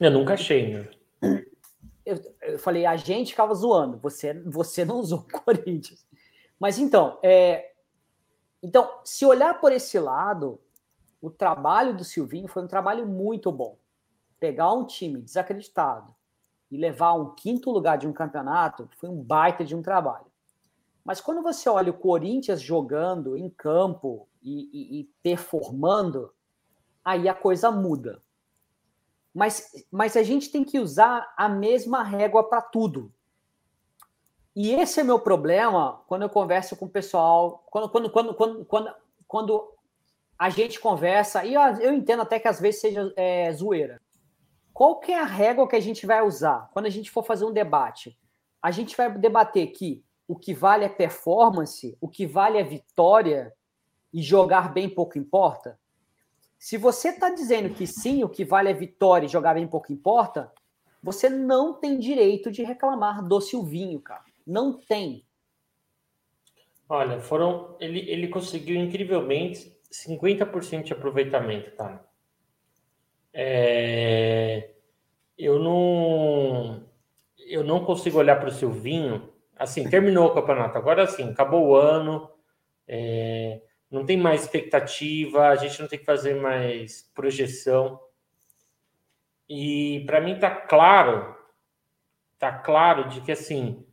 Eu 0.00 0.10
nunca 0.10 0.32
achei, 0.32 0.72
né? 0.72 1.42
Eu, 2.04 2.20
eu 2.42 2.58
falei, 2.58 2.84
a 2.84 2.96
gente 2.96 3.30
ficava 3.30 3.54
zoando, 3.54 3.98
você, 3.98 4.34
você 4.40 4.84
não 4.84 4.96
usou 4.96 5.20
o 5.20 5.28
Corinthians. 5.44 6.06
Mas 6.58 6.78
então, 6.78 7.18
é, 7.22 7.72
então, 8.62 9.00
se 9.04 9.26
olhar 9.26 9.60
por 9.60 9.72
esse 9.72 9.98
lado, 9.98 10.60
o 11.20 11.30
trabalho 11.30 11.96
do 11.96 12.04
Silvinho 12.04 12.48
foi 12.48 12.62
um 12.62 12.68
trabalho 12.68 13.06
muito 13.06 13.50
bom. 13.50 13.78
Pegar 14.38 14.72
um 14.72 14.86
time 14.86 15.20
desacreditado 15.20 16.14
e 16.70 16.76
levar 16.76 17.14
um 17.14 17.34
quinto 17.34 17.70
lugar 17.70 17.98
de 17.98 18.06
um 18.06 18.12
campeonato 18.12 18.88
foi 18.96 19.08
um 19.08 19.22
baita 19.22 19.64
de 19.64 19.74
um 19.74 19.82
trabalho. 19.82 20.26
Mas 21.04 21.20
quando 21.20 21.42
você 21.42 21.68
olha 21.68 21.90
o 21.90 21.98
Corinthians 21.98 22.62
jogando 22.62 23.36
em 23.36 23.50
campo 23.50 24.28
e, 24.40 24.68
e, 24.72 25.00
e 25.00 25.04
performando, 25.22 26.32
aí 27.04 27.28
a 27.28 27.34
coisa 27.34 27.70
muda. 27.70 28.22
Mas, 29.34 29.86
mas 29.90 30.16
a 30.16 30.22
gente 30.22 30.50
tem 30.50 30.62
que 30.62 30.78
usar 30.78 31.32
a 31.36 31.48
mesma 31.48 32.02
régua 32.02 32.44
para 32.44 32.60
tudo. 32.60 33.12
E 34.54 34.72
esse 34.72 35.00
é 35.00 35.04
meu 35.04 35.18
problema 35.18 36.02
quando 36.06 36.22
eu 36.22 36.28
converso 36.28 36.76
com 36.76 36.84
o 36.84 36.90
pessoal, 36.90 37.64
quando, 37.70 37.88
quando, 37.88 38.10
quando, 38.10 38.34
quando, 38.34 38.64
quando, 38.66 38.94
quando 39.26 39.72
a 40.38 40.50
gente 40.50 40.78
conversa, 40.78 41.44
e 41.44 41.54
eu, 41.54 41.62
eu 41.80 41.94
entendo 41.94 42.22
até 42.22 42.38
que 42.38 42.48
às 42.48 42.60
vezes 42.60 42.80
seja 42.80 43.12
é, 43.16 43.50
zoeira. 43.52 44.00
Qual 44.72 44.98
que 45.00 45.12
é 45.12 45.20
a 45.20 45.24
régua 45.24 45.68
que 45.68 45.76
a 45.76 45.80
gente 45.80 46.06
vai 46.06 46.22
usar 46.22 46.68
quando 46.72 46.86
a 46.86 46.90
gente 46.90 47.10
for 47.10 47.24
fazer 47.24 47.44
um 47.44 47.52
debate? 47.52 48.18
A 48.60 48.70
gente 48.70 48.96
vai 48.96 49.10
debater 49.10 49.68
que 49.68 50.04
o 50.28 50.36
que 50.36 50.54
vale 50.54 50.84
é 50.84 50.88
performance, 50.88 51.96
o 52.00 52.08
que 52.08 52.26
vale 52.26 52.58
é 52.58 52.62
vitória 52.62 53.54
e 54.12 54.22
jogar 54.22 54.72
bem 54.72 54.88
pouco 54.88 55.18
importa? 55.18 55.78
Se 56.62 56.78
você 56.78 57.08
está 57.08 57.28
dizendo 57.28 57.74
que 57.74 57.88
sim, 57.88 58.22
o 58.22 58.28
que 58.28 58.44
vale 58.44 58.70
é 58.70 58.72
vitória 58.72 59.26
e 59.26 59.28
jogar 59.28 59.54
bem 59.54 59.66
pouco 59.66 59.92
importa, 59.92 60.52
você 61.02 61.28
não 61.28 61.74
tem 61.74 61.98
direito 61.98 62.52
de 62.52 62.62
reclamar 62.62 63.20
do 63.20 63.40
Silvinho, 63.40 64.00
cara. 64.00 64.22
Não 64.46 64.72
tem. 64.72 65.26
Olha, 66.88 67.18
foram. 67.18 67.76
Ele, 67.80 68.08
ele 68.08 68.28
conseguiu 68.28 68.76
incrivelmente 68.76 69.76
50% 69.92 70.84
de 70.84 70.92
aproveitamento, 70.92 71.72
tá? 71.72 72.00
É, 73.34 74.70
eu 75.36 75.58
não. 75.58 76.86
Eu 77.38 77.64
não 77.64 77.84
consigo 77.84 78.18
olhar 78.18 78.38
para 78.38 78.50
o 78.50 78.52
Silvinho. 78.52 79.32
Assim, 79.56 79.90
terminou 79.90 80.28
o 80.28 80.34
campeonato. 80.34 80.78
Agora 80.78 81.08
sim, 81.08 81.28
acabou 81.28 81.70
o 81.70 81.74
ano. 81.74 82.30
É, 82.86 83.62
não 83.92 84.06
tem 84.06 84.16
mais 84.16 84.42
expectativa, 84.42 85.48
a 85.48 85.56
gente 85.56 85.80
não 85.80 85.86
tem 85.86 85.98
que 85.98 86.04
fazer 86.04 86.34
mais 86.34 87.02
projeção. 87.14 88.00
E 89.48 90.02
para 90.06 90.20
mim 90.20 90.38
tá 90.38 90.50
claro, 90.50 91.36
tá 92.38 92.50
claro 92.50 93.08
de 93.10 93.20
que 93.20 93.30
assim, 93.30 93.84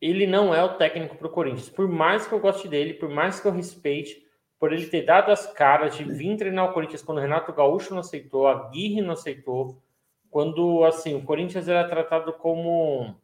ele 0.00 0.26
não 0.28 0.54
é 0.54 0.62
o 0.62 0.76
técnico 0.76 1.16
para 1.16 1.26
o 1.26 1.30
Corinthians. 1.30 1.68
Por 1.68 1.88
mais 1.88 2.26
que 2.26 2.32
eu 2.32 2.38
goste 2.38 2.68
dele, 2.68 2.94
por 2.94 3.08
mais 3.08 3.40
que 3.40 3.48
eu 3.48 3.52
respeite, 3.52 4.24
por 4.60 4.72
ele 4.72 4.86
ter 4.86 5.02
dado 5.02 5.32
as 5.32 5.46
caras 5.52 5.96
de 5.96 6.04
vir 6.04 6.36
treinar 6.36 6.70
o 6.70 6.72
Corinthians 6.72 7.02
quando 7.02 7.18
o 7.18 7.20
Renato 7.20 7.52
Gaúcho 7.52 7.92
não 7.92 8.00
aceitou, 8.00 8.46
a 8.46 8.52
Aguirre 8.52 9.00
não 9.00 9.12
aceitou, 9.12 9.82
quando 10.30 10.84
assim 10.84 11.16
o 11.16 11.22
Corinthians 11.22 11.68
era 11.68 11.88
tratado 11.88 12.32
como 12.32 13.16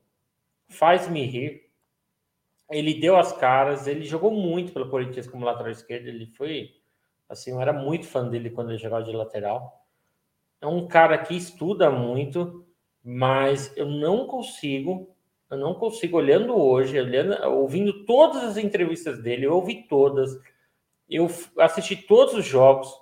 faz-me 0.68 1.24
rir. 1.26 1.63
Ele 2.70 2.94
deu 2.94 3.16
as 3.16 3.32
caras, 3.32 3.86
ele 3.86 4.04
jogou 4.04 4.30
muito 4.30 4.72
pelo 4.72 4.88
Corinthians 4.88 5.26
como 5.26 5.44
lateral 5.44 5.70
esquerdo, 5.70 6.08
ele 6.08 6.26
foi 6.26 6.70
assim, 7.28 7.50
eu 7.50 7.60
era 7.60 7.72
muito 7.72 8.06
fã 8.06 8.28
dele 8.28 8.50
quando 8.50 8.70
ele 8.70 8.78
jogava 8.78 9.02
de 9.02 9.12
lateral. 9.12 9.84
É 10.60 10.66
um 10.66 10.86
cara 10.86 11.18
que 11.18 11.34
estuda 11.34 11.90
muito, 11.90 12.66
mas 13.02 13.74
eu 13.76 13.86
não 13.86 14.26
consigo 14.26 15.14
eu 15.54 15.58
não 15.58 15.74
consigo, 15.74 16.16
olhando 16.16 16.56
hoje, 16.56 16.98
olhando, 16.98 17.40
ouvindo 17.48 18.04
todas 18.04 18.42
as 18.42 18.56
entrevistas 18.56 19.22
dele, 19.22 19.46
eu 19.46 19.54
ouvi 19.54 19.86
todas, 19.86 20.36
eu 21.08 21.28
assisti 21.58 21.94
todos 21.96 22.34
os 22.34 22.44
jogos. 22.44 22.92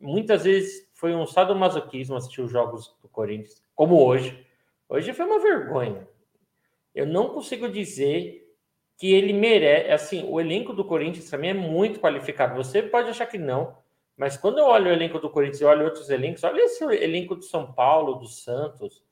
Muitas 0.00 0.44
vezes 0.44 0.90
foi 0.92 1.14
um 1.14 1.26
sadomasoquismo 1.26 2.16
assistir 2.16 2.40
os 2.40 2.50
jogos 2.50 2.96
do 3.00 3.08
Corinthians, 3.08 3.62
como 3.74 4.02
hoje. 4.02 4.44
Hoje 4.88 5.12
foi 5.12 5.24
uma 5.24 5.38
vergonha. 5.38 6.08
Eu 6.94 7.06
não 7.06 7.28
consigo 7.28 7.68
dizer 7.68 8.43
que 8.96 9.12
ele 9.12 9.32
merece. 9.32 9.90
Assim, 9.90 10.24
o 10.28 10.40
elenco 10.40 10.72
do 10.72 10.84
Corinthians 10.84 11.30
também 11.30 11.50
é 11.50 11.54
muito 11.54 12.00
qualificado. 12.00 12.54
Você 12.56 12.82
pode 12.82 13.10
achar 13.10 13.26
que 13.26 13.38
não, 13.38 13.76
mas 14.16 14.36
quando 14.36 14.58
eu 14.58 14.66
olho 14.66 14.90
o 14.90 14.92
elenco 14.92 15.18
do 15.18 15.30
Corinthians 15.30 15.60
e 15.60 15.64
olho 15.64 15.84
outros 15.84 16.10
elencos, 16.10 16.44
olha 16.44 16.62
esse 16.62 16.84
elenco 16.84 17.34
do 17.34 17.44
São 17.44 17.72
Paulo, 17.72 18.14
do 18.14 18.26
Santos, 18.26 19.02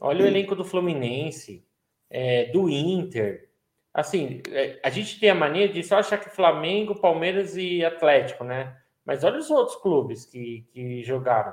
olha 0.00 0.24
o 0.24 0.28
elenco 0.28 0.54
do 0.54 0.64
Fluminense 0.64 1.64
é, 2.10 2.46
do 2.46 2.68
Inter. 2.68 3.48
Assim, 3.92 4.42
é, 4.50 4.78
a 4.82 4.90
gente 4.90 5.18
tem 5.20 5.30
a 5.30 5.34
mania 5.34 5.68
de 5.68 5.82
só 5.82 5.98
achar 5.98 6.18
que 6.18 6.30
Flamengo, 6.30 7.00
Palmeiras 7.00 7.56
e 7.56 7.84
Atlético, 7.84 8.44
né? 8.44 8.76
Mas 9.04 9.24
olha 9.24 9.38
os 9.38 9.50
outros 9.50 9.76
clubes 9.76 10.24
que, 10.24 10.66
que 10.72 11.02
jogaram. 11.02 11.52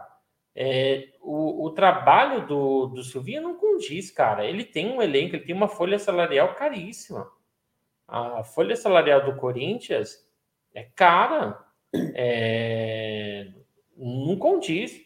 É, 0.55 1.09
o, 1.21 1.65
o, 1.65 1.69
trabalho 1.71 2.47
do, 2.47 2.87
do 2.87 3.03
Silvinho 3.03 3.41
não 3.41 3.55
condiz, 3.55 4.09
cara. 4.09 4.45
Ele 4.45 4.63
tem 4.63 4.89
um 4.89 5.01
elenco, 5.01 5.35
ele 5.35 5.45
tem 5.45 5.55
uma 5.55 5.67
folha 5.67 5.99
salarial 5.99 6.53
caríssima. 6.55 7.29
A 8.07 8.43
folha 8.43 8.75
salarial 8.75 9.25
do 9.25 9.35
Corinthians 9.35 10.25
é 10.73 10.83
cara. 10.83 11.63
É, 12.13 13.47
não 13.95 14.35
condiz 14.35 15.05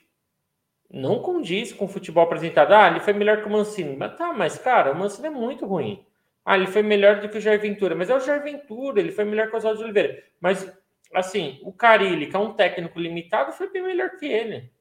não 0.92 1.22
condiz 1.22 1.72
com 1.72 1.86
o 1.86 1.88
futebol 1.88 2.24
apresentado. 2.24 2.74
Ah, 2.74 2.88
ele 2.88 3.00
foi 3.00 3.14
melhor 3.14 3.42
que 3.42 3.48
o 3.48 3.52
Mancini. 3.52 3.96
Mas 3.96 4.18
tá, 4.18 4.34
mas 4.34 4.58
cara, 4.58 4.92
o 4.92 4.98
Mancini 4.98 5.28
é 5.28 5.30
muito 5.30 5.66
ruim. 5.66 6.04
Ah, 6.44 6.58
ele 6.58 6.68
foi 6.68 6.82
melhor 6.82 7.22
do 7.22 7.30
que 7.30 7.38
o 7.38 7.42
Jair 7.42 7.62
Ventura. 7.62 7.96
Mas 7.96 8.10
é 8.10 8.16
o 8.16 8.20
Jair 8.20 8.44
Ventura, 8.44 9.00
ele 9.00 9.12
foi 9.12 9.24
melhor 9.24 9.48
que 9.48 9.54
o 9.54 9.58
Oswaldo 9.58 9.78
de 9.78 9.84
Oliveira. 9.84 10.24
Mas, 10.40 10.72
assim, 11.14 11.60
o 11.64 11.72
Carilli, 11.72 12.28
que 12.28 12.36
é 12.36 12.40
um 12.40 12.54
técnico 12.54 13.00
limitado, 13.00 13.52
foi 13.52 13.70
bem 13.70 13.84
melhor 13.84 14.18
que 14.18 14.26
ele. 14.26 14.72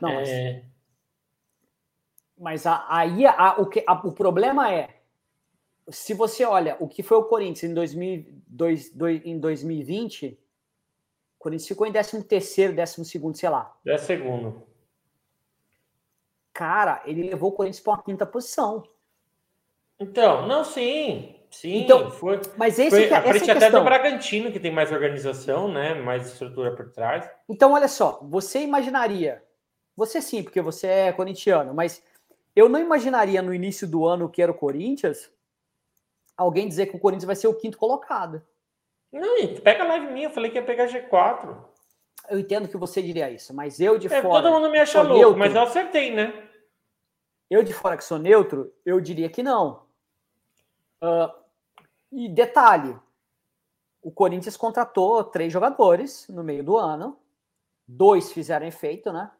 Não, 0.00 0.08
é... 0.08 0.62
mas, 2.38 2.64
mas 2.64 2.66
aí 2.88 3.26
a, 3.26 3.56
o, 3.58 3.66
que, 3.66 3.84
a, 3.86 3.92
o 3.92 4.12
problema 4.12 4.72
é 4.72 4.99
se 5.90 6.14
você 6.14 6.44
olha 6.44 6.76
o 6.80 6.88
que 6.88 7.02
foi 7.02 7.16
o 7.18 7.24
Corinthians 7.24 7.70
em, 7.70 7.74
2000, 7.74 8.24
dois, 8.46 8.90
dois, 8.90 9.20
em 9.24 9.38
2020, 9.38 10.26
o 10.26 11.38
Corinthians 11.38 11.68
ficou 11.68 11.86
em 11.86 11.92
13 11.92 12.24
terceiro, 12.24 12.74
12 12.74 13.04
segundo, 13.04 13.36
sei 13.36 13.48
lá. 13.48 13.76
10 13.84 14.00
segundo 14.00 14.70
cara, 16.60 17.00
ele 17.06 17.22
levou 17.22 17.48
o 17.48 17.52
Corinthians 17.52 17.82
para 17.82 17.94
uma 17.94 18.02
quinta 18.02 18.26
posição. 18.26 18.82
Então, 19.98 20.46
não, 20.46 20.62
sim, 20.62 21.34
sim. 21.50 21.78
Então, 21.78 22.10
foi, 22.10 22.38
mas 22.54 22.78
esse 22.78 22.90
foi 22.90 23.06
que, 23.06 23.14
é, 23.14 23.16
a 23.16 23.22
frente 23.22 23.48
é 23.48 23.52
até 23.54 23.70
do 23.70 23.82
Bragantino, 23.82 24.52
que 24.52 24.60
tem 24.60 24.70
mais 24.70 24.92
organização, 24.92 25.72
né? 25.72 25.94
Mais 25.94 26.26
estrutura 26.26 26.76
por 26.76 26.90
trás. 26.90 27.26
Então, 27.48 27.72
olha 27.72 27.88
só, 27.88 28.20
você 28.22 28.60
imaginaria, 28.60 29.42
você 29.96 30.20
sim, 30.20 30.42
porque 30.42 30.60
você 30.60 30.86
é 30.86 31.12
corintiano, 31.12 31.72
mas 31.72 32.02
eu 32.54 32.68
não 32.68 32.78
imaginaria 32.78 33.40
no 33.40 33.54
início 33.54 33.88
do 33.88 34.06
ano 34.06 34.28
que 34.28 34.42
era 34.42 34.52
o 34.52 34.54
Corinthians 34.54 35.30
alguém 36.40 36.66
dizer 36.66 36.86
que 36.86 36.96
o 36.96 36.98
Corinthians 36.98 37.26
vai 37.26 37.36
ser 37.36 37.48
o 37.48 37.54
quinto 37.54 37.76
colocado. 37.76 38.42
Não, 39.12 39.36
pega 39.62 39.84
a 39.84 39.88
live 39.88 40.12
minha, 40.12 40.28
eu 40.28 40.32
falei 40.32 40.50
que 40.50 40.56
ia 40.56 40.64
pegar 40.64 40.86
G4. 40.86 41.54
Eu 42.30 42.38
entendo 42.38 42.68
que 42.68 42.76
você 42.76 43.02
diria 43.02 43.30
isso, 43.30 43.52
mas 43.52 43.80
eu 43.80 43.98
de 43.98 44.06
é, 44.06 44.22
fora. 44.22 44.42
Todo 44.42 44.54
mundo 44.54 44.70
me 44.70 44.78
acha 44.78 45.02
louco, 45.02 45.18
neutro, 45.18 45.38
mas 45.38 45.54
eu 45.54 45.62
acertei, 45.62 46.14
né? 46.14 46.48
Eu 47.50 47.62
de 47.62 47.74
fora 47.74 47.96
que 47.96 48.04
sou 48.04 48.18
neutro, 48.18 48.72
eu 48.86 49.00
diria 49.00 49.28
que 49.28 49.42
não. 49.42 49.82
Uh, 51.02 51.30
e 52.12 52.28
detalhe: 52.28 52.96
o 54.00 54.10
Corinthians 54.10 54.56
contratou 54.56 55.22
três 55.24 55.52
jogadores 55.52 56.26
no 56.28 56.44
meio 56.44 56.62
do 56.62 56.76
ano, 56.76 57.18
dois 57.86 58.32
fizeram 58.32 58.66
efeito, 58.66 59.12
né? 59.12 59.30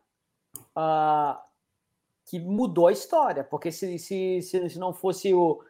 Uh, 0.77 1.39
que 2.27 2.39
mudou 2.39 2.89
a 2.89 2.93
história, 2.93 3.45
porque 3.45 3.71
se, 3.73 3.99
se, 3.99 4.43
se 4.43 4.79
não 4.79 4.93
fosse 4.93 5.33
o, 5.33 5.63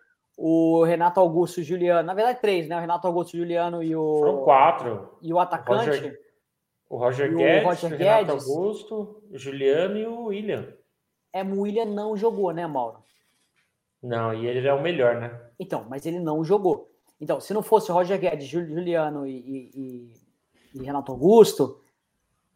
o 0.43 0.83
Renato 0.85 1.21
Augusto 1.21 1.63
Juliano, 1.63 2.07
na 2.07 2.15
verdade 2.15 2.41
três, 2.41 2.67
né? 2.67 2.75
O 2.75 2.81
Renato 2.81 3.07
Augusto 3.07 3.37
Juliano 3.37 3.83
e 3.83 3.95
o. 3.95 4.19
Foram 4.21 4.43
quatro. 4.43 5.19
E 5.21 5.35
o 5.35 5.39
atacante. 5.39 6.17
O 6.89 6.97
Roger, 6.97 7.31
o 7.31 7.37
Roger 7.37 7.37
Guedes, 7.37 7.63
o, 7.63 7.69
Roger 7.69 7.85
o 7.85 7.97
Renato 7.97 8.27
Guedes, 8.27 8.49
Augusto, 8.49 9.23
o 9.31 9.39
Juliano 9.39 9.97
e 9.99 10.07
o 10.07 10.25
William 10.25 10.81
é, 11.33 11.45
o 11.45 11.61
William 11.61 11.85
não 11.85 12.17
jogou, 12.17 12.53
né, 12.53 12.67
Mauro? 12.67 13.05
Não, 14.03 14.33
e 14.33 14.47
ele 14.47 14.67
é 14.67 14.73
o 14.73 14.83
melhor, 14.83 15.21
né? 15.21 15.39
Então, 15.59 15.85
mas 15.89 16.07
ele 16.07 16.19
não 16.19 16.43
jogou. 16.43 16.91
Então, 17.21 17.39
se 17.39 17.53
não 17.53 17.63
fosse 17.63 17.93
Roger 17.93 18.19
Guedes, 18.19 18.49
Juliano 18.49 19.27
e, 19.27 19.71
e, 19.75 20.15
e 20.75 20.83
Renato 20.83 21.13
Augusto, 21.13 21.81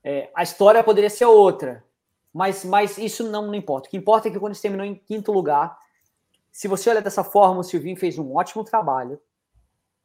é, 0.02 0.30
a 0.34 0.42
história 0.42 0.82
poderia 0.82 1.10
ser 1.10 1.26
outra. 1.26 1.84
Mas, 2.32 2.64
mas 2.64 2.98
isso 2.98 3.30
não, 3.30 3.46
não 3.46 3.54
importa. 3.54 3.86
O 3.86 3.90
que 3.90 3.96
importa 3.96 4.28
é 4.28 4.30
que 4.30 4.40
quando 4.40 4.52
eles 4.52 4.60
terminou 4.60 4.86
em 4.86 4.94
quinto 4.94 5.30
lugar, 5.30 5.78
se 6.54 6.68
você 6.68 6.88
olha 6.88 7.02
dessa 7.02 7.24
forma, 7.24 7.58
o 7.58 7.64
Silvinho 7.64 7.96
fez 7.96 8.16
um 8.16 8.36
ótimo 8.36 8.62
trabalho. 8.62 9.20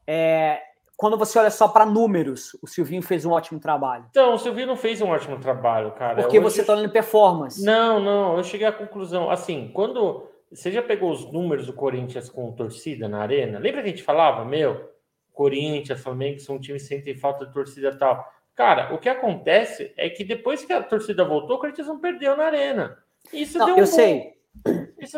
É, 0.07 0.59
quando 0.97 1.15
você 1.15 1.37
olha 1.37 1.51
só 1.51 1.67
para 1.67 1.85
números, 1.85 2.57
o 2.59 2.65
Silvinho 2.65 3.03
fez 3.03 3.23
um 3.23 3.29
ótimo 3.29 3.59
trabalho. 3.59 4.07
Então, 4.09 4.33
o 4.33 4.39
Silvinho 4.39 4.65
não 4.65 4.75
fez 4.75 4.99
um 4.99 5.09
ótimo 5.09 5.39
trabalho, 5.39 5.91
cara. 5.91 6.23
Porque 6.23 6.39
você 6.39 6.61
está 6.61 6.73
olhando 6.73 6.91
performance. 6.91 7.63
Não, 7.63 7.99
não, 7.99 8.35
eu 8.35 8.43
cheguei 8.43 8.65
à 8.65 8.71
conclusão. 8.71 9.29
Assim, 9.29 9.69
quando 9.71 10.27
você 10.51 10.71
já 10.71 10.81
pegou 10.81 11.11
os 11.11 11.31
números 11.31 11.67
do 11.67 11.73
Corinthians 11.73 12.31
com 12.31 12.51
torcida 12.51 13.07
na 13.07 13.21
arena? 13.21 13.59
Lembra 13.59 13.83
que 13.83 13.89
a 13.89 13.91
gente 13.91 14.03
falava, 14.03 14.43
meu, 14.43 14.91
Corinthians, 15.31 16.01
Flamengo 16.01 16.39
são 16.39 16.55
um 16.55 16.59
time 16.59 16.79
que 16.79 16.83
sentem 16.83 17.15
falta 17.15 17.45
de 17.45 17.53
torcida 17.53 17.89
e 17.89 17.95
tal. 17.95 18.27
Cara, 18.55 18.91
o 18.91 18.97
que 18.97 19.07
acontece 19.07 19.93
é 19.95 20.09
que 20.09 20.23
depois 20.23 20.65
que 20.65 20.73
a 20.73 20.81
torcida 20.81 21.23
voltou, 21.23 21.57
o 21.57 21.59
Corinthians 21.59 21.87
não 21.87 21.99
perdeu 21.99 22.35
na 22.35 22.45
arena. 22.45 22.97
Isso 23.31 23.59
não, 23.59 23.67
deu 23.67 23.75
um 23.75 23.77
eu 23.77 23.85
bom. 23.85 23.91
sei. 23.91 24.38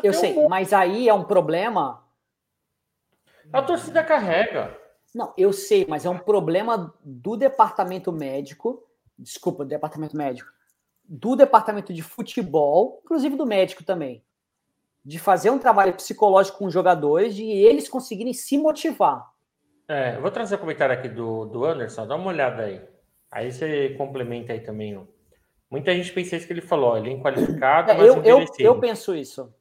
Eu 0.04 0.14
sei, 0.14 0.38
um 0.38 0.48
mas 0.48 0.74
aí 0.74 1.08
é 1.08 1.14
um 1.14 1.24
problema. 1.24 2.04
A 3.52 3.62
torcida 3.62 4.04
carrega. 4.04 4.78
Não, 5.14 5.34
eu 5.38 5.52
sei, 5.52 5.86
mas 5.88 6.06
é 6.06 6.10
um 6.10 6.18
problema 6.18 6.94
do 7.04 7.36
departamento 7.36 8.12
médico, 8.12 8.82
desculpa, 9.20 9.66
do 9.66 9.70
departamento 9.70 10.16
médico, 10.16 10.50
do 11.04 11.36
departamento 11.36 11.94
de 11.94 12.02
futebol, 12.02 13.02
inclusive 13.04 13.36
do 13.36 13.46
médico 13.46 13.84
também, 13.84 14.24
de 15.04 15.20
fazer 15.20 15.50
um 15.50 15.60
trabalho 15.60 15.94
psicológico 15.94 16.60
com 16.60 16.66
os 16.66 16.74
jogadores, 16.74 17.36
de 17.36 17.44
eles 17.44 17.90
conseguirem 17.90 18.34
se 18.34 18.58
motivar. 18.58 19.30
É, 19.88 20.16
eu 20.16 20.22
vou 20.22 20.32
trazer 20.32 20.56
um 20.56 20.60
comentário 20.60 20.96
aqui 20.96 21.10
do, 21.10 21.46
do 21.46 21.66
Anderson, 21.66 22.08
dá 22.08 22.16
uma 22.16 22.28
olhada 22.28 22.64
aí. 22.64 22.82
Aí 23.30 23.52
você 23.52 23.90
complementa 23.98 24.54
aí 24.54 24.62
também. 24.62 24.96
Ó. 24.96 25.04
Muita 25.70 25.94
gente 25.94 26.14
pensa 26.14 26.38
isso 26.38 26.48
que 26.48 26.54
ele 26.54 26.62
falou, 26.62 26.98
ele 26.98 27.10
é 27.10 27.14
inqualificado, 27.14 27.92
é, 27.92 27.96
mas 27.96 28.08
eu, 28.08 28.24
eu, 28.24 28.46
eu 28.60 28.80
penso 28.80 29.14
isso. 29.14 29.54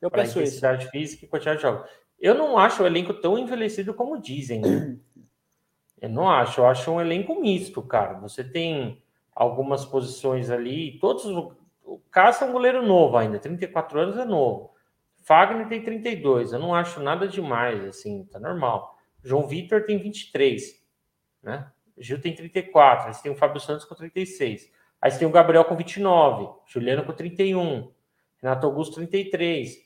Eu 0.00 0.10
penso 0.10 0.38
intensidade 0.38 0.84
isso. 0.84 0.90
física 0.90 1.24
e 1.24 1.28
quantidade 1.28 1.58
de 1.58 1.62
jogos. 1.62 1.88
Eu 2.18 2.34
não 2.34 2.58
acho 2.58 2.82
o 2.82 2.86
elenco 2.86 3.14
tão 3.14 3.38
envelhecido 3.38 3.94
como 3.94 4.20
dizem. 4.20 4.60
Né? 4.60 4.96
Eu 6.00 6.10
não 6.10 6.30
acho. 6.30 6.60
Eu 6.60 6.66
acho 6.66 6.90
um 6.90 7.00
elenco 7.00 7.40
misto, 7.40 7.80
cara. 7.82 8.14
Você 8.20 8.44
tem 8.44 9.02
algumas 9.34 9.84
posições 9.84 10.50
ali, 10.50 10.98
todos 10.98 11.24
o 11.86 12.00
Cássio 12.10 12.44
é 12.44 12.48
um 12.48 12.52
goleiro 12.52 12.84
novo 12.84 13.16
ainda, 13.16 13.38
34 13.38 14.00
anos 14.00 14.16
é 14.16 14.24
novo. 14.24 14.74
Fagner 15.22 15.68
tem 15.68 15.82
32, 15.82 16.52
eu 16.52 16.58
não 16.58 16.74
acho 16.74 17.00
nada 17.00 17.28
demais, 17.28 17.84
assim, 17.84 18.24
tá 18.24 18.40
normal. 18.40 18.96
João 19.22 19.46
Vitor 19.46 19.84
tem 19.84 19.98
23, 19.98 20.84
né? 21.42 21.70
Gil 21.98 22.20
tem 22.20 22.34
34, 22.34 23.08
aí 23.08 23.14
você 23.14 23.22
tem 23.22 23.32
o 23.32 23.36
Fábio 23.36 23.60
Santos 23.60 23.84
com 23.84 23.94
36. 23.94 24.70
Aí 25.00 25.10
você 25.10 25.18
tem 25.18 25.28
o 25.28 25.30
Gabriel 25.30 25.64
com 25.64 25.76
29, 25.76 26.48
Juliano 26.66 27.04
com 27.04 27.12
31, 27.12 27.92
Renato 28.42 28.66
Augusto 28.66 28.96
33, 28.96 29.85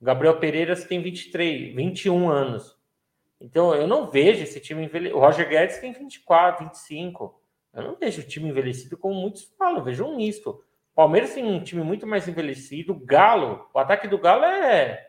Gabriel 0.00 0.38
Pereira 0.38 0.74
tem 0.76 1.02
23, 1.02 1.74
21 1.74 2.28
anos. 2.28 2.78
Então 3.40 3.74
eu 3.74 3.86
não 3.86 4.10
vejo 4.10 4.42
esse 4.42 4.60
time 4.60 4.84
envelhecido. 4.84 5.18
O 5.18 5.20
Roger 5.20 5.48
Guedes 5.48 5.78
tem 5.78 5.92
24, 5.92 6.64
25. 6.64 7.40
Eu 7.72 7.82
não 7.82 7.96
vejo 7.96 8.20
o 8.20 8.24
time 8.24 8.48
envelhecido 8.48 8.96
como 8.96 9.14
muitos 9.14 9.44
falam, 9.58 9.78
eu 9.78 9.84
vejo 9.84 10.04
um 10.04 10.16
misto. 10.16 10.64
Palmeiras 10.94 11.34
tem 11.34 11.44
um 11.44 11.62
time 11.62 11.82
muito 11.82 12.06
mais 12.06 12.26
envelhecido. 12.26 12.94
Galo, 12.94 13.68
o 13.72 13.78
ataque 13.78 14.08
do 14.08 14.18
Galo 14.18 14.44
é 14.44 15.06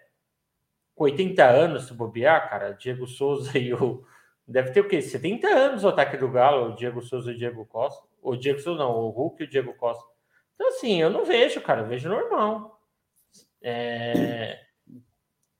com 0.93 1.05
80 1.05 1.43
anos, 1.43 1.87
se 1.87 1.93
bobear, 1.93 2.49
cara. 2.49 2.71
Diego 2.71 3.07
Souza 3.07 3.57
e 3.59 3.73
o 3.73 4.05
Deve 4.51 4.71
ter 4.71 4.81
o 4.81 4.87
quê? 4.87 5.01
70 5.01 5.47
anos 5.47 5.83
o 5.83 5.87
ataque 5.87 6.17
do 6.17 6.29
Galo, 6.29 6.71
o 6.71 6.75
Diego 6.75 7.01
Souza 7.01 7.31
e 7.31 7.35
o 7.35 7.37
Diego 7.37 7.65
Costa. 7.65 8.05
O 8.21 8.35
Diego 8.35 8.59
Souza 8.59 8.83
não, 8.83 8.91
o 8.91 9.09
Hulk 9.09 9.41
e 9.41 9.45
o 9.45 9.49
Diego 9.49 9.73
Costa. 9.75 10.03
Então, 10.55 10.67
assim, 10.67 11.01
eu 11.01 11.09
não 11.09 11.23
vejo, 11.23 11.61
cara, 11.61 11.81
eu 11.81 11.87
vejo 11.87 12.09
normal. 12.09 12.79
É... 13.61 14.59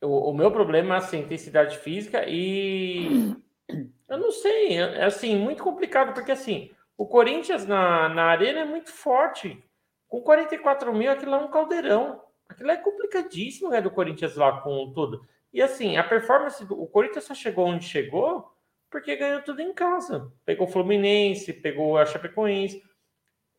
O, 0.01 0.29
o, 0.29 0.33
meu 0.33 0.51
problema 0.51 0.95
é 0.95 0.97
assim, 0.97 1.19
intensidade 1.19 1.77
física 1.77 2.25
e 2.27 3.35
eu 4.09 4.17
não 4.17 4.31
sei, 4.31 4.77
é, 4.77 4.99
é 4.99 5.05
assim, 5.05 5.35
muito 5.35 5.63
complicado, 5.63 6.13
porque 6.13 6.31
assim, 6.31 6.71
o 6.97 7.05
Corinthians 7.05 7.65
na, 7.65 8.09
na 8.09 8.23
arena 8.25 8.61
é 8.61 8.65
muito 8.65 8.91
forte. 8.91 9.63
Com 10.07 10.21
44 10.21 10.93
mil, 10.93 11.11
aquilo 11.11 11.35
é 11.35 11.37
um 11.37 11.49
caldeirão. 11.49 12.21
Aquilo 12.49 12.71
é 12.71 12.77
complicadíssimo, 12.77 13.69
né, 13.69 13.79
do 13.79 13.89
Corinthians 13.89 14.35
lá 14.35 14.61
com 14.61 14.91
tudo. 14.91 15.25
E 15.53 15.61
assim, 15.61 15.97
a 15.97 16.03
performance 16.03 16.65
do 16.65 16.81
o 16.81 16.87
Corinthians 16.87 17.25
só 17.25 17.33
chegou 17.33 17.65
onde 17.65 17.85
chegou 17.85 18.51
porque 18.89 19.15
ganhou 19.15 19.41
tudo 19.41 19.61
em 19.61 19.73
casa. 19.73 20.31
Pegou 20.45 20.67
o 20.67 20.69
Fluminense, 20.69 21.53
pegou 21.53 21.97
a 21.97 22.05
Chapecoense. 22.05 22.83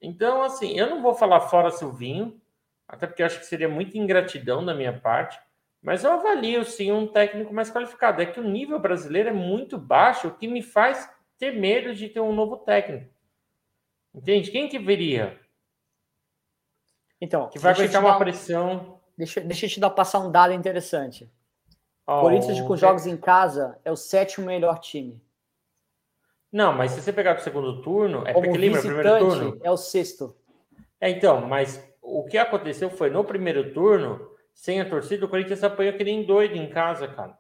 Então, 0.01 0.43
assim, 0.43 0.79
eu 0.79 0.91
não 0.91 1.01
vou 1.01 1.15
falar 1.15 1.41
fora 1.41 1.71
Silvinho, 1.71 2.39
até 2.87 3.07
porque 3.07 3.23
eu 3.23 3.27
acho 3.27 3.39
que 3.39 3.47
seria 3.47 3.69
muita 3.69 3.97
ingratidão 3.97 4.65
da 4.65 4.75
minha 4.75 4.93
parte, 4.93 5.41
mas 5.83 6.05
eu 6.05 6.13
avalio 6.13 6.65
sim 6.65 6.93
um 6.93 7.07
técnico 7.07 7.53
mais 7.53 7.71
qualificado. 7.71 8.23
É 8.23 8.27
que 8.27 8.39
o 8.39 8.45
nível 8.45 8.79
brasileiro 8.79 9.31
é 9.31 9.33
muito 9.33 9.77
baixo, 9.77 10.29
o 10.29 10.35
que 10.35 10.47
me 10.47 10.63
faz 10.63 11.11
ter 11.39 11.53
medo 11.53 11.93
de 11.93 12.09
ter 12.09 12.21
um 12.21 12.33
novo 12.33 12.57
técnico. 12.59 13.13
Entende? 14.15 14.51
Quem 14.51 14.69
que 14.69 14.79
viria? 14.79 15.41
Então, 17.21 17.49
que 17.49 17.59
vai 17.59 17.73
aguentar 17.73 18.01
uma 18.01 18.19
pressão. 18.19 19.01
Deixa, 19.19 19.41
deixa 19.41 19.67
eu 19.67 19.71
te 19.71 19.81
dar 19.81 19.91
passar 19.91 20.21
um 20.21 20.31
dado 20.31 20.53
interessante. 20.53 21.31
Oh, 22.07 22.21
Corinthians 22.21 22.61
com 22.61 22.77
jogos 22.77 23.07
em 23.07 23.17
casa 23.17 23.79
é 23.85 23.91
o 23.91 23.97
sétimo 23.97 24.47
melhor 24.47 24.79
time. 24.79 25.21
Não, 26.51 26.73
mas 26.73 26.93
se 26.93 27.01
você 27.01 27.13
pegar 27.13 27.37
o 27.37 27.41
segundo 27.41 27.81
turno, 27.81 28.27
é 28.27 28.33
Como 28.33 28.45
porque 28.45 28.59
lembra 28.59 28.81
o 28.81 28.83
primeiro 28.83 29.19
turno? 29.19 29.61
É 29.63 29.71
o 29.71 29.77
sexto. 29.77 30.37
É, 31.01 31.11
então, 31.11 31.41
mas 31.41 31.83
o 32.03 32.25
que 32.25 32.37
aconteceu 32.37 32.91
foi 32.91 33.09
no 33.09 33.25
primeiro 33.25 33.73
turno, 33.73 34.32
sem 34.55 34.81
a 34.81 34.89
torcida, 34.89 35.25
o 35.25 35.29
Corinthians 35.29 35.65
apanhou 35.65 35.95
que 35.95 36.05
nem 36.05 36.25
doido 36.25 36.57
em 36.57 36.69
casa, 36.69 37.09
cara. 37.09 37.37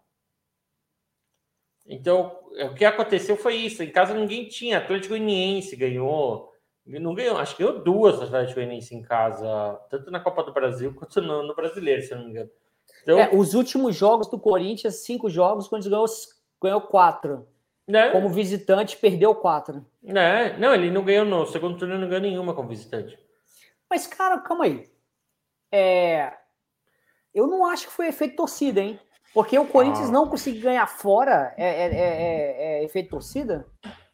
Então, 1.87 2.39
o 2.71 2.75
que 2.75 2.85
aconteceu 2.85 3.37
foi 3.37 3.57
isso. 3.57 3.83
Em 3.83 3.91
casa 3.91 4.15
ninguém 4.15 4.49
tinha. 4.49 4.79
Atlético 4.79 5.11
Goianiense 5.11 5.77
ganhou. 5.77 6.53
Não 6.85 7.15
ganhou, 7.15 7.39
acho 7.39 7.57
que 7.57 7.63
ganhou 7.63 7.83
duas 7.83 8.21
Atlético 8.21 8.57
Goianiense 8.57 8.95
em 8.95 9.03
casa, 9.03 9.81
tanto 9.89 10.11
na 10.11 10.19
Copa 10.19 10.43
do 10.43 10.53
Brasil 10.53 10.93
quanto 10.95 11.21
no, 11.21 11.45
no 11.45 11.55
Brasileiro, 11.55 12.03
se 12.03 12.15
não 12.15 12.25
me 12.25 12.31
engano. 12.31 12.51
Então, 13.03 13.19
é, 13.19 13.31
os 13.33 13.55
últimos 13.55 13.97
jogos 13.97 14.29
do 14.29 14.39
Corinthians, 14.39 15.05
cinco 15.05 15.31
jogos, 15.31 15.69
quando 15.69 15.89
ganhou, 15.89 16.07
ganhou 16.61 16.81
quatro. 16.81 17.47
Né? 17.87 18.11
Como 18.11 18.29
visitante, 18.29 18.97
perdeu 18.97 19.35
quatro. 19.35 19.85
É, 20.05 20.57
não, 20.57 20.75
ele 20.75 20.91
não 20.91 21.05
ganhou 21.05 21.25
no 21.25 21.47
segundo 21.47 21.77
turno, 21.77 21.99
não 21.99 22.09
ganhou 22.09 22.23
nenhuma 22.23 22.55
como 22.55 22.69
visitante. 22.69 23.19
Mas, 23.91 24.07
cara, 24.07 24.39
calma 24.39 24.65
aí. 24.65 24.89
É... 25.71 26.33
Eu 27.35 27.47
não 27.47 27.65
acho 27.67 27.87
que 27.87 27.93
foi 27.93 28.09
efeito 28.09 28.37
torcida, 28.37 28.81
hein? 28.81 29.01
Porque 29.33 29.59
o 29.59 29.67
Corinthians 29.67 30.09
ah. 30.09 30.13
não 30.13 30.29
conseguir 30.29 30.61
ganhar 30.61 30.87
fora 30.87 31.55
é, 31.57 31.65
é, 31.65 31.87
é, 31.87 31.99
é, 31.99 32.81
é 32.81 32.85
efeito 32.85 33.11
torcida? 33.11 33.67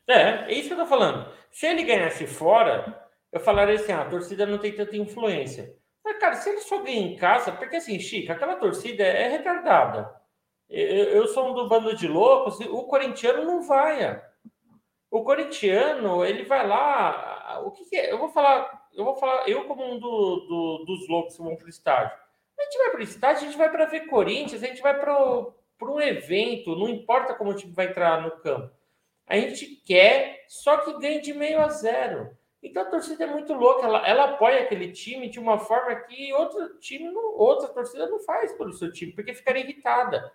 É, 0.06 0.46
é 0.46 0.52
isso 0.52 0.68
que 0.68 0.74
eu 0.74 0.78
tô 0.78 0.86
falando. 0.86 1.30
Se 1.50 1.66
ele 1.66 1.82
ganhasse 1.82 2.26
fora, 2.26 3.08
eu 3.32 3.40
falaria 3.40 3.74
assim: 3.74 3.92
ah, 3.92 4.02
a 4.02 4.08
torcida 4.08 4.46
não 4.46 4.58
tem 4.58 4.74
tanta 4.74 4.96
influência. 4.96 5.76
Mas, 6.04 6.18
cara, 6.18 6.34
se 6.36 6.48
ele 6.48 6.60
só 6.60 6.82
ganha 6.82 7.00
em 7.00 7.16
casa, 7.16 7.52
porque 7.52 7.76
assim, 7.76 7.98
Chico, 7.98 8.32
aquela 8.32 8.56
torcida 8.56 9.02
é 9.02 9.28
retardada. 9.28 10.16
Eu, 10.68 10.86
eu 10.86 11.28
sou 11.28 11.50
um 11.50 11.54
do 11.54 11.68
bando 11.68 11.94
de 11.96 12.06
loucos, 12.06 12.60
o 12.60 12.84
corintiano 12.84 13.44
não 13.44 13.62
vai. 13.62 14.22
O 15.10 15.24
corintiano, 15.24 16.24
ele 16.24 16.44
vai 16.44 16.66
lá. 16.66 17.60
O 17.64 17.70
que, 17.70 17.84
que 17.86 17.96
é? 17.96 18.12
Eu 18.12 18.18
vou 18.18 18.28
falar, 18.28 18.88
eu 18.94 19.04
vou 19.04 19.14
falar, 19.16 19.48
eu 19.48 19.64
como 19.64 19.84
um 19.84 19.98
do, 19.98 20.36
do, 20.46 20.84
dos 20.86 21.08
loucos 21.08 21.36
que 21.36 21.42
vão 21.42 21.56
para 21.56 21.66
o 21.66 21.70
estádio. 21.70 22.16
A 22.58 22.62
gente 22.64 22.78
vai 22.78 22.90
para 22.90 23.00
o 23.00 23.02
estádio, 23.02 23.42
a 23.42 23.46
gente 23.46 23.58
vai 23.58 23.70
para 23.70 23.86
ver 23.86 24.06
Corinthians, 24.06 24.62
a 24.62 24.66
gente 24.66 24.82
vai 24.82 24.98
para 24.98 25.52
um 25.82 26.00
evento, 26.00 26.74
não 26.74 26.88
importa 26.88 27.34
como 27.34 27.50
o 27.50 27.54
time 27.54 27.72
vai 27.72 27.86
entrar 27.86 28.20
no 28.20 28.32
campo. 28.40 28.74
A 29.26 29.36
gente 29.36 29.66
quer 29.86 30.44
só 30.48 30.78
que 30.78 30.98
ganhe 30.98 31.20
de 31.20 31.32
meio 31.32 31.60
a 31.60 31.68
zero. 31.68 32.36
Então 32.62 32.82
a 32.82 32.90
torcida 32.90 33.24
é 33.24 33.26
muito 33.26 33.54
louca, 33.54 33.86
ela, 33.86 34.06
ela 34.06 34.24
apoia 34.24 34.62
aquele 34.62 34.90
time 34.90 35.28
de 35.28 35.38
uma 35.38 35.58
forma 35.58 35.94
que 35.94 36.32
outro 36.32 36.78
time, 36.80 37.08
não, 37.08 37.36
outra 37.36 37.68
torcida 37.68 38.08
não 38.08 38.18
faz 38.20 38.52
pelo 38.52 38.72
seu 38.72 38.90
time, 38.90 39.12
porque 39.12 39.32
ficaria 39.32 39.62
irritada, 39.62 40.32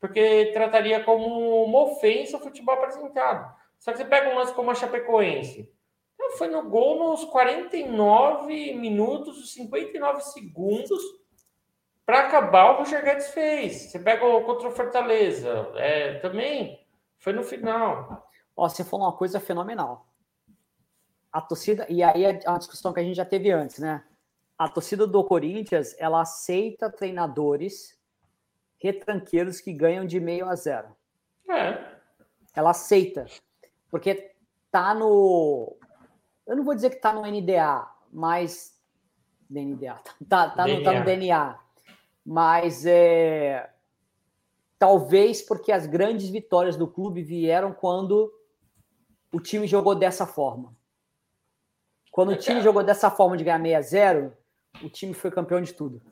porque 0.00 0.52
trataria 0.54 1.04
como 1.04 1.64
uma 1.64 1.82
ofensa 1.82 2.38
o 2.38 2.40
futebol 2.40 2.76
apresentado. 2.76 3.54
Só 3.78 3.92
que 3.92 3.98
você 3.98 4.06
pega 4.06 4.30
um 4.30 4.36
lance 4.36 4.54
como 4.54 4.70
a 4.70 4.74
Chapecoense, 4.74 5.70
foi 6.36 6.48
no 6.48 6.62
gol 6.68 7.10
nos 7.10 7.24
49 7.26 8.74
minutos, 8.74 9.52
59 9.52 10.20
segundos 10.22 11.00
para 12.06 12.20
acabar 12.20 12.70
o 12.70 12.78
Roger 12.78 13.04
Guedes 13.04 13.28
fez. 13.28 13.90
Você 13.90 13.98
pega 13.98 14.24
o 14.24 14.44
contra 14.44 14.68
o 14.68 14.72
Fortaleza, 14.72 15.70
é, 15.74 16.14
também 16.20 16.86
foi 17.18 17.34
no 17.34 17.42
final. 17.42 18.30
Ó, 18.56 18.68
você 18.68 18.84
falou 18.84 19.06
uma 19.06 19.16
coisa 19.16 19.38
fenomenal 19.38 20.06
a 21.36 21.40
torcida, 21.42 21.86
e 21.90 22.02
aí 22.02 22.24
é 22.24 22.40
uma 22.48 22.56
discussão 22.56 22.94
que 22.94 23.00
a 23.00 23.02
gente 23.02 23.16
já 23.16 23.24
teve 23.24 23.50
antes, 23.50 23.78
né? 23.78 24.02
A 24.56 24.70
torcida 24.70 25.06
do 25.06 25.22
Corinthians, 25.22 25.94
ela 25.98 26.22
aceita 26.22 26.88
treinadores 26.88 27.94
retranqueiros 28.78 29.60
que 29.60 29.70
ganham 29.70 30.06
de 30.06 30.18
meio 30.18 30.48
a 30.48 30.54
zero. 30.54 30.96
É. 31.46 31.98
Ela 32.54 32.70
aceita. 32.70 33.26
Porque 33.90 34.34
tá 34.70 34.94
no. 34.94 35.76
Eu 36.46 36.56
não 36.56 36.64
vou 36.64 36.74
dizer 36.74 36.88
que 36.88 36.96
tá 36.96 37.12
no 37.12 37.20
NDA, 37.26 37.86
mas. 38.10 38.74
Tá, 40.26 40.48
tá, 40.48 40.64
DNA. 40.64 40.78
No, 40.78 40.84
tá 40.84 40.98
no 41.00 41.04
DNA. 41.04 41.58
Mas 42.26 42.84
é. 42.84 43.70
Talvez 44.78 45.40
porque 45.40 45.70
as 45.70 45.86
grandes 45.86 46.28
vitórias 46.28 46.76
do 46.76 46.88
clube 46.88 47.22
vieram 47.22 47.72
quando 47.72 48.30
o 49.32 49.40
time 49.40 49.66
jogou 49.66 49.94
dessa 49.94 50.26
forma. 50.26 50.76
Quando 52.10 52.32
o 52.32 52.36
time 52.36 52.60
jogou 52.60 52.82
dessa 52.82 53.10
forma 53.10 53.36
de 53.36 53.44
ganhar 53.44 53.62
6 53.62 53.74
a 53.74 53.80
0 53.80 54.36
o 54.82 54.90
time 54.90 55.14
foi 55.14 55.30
campeão 55.30 55.62
de 55.62 55.72
tudo. 55.72 56.02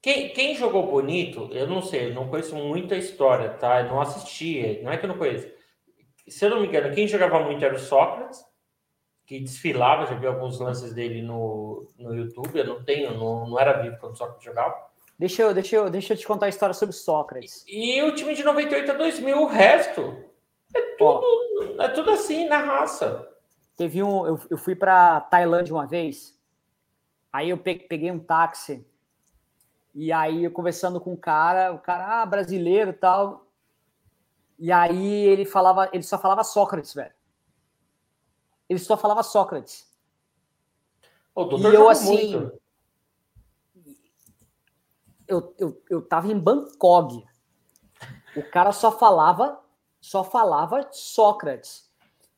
Quem, 0.00 0.32
quem 0.32 0.54
jogou 0.54 0.88
bonito, 0.88 1.48
eu 1.52 1.66
não 1.66 1.80
sei, 1.80 2.10
eu 2.10 2.14
não 2.14 2.28
conheço 2.28 2.54
muita 2.54 2.96
história, 2.96 3.50
tá? 3.50 3.80
Eu 3.80 3.88
não 3.88 4.00
assisti, 4.00 4.80
não 4.82 4.92
é 4.92 4.96
que 4.96 5.04
eu 5.04 5.08
não 5.08 5.18
conheço. 5.18 5.48
Se 6.28 6.44
eu 6.44 6.50
não 6.50 6.60
me 6.60 6.68
engano, 6.68 6.94
quem 6.94 7.08
jogava 7.08 7.40
muito 7.40 7.64
era 7.64 7.74
o 7.74 7.78
Sócrates, 7.78 8.44
que 9.26 9.40
desfilava, 9.40 10.06
já 10.06 10.14
vi 10.14 10.26
alguns 10.26 10.60
lances 10.60 10.92
dele 10.92 11.22
no, 11.22 11.88
no 11.98 12.14
YouTube, 12.14 12.56
eu 12.56 12.66
não 12.66 12.84
tenho, 12.84 13.16
não, 13.16 13.48
não 13.48 13.58
era 13.58 13.80
vivo 13.80 13.96
quando 13.98 14.14
o 14.14 14.16
Sócrates 14.16 14.44
jogava. 14.44 14.91
Deixa 15.22 15.40
eu, 15.40 15.54
deixa, 15.54 15.76
eu, 15.76 15.88
deixa 15.88 16.14
eu 16.14 16.16
te 16.16 16.26
contar 16.26 16.46
a 16.46 16.48
história 16.48 16.74
sobre 16.74 16.96
Sócrates. 16.96 17.64
E, 17.68 17.96
e 17.96 18.02
o 18.02 18.12
time 18.12 18.34
de 18.34 18.42
98 18.42 18.90
a 18.90 18.94
2000, 18.94 19.40
o 19.40 19.46
resto 19.46 20.00
é 20.74 20.80
tudo, 20.96 21.00
Ó, 21.00 21.80
é 21.80 21.88
tudo 21.90 22.10
assim, 22.10 22.48
na 22.48 22.58
raça. 22.58 23.30
Teve 23.76 24.02
um, 24.02 24.26
eu, 24.26 24.40
eu 24.50 24.58
fui 24.58 24.74
para 24.74 25.20
Tailândia 25.20 25.72
uma 25.72 25.86
vez, 25.86 26.36
aí 27.32 27.50
eu 27.50 27.56
peguei 27.56 28.10
um 28.10 28.18
táxi, 28.18 28.84
e 29.94 30.10
aí 30.10 30.42
eu 30.42 30.50
conversando 30.50 31.00
com 31.00 31.12
o 31.12 31.16
cara, 31.16 31.72
o 31.72 31.78
cara, 31.78 32.20
ah, 32.20 32.26
brasileiro 32.26 32.90
e 32.90 32.94
tal, 32.94 33.46
e 34.58 34.72
aí 34.72 35.06
ele 35.06 35.44
falava, 35.44 35.88
ele 35.92 36.02
só 36.02 36.18
falava 36.18 36.42
Sócrates, 36.42 36.94
velho. 36.94 37.14
Ele 38.68 38.80
só 38.80 38.96
falava 38.96 39.22
Sócrates. 39.22 39.88
O 41.32 41.44
doutor 41.44 41.72
e 41.72 41.76
eu 41.76 41.88
assim, 41.88 42.36
muito 42.38 42.61
eu, 45.32 45.54
eu, 45.58 45.82
eu 45.88 46.02
tava 46.02 46.30
em 46.30 46.38
Bangkok. 46.38 47.24
O 48.36 48.42
cara 48.50 48.72
só 48.72 48.92
falava, 48.92 49.58
só 50.00 50.22
falava 50.22 50.88
Sócrates. 50.90 51.90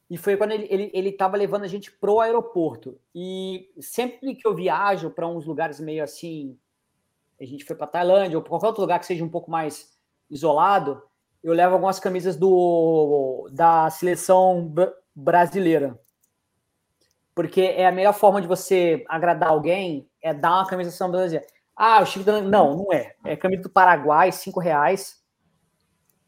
E 0.09 0.17
foi 0.17 0.37
quando 0.37 0.53
ele, 0.53 0.67
ele, 0.71 0.91
ele 0.93 1.13
tava 1.13 1.37
levando 1.37 1.65
a 1.65 1.69
gente 1.69 1.91
pro 1.91 2.21
aeroporto. 2.21 2.99
E 3.15 3.71
sempre 3.81 4.35
que 4.35 4.47
eu 4.47 4.55
viajo 4.55 5.11
para 5.11 5.27
uns 5.27 5.47
lugares 5.47 5.81
meio 5.81 6.05
assim, 6.05 6.59
a 7.41 7.45
gente 7.45 7.65
foi 7.65 7.75
para 7.75 7.87
Tailândia 7.87 8.39
ou 8.39 8.45
qualquer 8.45 8.69
outro 8.69 8.83
lugar 8.83 9.01
que 9.01 9.07
seja 9.07 9.25
um 9.25 9.29
pouco 9.29 9.51
mais 9.51 9.93
isolado, 10.31 11.03
eu 11.43 11.53
levo 11.53 11.75
algumas 11.75 11.99
camisas 11.99 12.37
do 12.37 13.49
da 13.53 13.91
seleção 13.91 14.73
brasileira. 15.15 15.99
Porque 17.35 17.63
é 17.63 17.87
a 17.87 17.93
melhor 17.93 18.15
forma 18.15 18.41
de 18.41 18.47
você 18.47 19.05
agradar 19.09 19.51
alguém 19.51 20.09
é 20.23 20.33
dar 20.33 20.59
uma 20.59 20.67
camisa 20.67 20.91
da 20.91 20.97
seleção 20.97 21.11
brasileira. 21.11 21.47
Ah, 21.77 22.01
o 22.01 22.07
Chico 22.07 22.25
dando... 22.25 22.49
Não, 22.49 22.77
não 22.77 22.93
é. 22.93 23.15
É 23.25 23.37
camisa 23.37 23.63
do 23.63 23.71
Paraguai, 23.71 24.31
cinco 24.31 24.61
reais. 24.61 25.23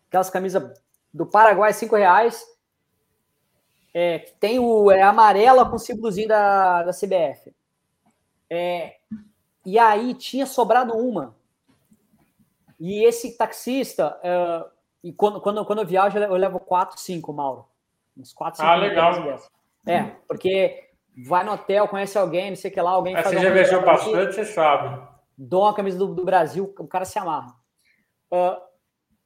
Aquelas 0.08 0.30
camisas 0.30 0.62
do 1.12 1.26
Paraguai, 1.26 1.72
cinco 1.72 1.96
reais. 1.96 2.44
É, 3.94 4.18
tem 4.40 4.58
o 4.58 4.90
é 4.90 5.02
amarela 5.02 5.68
com 5.68 5.76
o 5.76 5.78
símbolozinho 5.78 6.28
da, 6.28 6.82
da 6.82 6.92
CBF. 6.92 7.54
É, 8.50 8.96
e 9.64 9.78
aí 9.78 10.14
tinha 10.14 10.46
sobrado 10.46 10.94
uma. 10.94 11.34
E 12.78 13.04
esse 13.04 13.38
taxista, 13.38 14.18
é, 14.22 14.64
e 15.02 15.12
quando, 15.12 15.40
quando, 15.40 15.64
quando 15.64 15.78
eu 15.80 15.86
viajo, 15.86 16.18
eu 16.18 16.34
levo 16.34 16.60
quatro, 16.60 16.98
cinco, 16.98 17.32
Mauro. 17.32 17.66
Uns 18.16 18.32
quatro, 18.32 18.58
cinco. 18.58 18.68
Ah, 18.68 18.76
legal. 18.76 19.40
É, 19.86 20.02
porque 20.28 20.90
vai 21.26 21.42
no 21.44 21.52
hotel, 21.52 21.88
conhece 21.88 22.18
alguém, 22.18 22.50
não 22.50 22.56
sei 22.56 22.70
o 22.70 22.74
que 22.74 22.80
lá, 22.80 22.90
alguém 22.90 23.14
Mas 23.14 23.26
Você 23.26 23.38
já 23.38 23.50
viajou 23.50 23.82
bastante, 23.82 24.34
você 24.34 24.44
sabe 24.44 25.15
dou 25.36 25.62
uma 25.62 25.74
camisa 25.74 25.98
do, 25.98 26.14
do 26.14 26.24
Brasil, 26.24 26.72
o 26.78 26.86
cara 26.86 27.04
se 27.04 27.18
amarra. 27.18 27.54
Uh, 28.32 28.60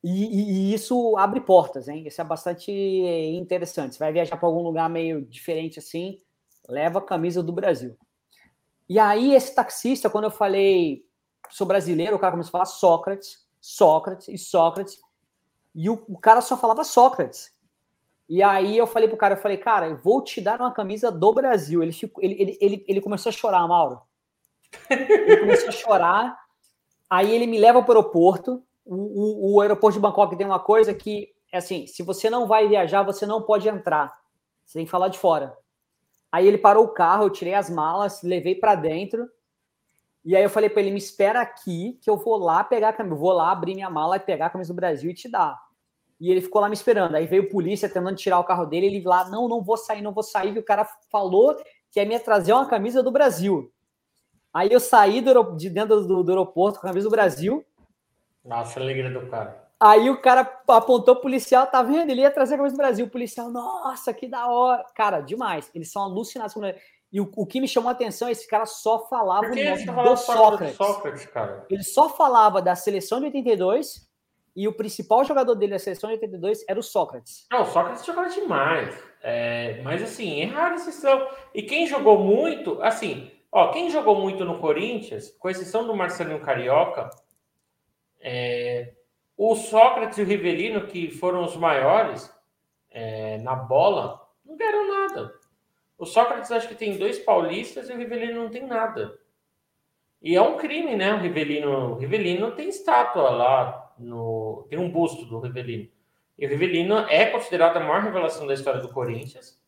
e, 0.02 0.70
e, 0.70 0.74
isso 0.74 1.16
abre 1.18 1.40
portas, 1.40 1.88
hein? 1.88 2.06
Isso 2.06 2.20
é 2.20 2.24
bastante 2.24 2.70
interessante. 2.70 3.94
Você 3.94 3.98
vai 3.98 4.12
viajar 4.12 4.36
para 4.36 4.48
algum 4.48 4.62
lugar 4.62 4.88
meio 4.88 5.22
diferente 5.22 5.78
assim, 5.78 6.18
leva 6.68 6.98
a 6.98 7.02
camisa 7.02 7.42
do 7.42 7.52
Brasil. 7.52 7.96
E 8.88 8.98
aí, 8.98 9.34
esse 9.34 9.54
taxista, 9.54 10.10
quando 10.10 10.24
eu 10.24 10.30
falei, 10.30 11.04
sou 11.50 11.66
brasileiro, 11.66 12.16
o 12.16 12.18
cara 12.18 12.32
começou 12.32 12.48
a 12.48 12.52
falar 12.52 12.64
Sócrates, 12.64 13.46
Sócrates 13.60 14.28
e 14.28 14.38
Sócrates, 14.38 14.98
e 15.74 15.88
o, 15.88 16.02
o 16.08 16.18
cara 16.18 16.40
só 16.40 16.56
falava 16.56 16.82
Sócrates. 16.82 17.52
E 18.28 18.42
aí 18.42 18.76
eu 18.76 18.86
falei 18.86 19.08
pro 19.08 19.16
cara, 19.16 19.34
eu 19.34 19.40
falei, 19.40 19.58
cara, 19.58 19.88
eu 19.88 19.96
vou 19.98 20.22
te 20.22 20.40
dar 20.40 20.60
uma 20.60 20.72
camisa 20.72 21.10
do 21.10 21.32
Brasil. 21.32 21.82
Ele, 21.82 21.92
ficou, 21.92 22.22
ele, 22.22 22.34
ele, 22.40 22.58
ele, 22.60 22.84
ele 22.88 23.00
começou 23.00 23.30
a 23.30 23.32
chorar, 23.32 23.66
Mauro. 23.66 24.00
Ele 24.90 25.36
começou 25.38 25.68
a 25.68 25.72
chorar. 25.72 26.38
Aí 27.08 27.34
ele 27.34 27.46
me 27.46 27.58
leva 27.58 27.82
para 27.82 27.92
o 27.92 27.96
aeroporto. 27.96 28.62
O, 28.84 29.54
o, 29.54 29.60
aeroporto 29.60 29.98
de 29.98 30.02
Bangkok 30.02 30.36
tem 30.36 30.46
uma 30.46 30.60
coisa 30.60 30.94
que 30.94 31.28
é 31.52 31.58
assim: 31.58 31.86
se 31.86 32.02
você 32.02 32.30
não 32.30 32.46
vai 32.46 32.68
viajar, 32.68 33.02
você 33.02 33.26
não 33.26 33.42
pode 33.42 33.68
entrar. 33.68 34.12
Você 34.64 34.78
tem 34.78 34.84
que 34.84 34.90
falar 34.90 35.08
de 35.08 35.18
fora. 35.18 35.56
Aí 36.32 36.46
ele 36.46 36.58
parou 36.58 36.84
o 36.84 36.94
carro, 36.94 37.24
eu 37.24 37.30
tirei 37.30 37.54
as 37.54 37.68
malas, 37.68 38.22
levei 38.22 38.54
para 38.54 38.74
dentro. 38.74 39.28
E 40.24 40.36
aí 40.36 40.42
eu 40.42 40.50
falei 40.50 40.70
para 40.70 40.82
ele: 40.82 40.92
me 40.92 40.98
espera 40.98 41.40
aqui, 41.40 41.98
que 42.00 42.08
eu 42.08 42.16
vou 42.16 42.36
lá 42.36 42.62
pegar 42.62 42.90
a 42.90 42.92
camisa. 42.92 43.16
Vou 43.16 43.32
lá 43.32 43.50
abrir 43.50 43.74
minha 43.74 43.90
mala 43.90 44.16
e 44.16 44.20
pegar 44.20 44.46
a 44.46 44.50
camisa 44.50 44.72
do 44.72 44.76
Brasil 44.76 45.10
e 45.10 45.14
te 45.14 45.28
dar. 45.28 45.58
E 46.20 46.30
ele 46.30 46.40
ficou 46.40 46.60
lá 46.60 46.68
me 46.68 46.74
esperando. 46.74 47.14
Aí 47.14 47.26
veio 47.26 47.48
polícia 47.48 47.88
tentando 47.88 48.14
tirar 48.14 48.38
o 48.38 48.44
carro 48.44 48.66
dele. 48.66 48.86
Ele 48.86 49.02
lá: 49.02 49.28
não, 49.28 49.48
não 49.48 49.62
vou 49.62 49.76
sair, 49.76 50.02
não 50.02 50.12
vou 50.12 50.22
sair. 50.22 50.52
Que 50.52 50.58
o 50.58 50.64
cara 50.64 50.86
falou 51.10 51.56
que 51.90 51.98
ia 51.98 52.06
me 52.06 52.18
trazer 52.20 52.52
uma 52.52 52.66
camisa 52.66 53.02
do 53.02 53.10
Brasil. 53.10 53.72
Aí 54.52 54.68
eu 54.70 54.80
saí 54.80 55.20
do, 55.20 55.56
de 55.56 55.70
dentro 55.70 56.00
do, 56.02 56.22
do 56.22 56.30
aeroporto 56.30 56.80
com 56.80 56.86
a 56.86 56.90
camisa 56.90 57.08
do 57.08 57.12
Brasil. 57.12 57.64
Nossa, 58.44 58.80
a 58.80 58.82
alegria 58.82 59.10
do 59.10 59.26
cara. 59.28 59.70
Aí 59.78 60.10
o 60.10 60.20
cara 60.20 60.40
apontou 60.68 61.14
o 61.14 61.20
policial, 61.20 61.66
tá 61.66 61.82
vendo? 61.82 62.10
Ele 62.10 62.20
ia 62.20 62.30
trazer 62.30 62.54
a 62.54 62.56
camisa 62.58 62.74
do 62.74 62.78
Brasil. 62.78 63.06
O 63.06 63.10
policial, 63.10 63.50
nossa, 63.50 64.12
que 64.12 64.28
da 64.28 64.46
hora. 64.46 64.84
Cara, 64.94 65.20
demais. 65.20 65.70
Eles 65.74 65.90
são 65.90 66.02
alucinados. 66.02 66.54
E 67.12 67.20
o, 67.20 67.30
o 67.34 67.46
que 67.46 67.60
me 67.60 67.66
chamou 67.66 67.88
a 67.88 67.92
atenção 67.92 68.28
é 68.28 68.32
esse 68.32 68.46
cara 68.46 68.66
só 68.66 69.06
falava 69.06 69.46
o 69.46 69.54
nome 69.54 69.86
do 69.86 70.16
Sócrates. 70.16 70.76
Sócrates 70.76 71.26
cara? 71.26 71.64
Ele 71.70 71.82
só 71.82 72.10
falava 72.10 72.60
da 72.60 72.74
seleção 72.74 73.20
de 73.20 73.26
82 73.26 74.08
e 74.54 74.68
o 74.68 74.72
principal 74.72 75.24
jogador 75.24 75.54
dele 75.54 75.72
da 75.72 75.78
seleção 75.78 76.08
de 76.08 76.14
82 76.16 76.64
era 76.68 76.78
o 76.78 76.82
Sócrates. 76.82 77.46
Não, 77.50 77.62
o 77.62 77.66
Sócrates 77.66 78.04
jogava 78.04 78.28
demais. 78.28 78.94
É, 79.22 79.80
mas 79.82 80.02
assim, 80.02 80.42
é 80.42 80.44
raro 80.44 80.74
exceção. 80.74 81.26
E 81.54 81.62
quem 81.62 81.86
jogou 81.86 82.18
muito, 82.18 82.80
assim, 82.82 83.30
Ó, 83.52 83.68
quem 83.68 83.90
jogou 83.90 84.20
muito 84.20 84.44
no 84.44 84.58
Corinthians, 84.58 85.30
com 85.38 85.50
exceção 85.50 85.86
do 85.86 85.94
Marcelinho 85.94 86.40
Carioca, 86.40 87.10
é, 88.20 88.94
o 89.36 89.56
Sócrates 89.56 90.18
e 90.18 90.22
o 90.22 90.26
Rivelino, 90.26 90.86
que 90.86 91.10
foram 91.10 91.44
os 91.44 91.56
maiores 91.56 92.32
é, 92.90 93.38
na 93.38 93.54
bola, 93.56 94.20
não 94.44 94.56
deram 94.56 94.88
nada. 94.88 95.34
O 95.98 96.06
Sócrates 96.06 96.50
acho 96.50 96.68
que 96.68 96.74
tem 96.74 96.96
dois 96.96 97.18
paulistas 97.18 97.88
e 97.88 97.92
o 97.92 97.96
Rivelino 97.96 98.42
não 98.42 98.50
tem 98.50 98.66
nada. 98.66 99.18
E 100.22 100.36
é 100.36 100.42
um 100.42 100.56
crime, 100.56 100.96
né? 100.96 101.12
O 101.14 101.18
Rivelino, 101.18 101.92
o 101.92 101.94
Rivelino 101.94 102.52
tem 102.52 102.68
estátua 102.68 103.30
lá 103.30 103.94
no, 103.98 104.66
tem 104.68 104.78
um 104.78 104.90
busto 104.90 105.24
do 105.26 105.40
Rivelino. 105.40 105.88
E 106.38 106.46
o 106.46 106.48
Rivelino 106.48 106.98
é 107.00 107.26
considerado 107.26 107.76
a 107.76 107.80
maior 107.80 108.02
revelação 108.02 108.46
da 108.46 108.54
história 108.54 108.80
do 108.80 108.88
Corinthians. 108.88 109.59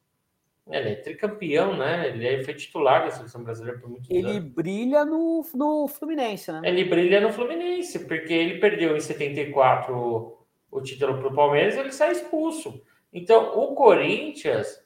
Ele 0.70 0.90
é 0.90 0.94
tricampeão, 0.94 1.76
né? 1.76 2.08
Ele 2.08 2.44
foi 2.44 2.54
titular 2.54 3.04
da 3.04 3.10
seleção 3.10 3.42
brasileira 3.42 3.80
por 3.80 3.90
muito 3.90 4.10
ele 4.10 4.20
anos. 4.20 4.36
Ele 4.36 4.40
brilha 4.40 5.04
no, 5.04 5.44
no 5.54 5.88
Fluminense, 5.88 6.52
né? 6.52 6.60
Ele 6.64 6.84
brilha 6.84 7.20
no 7.20 7.32
Fluminense, 7.32 8.06
porque 8.06 8.32
ele 8.32 8.60
perdeu 8.60 8.96
em 8.96 9.00
74 9.00 9.92
o, 9.92 10.38
o 10.70 10.80
título 10.80 11.18
para 11.18 11.28
o 11.28 11.34
Palmeiras 11.34 11.74
e 11.74 11.80
ele 11.80 11.92
sai 11.92 12.12
expulso. 12.12 12.80
Então, 13.12 13.58
o 13.58 13.74
Corinthians 13.74 14.80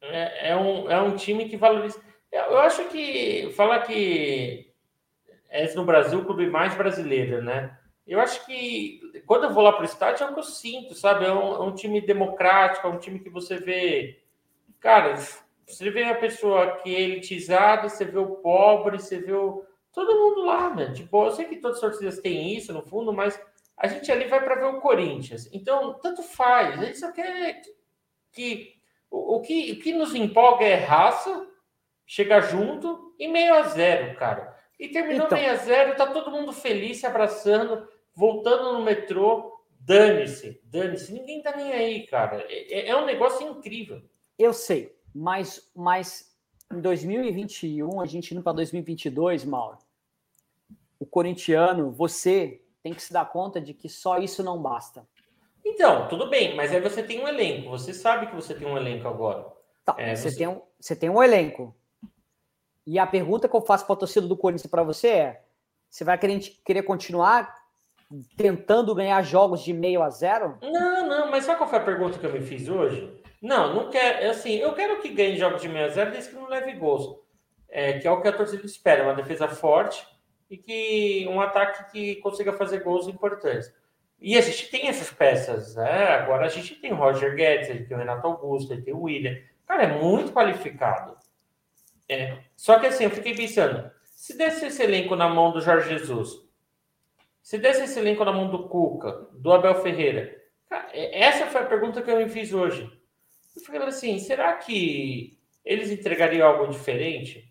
é, 0.00 0.50
é, 0.50 0.56
um, 0.56 0.90
é 0.90 1.00
um 1.00 1.14
time 1.14 1.48
que 1.48 1.56
valoriza. 1.56 2.00
Eu, 2.32 2.58
acho 2.58 2.88
que 2.88 3.52
falar 3.56 3.80
que 3.80 4.72
é 5.48 5.72
no 5.74 5.84
Brasil 5.84 6.20
o 6.20 6.24
clube 6.24 6.48
mais 6.48 6.74
brasileiro, 6.74 7.42
né? 7.42 7.76
Eu 8.06 8.18
acho 8.18 8.44
que 8.46 9.00
quando 9.26 9.44
eu 9.44 9.52
vou 9.52 9.62
lá 9.62 9.72
para 9.72 9.82
o 9.82 9.84
estádio 9.84 10.24
é 10.24 10.30
o 10.30 10.32
que 10.32 10.40
eu 10.40 10.44
sinto, 10.44 10.94
sabe? 10.94 11.26
É 11.26 11.32
um, 11.32 11.54
é 11.54 11.60
um 11.60 11.74
time 11.74 12.00
democrático, 12.00 12.86
é 12.86 12.90
um 12.90 12.98
time 12.98 13.18
que 13.20 13.28
você 13.28 13.58
vê 13.58 14.20
Cara, 14.80 15.14
você 15.66 15.90
vê 15.90 16.04
a 16.04 16.14
pessoa 16.14 16.78
que 16.78 16.94
é 16.94 17.00
elitizada, 17.00 17.88
você 17.88 18.04
vê 18.04 18.18
o 18.18 18.36
pobre, 18.36 18.98
você 18.98 19.18
vê 19.18 19.32
o... 19.32 19.64
todo 19.92 20.18
mundo 20.18 20.44
lá, 20.46 20.74
né? 20.74 20.92
Tipo, 20.92 21.26
eu 21.26 21.30
sei 21.30 21.44
que 21.44 21.56
todas 21.56 21.76
as 21.76 21.80
torcidas 21.82 22.18
têm 22.18 22.56
isso 22.56 22.72
no 22.72 22.82
fundo, 22.82 23.12
mas 23.12 23.40
a 23.76 23.86
gente 23.86 24.10
ali 24.10 24.26
vai 24.26 24.42
para 24.42 24.56
ver 24.56 24.64
o 24.64 24.80
Corinthians. 24.80 25.48
Então, 25.52 25.94
tanto 25.94 26.22
faz. 26.22 26.78
A 26.78 26.84
gente 26.84 26.98
só 26.98 27.12
quer 27.12 27.60
que, 27.60 27.72
que 28.32 28.74
o, 29.10 29.36
o, 29.36 29.40
que 29.40 29.72
o 29.72 29.78
que 29.80 29.92
nos 29.92 30.14
empolga 30.14 30.64
é 30.64 30.74
raça, 30.74 31.46
chega 32.06 32.40
junto 32.40 33.14
e 33.18 33.28
meio 33.28 33.54
a 33.54 33.62
zero, 33.62 34.16
cara. 34.16 34.58
E 34.78 34.88
terminou 34.88 35.26
então... 35.26 35.38
meio 35.38 35.52
a 35.52 35.56
zero, 35.56 35.94
tá 35.94 36.06
todo 36.06 36.30
mundo 36.30 36.52
feliz, 36.52 36.98
se 36.98 37.06
abraçando, 37.06 37.86
voltando 38.14 38.72
no 38.72 38.82
metrô. 38.82 39.58
Dane-se, 39.78 40.60
dane-se. 40.64 41.12
Ninguém 41.12 41.40
tá 41.42 41.56
nem 41.56 41.72
aí, 41.72 42.06
cara. 42.06 42.44
É, 42.48 42.88
é 42.88 42.96
um 42.96 43.06
negócio 43.06 43.46
incrível. 43.48 44.02
Eu 44.40 44.54
sei, 44.54 44.96
mas, 45.14 45.70
mas 45.76 46.34
em 46.72 46.80
2021, 46.80 48.00
a 48.00 48.06
gente 48.06 48.32
indo 48.32 48.42
para 48.42 48.54
2022, 48.54 49.44
Mauro, 49.44 49.76
o 50.98 51.04
corintiano, 51.04 51.90
você 51.90 52.62
tem 52.82 52.94
que 52.94 53.02
se 53.02 53.12
dar 53.12 53.26
conta 53.26 53.60
de 53.60 53.74
que 53.74 53.86
só 53.86 54.16
isso 54.16 54.42
não 54.42 54.56
basta. 54.56 55.06
Então, 55.62 56.08
tudo 56.08 56.30
bem, 56.30 56.56
mas 56.56 56.72
aí 56.72 56.80
você 56.80 57.02
tem 57.02 57.22
um 57.22 57.28
elenco. 57.28 57.68
Você 57.68 57.92
sabe 57.92 58.28
que 58.28 58.34
você 58.34 58.54
tem 58.54 58.66
um 58.66 58.78
elenco 58.78 59.06
agora. 59.06 59.46
Tá, 59.84 59.94
é, 59.98 60.16
você, 60.16 60.30
você... 60.30 60.38
Tem 60.38 60.48
um, 60.48 60.62
você 60.80 60.96
tem 60.96 61.10
um 61.10 61.22
elenco. 61.22 61.76
E 62.86 62.98
a 62.98 63.06
pergunta 63.06 63.46
que 63.46 63.54
eu 63.54 63.60
faço 63.60 63.84
para 63.84 63.94
a 63.94 63.98
torcida 63.98 64.26
do 64.26 64.38
Corinthians 64.38 64.70
para 64.70 64.82
você 64.82 65.08
é: 65.08 65.44
você 65.90 66.02
vai 66.02 66.16
querer, 66.16 66.40
querer 66.64 66.82
continuar 66.82 67.54
tentando 68.38 68.94
ganhar 68.94 69.20
jogos 69.20 69.62
de 69.62 69.74
meio 69.74 70.02
a 70.02 70.08
zero? 70.08 70.56
Não, 70.62 71.06
não, 71.06 71.30
mas 71.30 71.44
sabe 71.44 71.58
qual 71.58 71.68
foi 71.68 71.78
a 71.78 71.84
pergunta 71.84 72.18
que 72.18 72.24
eu 72.24 72.32
me 72.32 72.40
fiz 72.40 72.66
hoje? 72.66 73.19
Não, 73.40 73.74
não 73.74 73.90
quero. 73.90 74.24
É 74.24 74.30
assim, 74.30 74.56
eu 74.56 74.72
quero 74.74 75.00
que 75.00 75.08
ganhe 75.08 75.38
jogos 75.38 75.62
de 75.62 75.68
meio 75.68 75.86
a 75.86 75.88
zero 75.88 76.10
desde 76.10 76.30
que 76.30 76.36
não 76.36 76.48
leve 76.48 76.72
gols. 76.72 77.18
É, 77.68 77.98
que 77.98 78.06
é 78.06 78.10
o 78.10 78.20
que 78.20 78.28
a 78.28 78.32
torcida 78.32 78.66
espera, 78.66 79.04
uma 79.04 79.14
defesa 79.14 79.46
forte 79.48 80.04
e 80.50 80.56
que 80.56 81.26
um 81.28 81.40
ataque 81.40 81.92
que 81.92 82.16
consiga 82.16 82.52
fazer 82.52 82.80
gols 82.82 83.06
importantes. 83.06 83.72
E 84.20 84.36
a 84.36 84.40
gente 84.40 84.68
tem 84.70 84.88
essas 84.88 85.10
peças, 85.10 85.76
né? 85.76 86.08
Agora 86.08 86.44
a 86.44 86.48
gente 86.48 86.74
tem 86.74 86.92
o 86.92 86.96
Roger 86.96 87.34
Guedes, 87.34 87.70
a 87.70 87.72
gente 87.72 87.86
tem 87.86 87.96
o 87.96 88.00
Renato 88.00 88.26
Augusto, 88.26 88.72
a 88.72 88.76
gente 88.76 88.84
tem 88.84 88.92
o 88.94 89.02
William. 89.02 89.38
Cara, 89.66 89.84
é 89.84 89.98
muito 89.98 90.32
qualificado. 90.32 91.16
É. 92.08 92.38
Só 92.56 92.78
que 92.78 92.86
assim, 92.86 93.04
eu 93.04 93.10
fiquei 93.10 93.34
pensando, 93.34 93.90
se 94.04 94.36
desse 94.36 94.66
esse 94.66 94.82
elenco 94.82 95.14
na 95.14 95.28
mão 95.28 95.52
do 95.52 95.60
Jorge 95.60 95.88
Jesus, 95.88 96.44
se 97.40 97.56
desse 97.56 97.84
esse 97.84 97.98
elenco 97.98 98.24
na 98.24 98.32
mão 98.32 98.50
do 98.50 98.68
Cuca, 98.68 99.28
do 99.32 99.52
Abel 99.52 99.76
Ferreira, 99.76 100.36
cara, 100.68 100.88
é, 100.92 101.22
essa 101.22 101.46
foi 101.46 101.62
a 101.62 101.66
pergunta 101.66 102.02
que 102.02 102.10
eu 102.10 102.18
me 102.18 102.28
fiz 102.28 102.52
hoje. 102.52 102.99
Eu 103.56 103.62
falei 103.62 103.82
assim, 103.82 104.18
será 104.18 104.52
que 104.54 105.38
eles 105.64 105.90
entregariam 105.90 106.48
algo 106.48 106.72
diferente? 106.72 107.50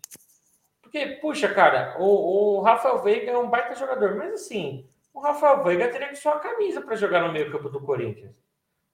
Porque, 0.80 1.06
puxa, 1.20 1.48
cara, 1.48 1.96
o, 2.00 2.58
o 2.58 2.60
Rafael 2.62 3.02
Veiga 3.02 3.30
é 3.30 3.38
um 3.38 3.48
baita 3.48 3.74
jogador, 3.74 4.16
mas 4.16 4.32
assim, 4.32 4.88
o 5.14 5.20
Rafael 5.20 5.62
Veiga 5.62 5.88
teria 5.88 6.08
que 6.08 6.16
só 6.16 6.30
a 6.30 6.40
camisa 6.40 6.80
para 6.80 6.96
jogar 6.96 7.22
no 7.22 7.32
meio 7.32 7.52
campo 7.52 7.68
do 7.68 7.80
Corinthians. 7.80 8.34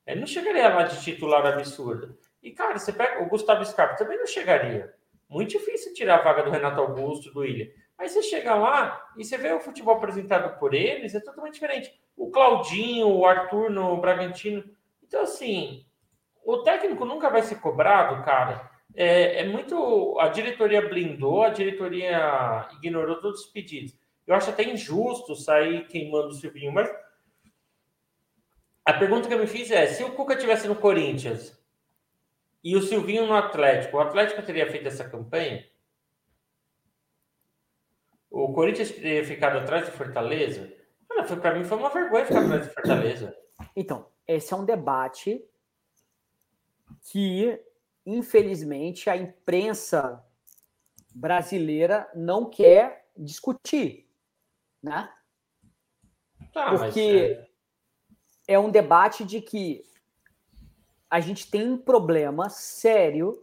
Ele 0.06 0.20
não 0.20 0.26
chegaria 0.26 0.68
lá 0.68 0.82
de 0.82 1.02
titular 1.02 1.44
absurdo. 1.46 2.18
E, 2.42 2.52
cara, 2.52 2.78
você 2.78 2.92
pega 2.92 3.22
o 3.22 3.28
Gustavo 3.28 3.64
Scarpa, 3.64 3.96
também 3.96 4.18
não 4.18 4.26
chegaria. 4.26 4.94
Muito 5.28 5.50
difícil 5.50 5.94
tirar 5.94 6.18
a 6.18 6.22
vaga 6.22 6.42
do 6.42 6.50
Renato 6.50 6.80
Augusto, 6.80 7.32
do 7.32 7.40
William. 7.40 7.68
Aí 7.98 8.08
você 8.08 8.22
chega 8.22 8.54
lá 8.54 9.08
e 9.16 9.24
você 9.24 9.38
vê 9.38 9.52
o 9.52 9.60
futebol 9.60 9.96
apresentado 9.96 10.58
por 10.58 10.74
eles, 10.74 11.14
é 11.14 11.20
totalmente 11.20 11.54
diferente. 11.54 11.98
O 12.14 12.30
Claudinho, 12.30 13.08
o 13.08 13.24
Arthur 13.24 13.70
no 13.70 13.96
Bragantino. 13.96 14.62
Então, 15.02 15.22
assim, 15.22 15.85
o 16.46 16.62
técnico 16.62 17.04
nunca 17.04 17.28
vai 17.28 17.42
ser 17.42 17.56
cobrado, 17.56 18.24
cara. 18.24 18.70
É, 18.94 19.40
é 19.40 19.44
muito. 19.44 20.16
A 20.20 20.28
diretoria 20.28 20.88
blindou, 20.88 21.42
a 21.42 21.50
diretoria 21.50 22.68
ignorou 22.78 23.20
todos 23.20 23.40
os 23.40 23.46
pedidos. 23.46 23.98
Eu 24.24 24.34
acho 24.34 24.50
até 24.50 24.62
injusto 24.62 25.34
sair 25.34 25.86
queimando 25.88 26.28
o 26.28 26.34
Silvinho, 26.34 26.72
mas 26.72 26.88
a 28.84 28.92
pergunta 28.92 29.26
que 29.26 29.34
eu 29.34 29.40
me 29.40 29.48
fiz 29.48 29.72
é: 29.72 29.86
se 29.88 30.04
o 30.04 30.12
Cuca 30.12 30.36
tivesse 30.36 30.68
no 30.68 30.76
Corinthians 30.76 31.60
e 32.62 32.76
o 32.76 32.82
Silvinho 32.82 33.26
no 33.26 33.34
Atlético, 33.34 33.96
o 33.96 34.00
Atlético 34.00 34.42
teria 34.42 34.70
feito 34.70 34.86
essa 34.86 35.08
campanha? 35.08 35.66
O 38.30 38.52
Corinthians 38.52 38.92
teria 38.92 39.24
ficado 39.24 39.58
atrás 39.58 39.86
do 39.86 39.92
Fortaleza? 39.92 40.72
Para 41.40 41.54
mim 41.54 41.64
foi 41.64 41.78
uma 41.78 41.88
vergonha 41.88 42.24
ficar 42.24 42.44
atrás 42.44 42.66
do 42.68 42.72
Fortaleza. 42.72 43.36
Então, 43.74 44.06
esse 44.28 44.52
é 44.52 44.56
um 44.56 44.64
debate 44.64 45.42
que, 47.02 47.60
infelizmente, 48.04 49.08
a 49.08 49.16
imprensa 49.16 50.24
brasileira 51.14 52.10
não 52.14 52.48
quer 52.48 53.08
discutir, 53.16 54.08
né? 54.82 55.10
Tá, 56.52 56.76
Porque 56.76 57.38
é... 58.48 58.54
é 58.54 58.58
um 58.58 58.70
debate 58.70 59.24
de 59.24 59.40
que 59.40 59.84
a 61.08 61.20
gente 61.20 61.50
tem 61.50 61.70
um 61.70 61.78
problema 61.78 62.48
sério 62.48 63.40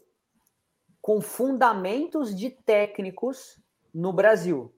com 1.01 1.19
fundamentos 1.19 2.35
de 2.35 2.49
técnicos 2.49 3.59
no 3.93 4.13
Brasil. 4.13 4.73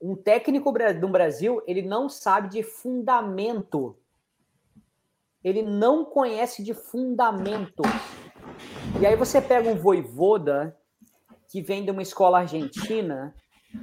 Um 0.00 0.14
técnico 0.14 0.72
no 1.00 1.08
Brasil, 1.08 1.62
ele 1.66 1.82
não 1.82 2.08
sabe 2.08 2.48
de 2.48 2.62
fundamento 2.62 3.96
ele 5.44 5.62
não 5.62 6.04
conhece 6.04 6.64
de 6.64 6.72
fundamento. 6.72 7.82
E 8.98 9.06
aí 9.06 9.14
você 9.14 9.42
pega 9.42 9.68
um 9.68 9.76
voivoda 9.76 10.76
que 11.50 11.60
vem 11.60 11.84
de 11.84 11.90
uma 11.90 12.02
escola 12.02 12.38
argentina, 12.38 13.34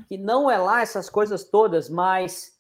que 0.10 0.18
não 0.18 0.50
é 0.50 0.58
lá 0.58 0.82
essas 0.82 1.10
coisas 1.10 1.44
todas, 1.44 1.90
mas, 1.90 2.60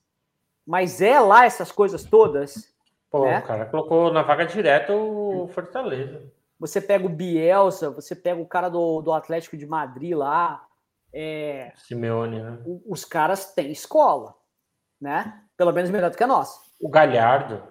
mas 0.65 1.01
é 1.01 1.19
lá 1.19 1.45
essas 1.45 1.71
coisas 1.71 2.03
todas. 2.03 2.71
Pô, 3.09 3.25
né? 3.25 3.39
o 3.39 3.43
cara 3.43 3.65
colocou 3.65 4.13
na 4.13 4.21
vaga 4.21 4.45
direta 4.45 4.93
o 4.93 5.49
Fortaleza. 5.53 6.21
Você 6.59 6.79
pega 6.79 7.05
o 7.05 7.09
Bielsa, 7.09 7.89
você 7.89 8.15
pega 8.15 8.39
o 8.39 8.47
cara 8.47 8.69
do, 8.69 9.01
do 9.01 9.11
Atlético 9.11 9.57
de 9.57 9.65
Madrid 9.65 10.15
lá. 10.15 10.63
É, 11.11 11.73
Simeone, 11.75 12.39
né? 12.39 12.59
Os 12.87 13.03
caras 13.03 13.53
têm 13.53 13.71
escola, 13.71 14.35
né? 15.01 15.41
Pelo 15.57 15.73
menos 15.73 15.89
melhor 15.89 16.11
do 16.11 16.15
que 16.15 16.23
a 16.23 16.27
nossa. 16.27 16.61
O 16.79 16.87
Galhardo. 16.87 17.70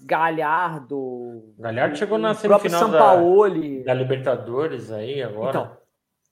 Galhardo. 0.00 1.54
Galhardo 1.58 1.96
chegou 1.96 2.18
na 2.18 2.34
semifinal 2.34 2.88
da, 2.88 3.16
da 3.84 3.94
Libertadores 3.94 4.90
aí 4.90 5.22
agora. 5.22 5.50
Então, 5.50 5.76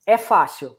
é 0.06 0.16
fácil. 0.16 0.76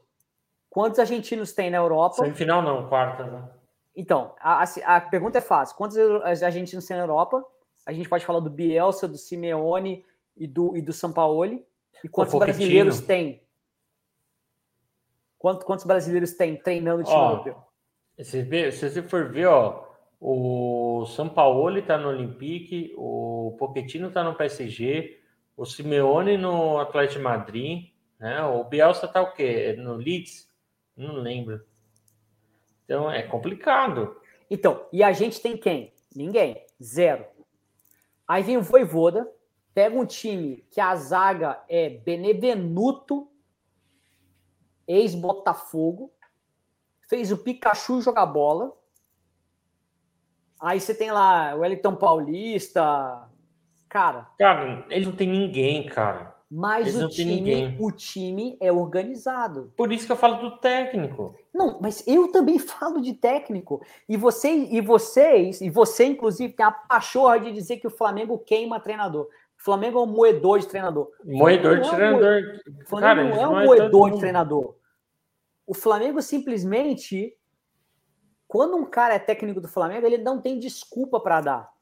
Quantos 0.70 0.98
argentinos 0.98 1.52
tem 1.52 1.70
na 1.70 1.78
Europa? 1.78 2.16
Semifinal 2.16 2.62
não, 2.62 2.88
quarta. 2.88 3.24
Né? 3.24 3.48
Então, 3.96 4.34
a, 4.40 4.62
a, 4.84 5.00
pergunta 5.00 5.38
é 5.38 5.40
fácil. 5.40 5.76
Quantos 5.76 5.96
argentinos 6.42 6.86
tem 6.86 6.96
na 6.96 7.02
Europa? 7.02 7.44
A 7.84 7.92
gente 7.92 8.08
pode 8.08 8.24
falar 8.24 8.40
do 8.40 8.50
Bielsa, 8.50 9.08
do 9.08 9.18
Simeone 9.18 10.04
e 10.36 10.46
do, 10.46 10.76
e 10.76 10.82
do 10.82 10.92
Sampaoli. 10.92 11.66
E 12.04 12.08
quantos 12.08 12.34
brasileiros 12.34 13.00
tem? 13.00 13.42
Quantos, 15.38 15.64
quantos 15.64 15.84
brasileiros 15.84 16.32
tem 16.32 16.56
treinando 16.56 17.02
o 17.02 17.04
time 17.04 17.16
ó, 17.16 17.30
europeu? 17.30 17.56
Se, 18.20 18.72
se 18.72 18.90
você 18.90 19.02
for 19.02 19.30
ver, 19.30 19.46
ó, 19.46 19.87
o 20.20 21.06
São 21.06 21.28
Paulo 21.28 21.78
está 21.78 21.96
no 21.96 22.08
Olympique, 22.08 22.92
o 22.96 23.56
Pochettino 23.58 24.08
está 24.08 24.24
no 24.24 24.34
PSG, 24.34 25.20
o 25.56 25.64
Simeone 25.64 26.36
no 26.36 26.78
Atlético 26.78 27.22
Madrid, 27.22 27.90
né? 28.18 28.42
O 28.42 28.64
Bielsa 28.64 29.06
está 29.06 29.22
o 29.22 29.32
quê? 29.32 29.74
No 29.78 29.94
Leeds? 29.94 30.48
Não 30.96 31.14
lembro. 31.14 31.64
Então 32.84 33.10
é 33.10 33.22
complicado. 33.22 34.16
Então, 34.50 34.86
e 34.92 35.02
a 35.02 35.12
gente 35.12 35.40
tem 35.40 35.56
quem? 35.56 35.92
Ninguém. 36.14 36.64
Zero. 36.82 37.26
Aí 38.26 38.42
vem 38.42 38.56
o 38.56 38.62
Voivoda, 38.62 39.30
pega 39.72 39.96
um 39.96 40.06
time 40.06 40.64
que 40.70 40.80
a 40.80 40.94
zaga 40.96 41.62
é 41.68 41.88
Benevenuto, 41.88 43.30
ex-Botafogo, 44.86 46.12
fez 47.08 47.30
o 47.30 47.38
Pikachu 47.38 48.00
jogar 48.00 48.26
bola, 48.26 48.77
Aí 50.60 50.80
você 50.80 50.94
tem 50.94 51.10
lá 51.10 51.54
o 51.54 51.60
Wellington 51.60 51.94
Paulista. 51.94 53.28
Cara. 53.88 54.28
Cara, 54.38 54.84
ele 54.90 55.06
não 55.06 55.12
tem 55.12 55.28
ninguém, 55.28 55.86
cara. 55.86 56.38
Mas 56.50 56.96
o 56.96 57.08
time, 57.08 57.76
o 57.78 57.92
time 57.92 58.56
é 58.58 58.72
organizado. 58.72 59.70
Por 59.76 59.92
isso 59.92 60.06
que 60.06 60.12
eu 60.12 60.16
falo 60.16 60.36
do 60.36 60.56
técnico. 60.58 61.34
Não, 61.52 61.78
mas 61.80 62.06
eu 62.06 62.32
também 62.32 62.58
falo 62.58 63.00
de 63.00 63.12
técnico. 63.12 63.84
E 64.08 64.16
você 64.16 64.48
e 64.48 64.80
vocês, 64.80 65.60
e 65.60 65.68
você 65.68 66.06
inclusive 66.06 66.54
tem 66.54 66.64
a 66.64 66.72
pachorra 66.72 67.38
de 67.38 67.52
dizer 67.52 67.76
que 67.76 67.86
o 67.86 67.90
Flamengo 67.90 68.38
queima 68.38 68.80
treinador. 68.80 69.24
O 69.24 69.62
Flamengo 69.62 69.98
é 69.98 70.02
um 70.02 70.06
moedor 70.06 70.58
de 70.58 70.68
treinador. 70.68 71.10
Moedor 71.22 71.80
de 71.80 71.90
treinador. 71.90 72.42
O 72.82 72.88
Flamengo 72.88 73.34
não 73.34 73.42
é 73.42 73.48
um 73.48 73.66
moedor 73.66 74.10
de 74.12 74.18
treinador. 74.18 74.74
O 75.66 75.74
Flamengo 75.74 76.22
simplesmente 76.22 77.34
quando 78.48 78.76
um 78.76 78.86
cara 78.86 79.14
é 79.14 79.18
técnico 79.18 79.60
do 79.60 79.68
Flamengo, 79.68 80.06
ele 80.06 80.18
não 80.18 80.40
tem 80.40 80.58
desculpa 80.58 81.20
para 81.20 81.40
dar. 81.42 81.72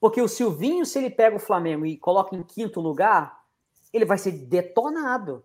Porque 0.00 0.20
o 0.20 0.28
Silvinho, 0.28 0.86
se 0.86 0.98
ele 0.98 1.10
pega 1.10 1.36
o 1.36 1.40
Flamengo 1.40 1.84
e 1.84 1.96
coloca 1.98 2.34
em 2.34 2.42
quinto 2.42 2.80
lugar, 2.80 3.44
ele 3.92 4.04
vai 4.04 4.16
ser 4.16 4.32
detonado. 4.32 5.44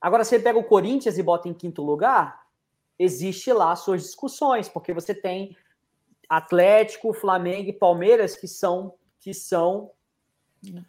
Agora, 0.00 0.24
se 0.24 0.34
ele 0.34 0.44
pega 0.44 0.58
o 0.58 0.64
Corinthians 0.64 1.18
e 1.18 1.22
bota 1.22 1.48
em 1.48 1.54
quinto 1.54 1.82
lugar, 1.82 2.46
existe 2.98 3.52
lá 3.52 3.76
suas 3.76 4.02
discussões, 4.02 4.68
porque 4.68 4.92
você 4.92 5.14
tem 5.14 5.54
Atlético, 6.28 7.12
Flamengo 7.12 7.68
e 7.68 7.72
Palmeiras 7.72 8.36
que 8.36 8.48
são 8.48 8.94
que 9.18 9.34
são 9.34 9.90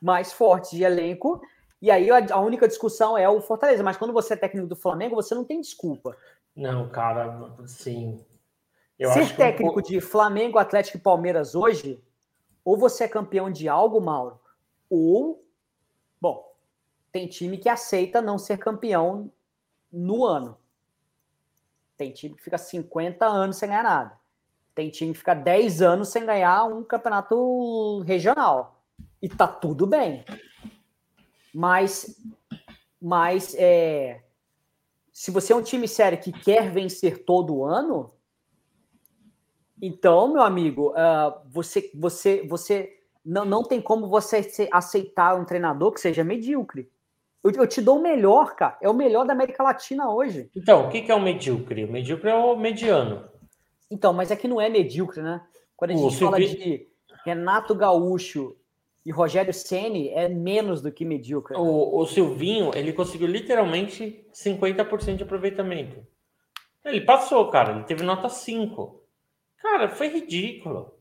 mais 0.02 0.32
fortes 0.32 0.72
de 0.72 0.84
elenco. 0.84 1.42
E 1.82 1.90
aí 1.90 2.10
a, 2.10 2.40
única 2.40 2.68
discussão 2.68 3.18
é 3.18 3.28
o 3.28 3.42
Fortaleza. 3.42 3.84
Mas 3.84 3.98
quando 3.98 4.14
você 4.14 4.34
é 4.34 4.38
técnico 4.38 4.68
do 4.68 4.76
Flamengo, 4.76 5.16
você 5.16 5.36
não 5.36 5.44
tem 5.44 5.60
desculpa. 5.60 6.16
Não, 6.56 6.90
cara, 6.90 7.54
sim. 7.66 8.24
Eu 9.00 9.12
Ser 9.12 9.36
técnico 9.36 9.82
de 9.82 10.00
Flamengo, 10.00 10.60
Atlético 10.60 10.98
e 10.98 11.02
Palmeiras 11.02 11.56
hoje, 11.56 12.04
ou 12.64 12.78
você 12.78 13.06
é 13.06 13.08
campeão 13.08 13.52
de 13.52 13.68
algo, 13.68 14.00
Mauro, 14.00 14.40
ou, 14.90 15.44
bom, 16.20 16.54
tem 17.12 17.28
time 17.28 17.58
que 17.58 17.68
aceita 17.68 18.22
não 18.22 18.38
ser 18.38 18.58
campeão 18.58 19.32
no 19.92 20.26
ano. 20.26 20.58
Tem 21.98 22.12
time 22.12 22.36
que 22.36 22.44
fica 22.44 22.58
50 22.58 23.26
anos 23.26 23.58
sem 23.58 23.70
ganhar 23.70 23.84
nada. 23.84 24.20
Tem 24.74 24.90
time 24.90 25.12
que 25.12 25.20
fica 25.20 25.34
10 25.34 25.82
anos 25.82 26.10
sem 26.10 26.26
ganhar 26.26 26.64
um 26.66 26.84
campeonato 26.84 28.00
regional. 28.02 28.82
E 29.22 29.28
tá 29.28 29.48
tudo 29.48 29.86
bem. 29.86 30.24
Mas, 31.54 32.20
mas 33.02 33.54
é, 33.56 34.24
se 35.12 35.32
você 35.32 35.54
é 35.54 35.56
um 35.56 35.62
time 35.62 35.88
sério 35.88 36.20
que 36.20 36.32
quer 36.32 36.72
vencer 36.72 37.26
todo 37.26 37.64
ano, 37.64 38.14
então, 39.82 40.32
meu 40.32 40.44
amigo, 40.44 40.92
uh, 40.92 41.42
você, 41.50 41.90
você, 41.96 42.46
você 42.48 43.00
não, 43.26 43.44
não 43.44 43.64
tem 43.64 43.82
como 43.82 44.08
você 44.08 44.70
aceitar 44.72 45.36
um 45.36 45.44
treinador 45.44 45.92
que 45.92 46.00
seja 46.00 46.24
medíocre. 46.24 46.90
Eu, 47.44 47.52
eu, 47.52 47.68
te 47.68 47.82
dou 47.82 47.98
o 47.98 48.02
melhor, 48.02 48.56
cara. 48.56 48.78
É 48.80 48.88
o 48.88 48.94
melhor 48.94 49.26
da 49.26 49.34
América 49.34 49.64
Latina 49.64 50.14
hoje. 50.14 50.52
Então, 50.56 50.86
o 50.86 50.90
que, 50.90 51.02
que 51.02 51.12
é 51.12 51.16
o 51.16 51.20
medíocre? 51.20 51.84
O 51.84 51.92
medíocre 51.92 52.30
é 52.30 52.36
o 52.36 52.56
mediano. 52.56 53.28
Então, 53.90 54.14
mas 54.14 54.30
é 54.30 54.36
que 54.36 54.48
não 54.48 54.62
é 54.62 54.70
medíocre, 54.70 55.24
né? 55.24 55.42
Quando 55.76 55.92
a 55.92 55.96
gente 55.96 56.20
fala 56.20 56.40
de 56.40 56.88
Renato 57.26 57.74
Gaúcho 57.74 58.56
e 59.06 59.12
Rogério 59.12 59.54
Ceni 59.54 60.10
é 60.10 60.30
menos 60.30 60.82
do 60.82 60.92
que 60.92 61.04
medíocre. 61.04 61.58
O, 61.58 62.00
o 62.00 62.06
Silvinho, 62.06 62.72
ele 62.76 62.94
conseguiu 62.94 63.28
literalmente 63.28 64.26
50% 64.34 65.16
de 65.16 65.24
aproveitamento. 65.24 66.06
Ele 66.86 67.02
passou, 67.02 67.50
cara. 67.50 67.74
Ele 67.74 67.84
teve 67.84 68.04
nota 68.04 68.30
5. 68.30 69.04
Cara, 69.58 69.90
foi 69.90 70.08
ridículo. 70.08 70.94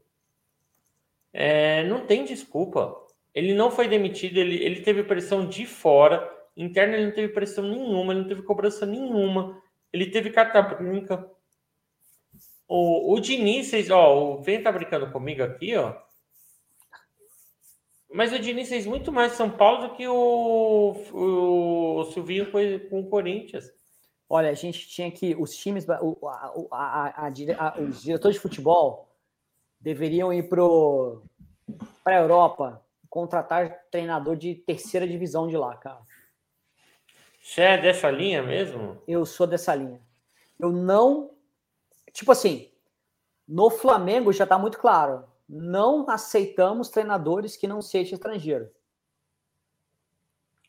É, 1.33 1.85
não 1.85 2.07
tem 2.07 2.25
desculpa. 2.25 2.97
Ele 3.35 3.55
não 3.55 3.71
foi 3.71 3.87
demitido, 3.87 4.39
ele, 4.39 4.63
ele 4.63 4.81
teve 4.81 5.05
pressão 5.05 5.47
de 5.47 5.67
fora. 5.67 6.29
Interna, 6.57 6.95
ele 6.95 7.07
não 7.07 7.15
teve 7.15 7.33
pressão 7.33 7.65
nenhuma, 7.65 8.13
ele 8.13 8.23
não 8.23 8.29
teve 8.29 8.43
cobrança 8.43 8.85
nenhuma. 8.85 9.61
Ele 9.93 10.11
teve 10.11 10.31
carta 10.31 10.61
branca. 10.63 11.31
O, 12.67 13.15
o 13.15 13.21
Diniz, 13.21 13.69
vocês, 13.69 13.91
ó, 13.91 14.35
o 14.37 14.43
Vem 14.43 14.63
tá 14.63 14.73
brincando 14.73 15.11
comigo 15.11 15.43
aqui, 15.43 15.77
ó. 15.77 15.95
Mas 18.13 18.33
o 18.33 18.39
Diniz 18.39 18.69
fez 18.69 18.87
muito 18.87 19.13
mais 19.13 19.33
São 19.33 19.49
Paulo 19.49 19.89
do 19.89 19.95
que 19.95 20.07
o, 20.07 20.97
o, 21.13 22.01
o 22.01 22.05
Silvinho 22.13 22.51
foi 22.51 22.79
com 22.79 23.01
o 23.01 23.09
Corinthians. 23.09 23.71
Olha, 24.29 24.51
a 24.51 24.55
gente 24.55 24.89
tinha 24.89 25.11
que. 25.11 25.35
Os 25.35 25.57
times. 25.57 25.87
O, 26.01 26.27
a, 26.27 26.53
a, 26.73 27.27
a, 27.27 27.81
os 27.81 28.03
diretores 28.03 28.37
de 28.37 28.43
futebol 28.43 29.09
deveriam 29.81 30.33
ir 30.33 30.49
para 30.49 30.63
a 32.05 32.21
Europa 32.21 32.85
contratar 33.09 33.87
treinador 33.91 34.37
de 34.37 34.55
terceira 34.55 35.07
divisão 35.07 35.49
de 35.49 35.57
lá, 35.57 35.77
cara. 35.77 36.01
Você 37.43 37.63
é 37.63 37.79
dessa 37.79 38.11
linha 38.11 38.43
mesmo? 38.43 39.03
Eu 39.07 39.25
sou 39.25 39.47
dessa 39.47 39.75
linha. 39.75 40.01
Eu 40.59 40.71
não. 40.71 41.31
Tipo 42.13 42.33
assim, 42.33 42.71
no 43.49 43.71
Flamengo 43.71 44.33
já 44.33 44.45
está 44.45 44.59
muito 44.59 44.79
claro. 44.79 45.25
Não 45.53 46.09
aceitamos 46.09 46.91
treinadores 46.91 47.57
que 47.57 47.67
não 47.67 47.83
sejam 47.83 48.15
estrangeiros. 48.15 48.69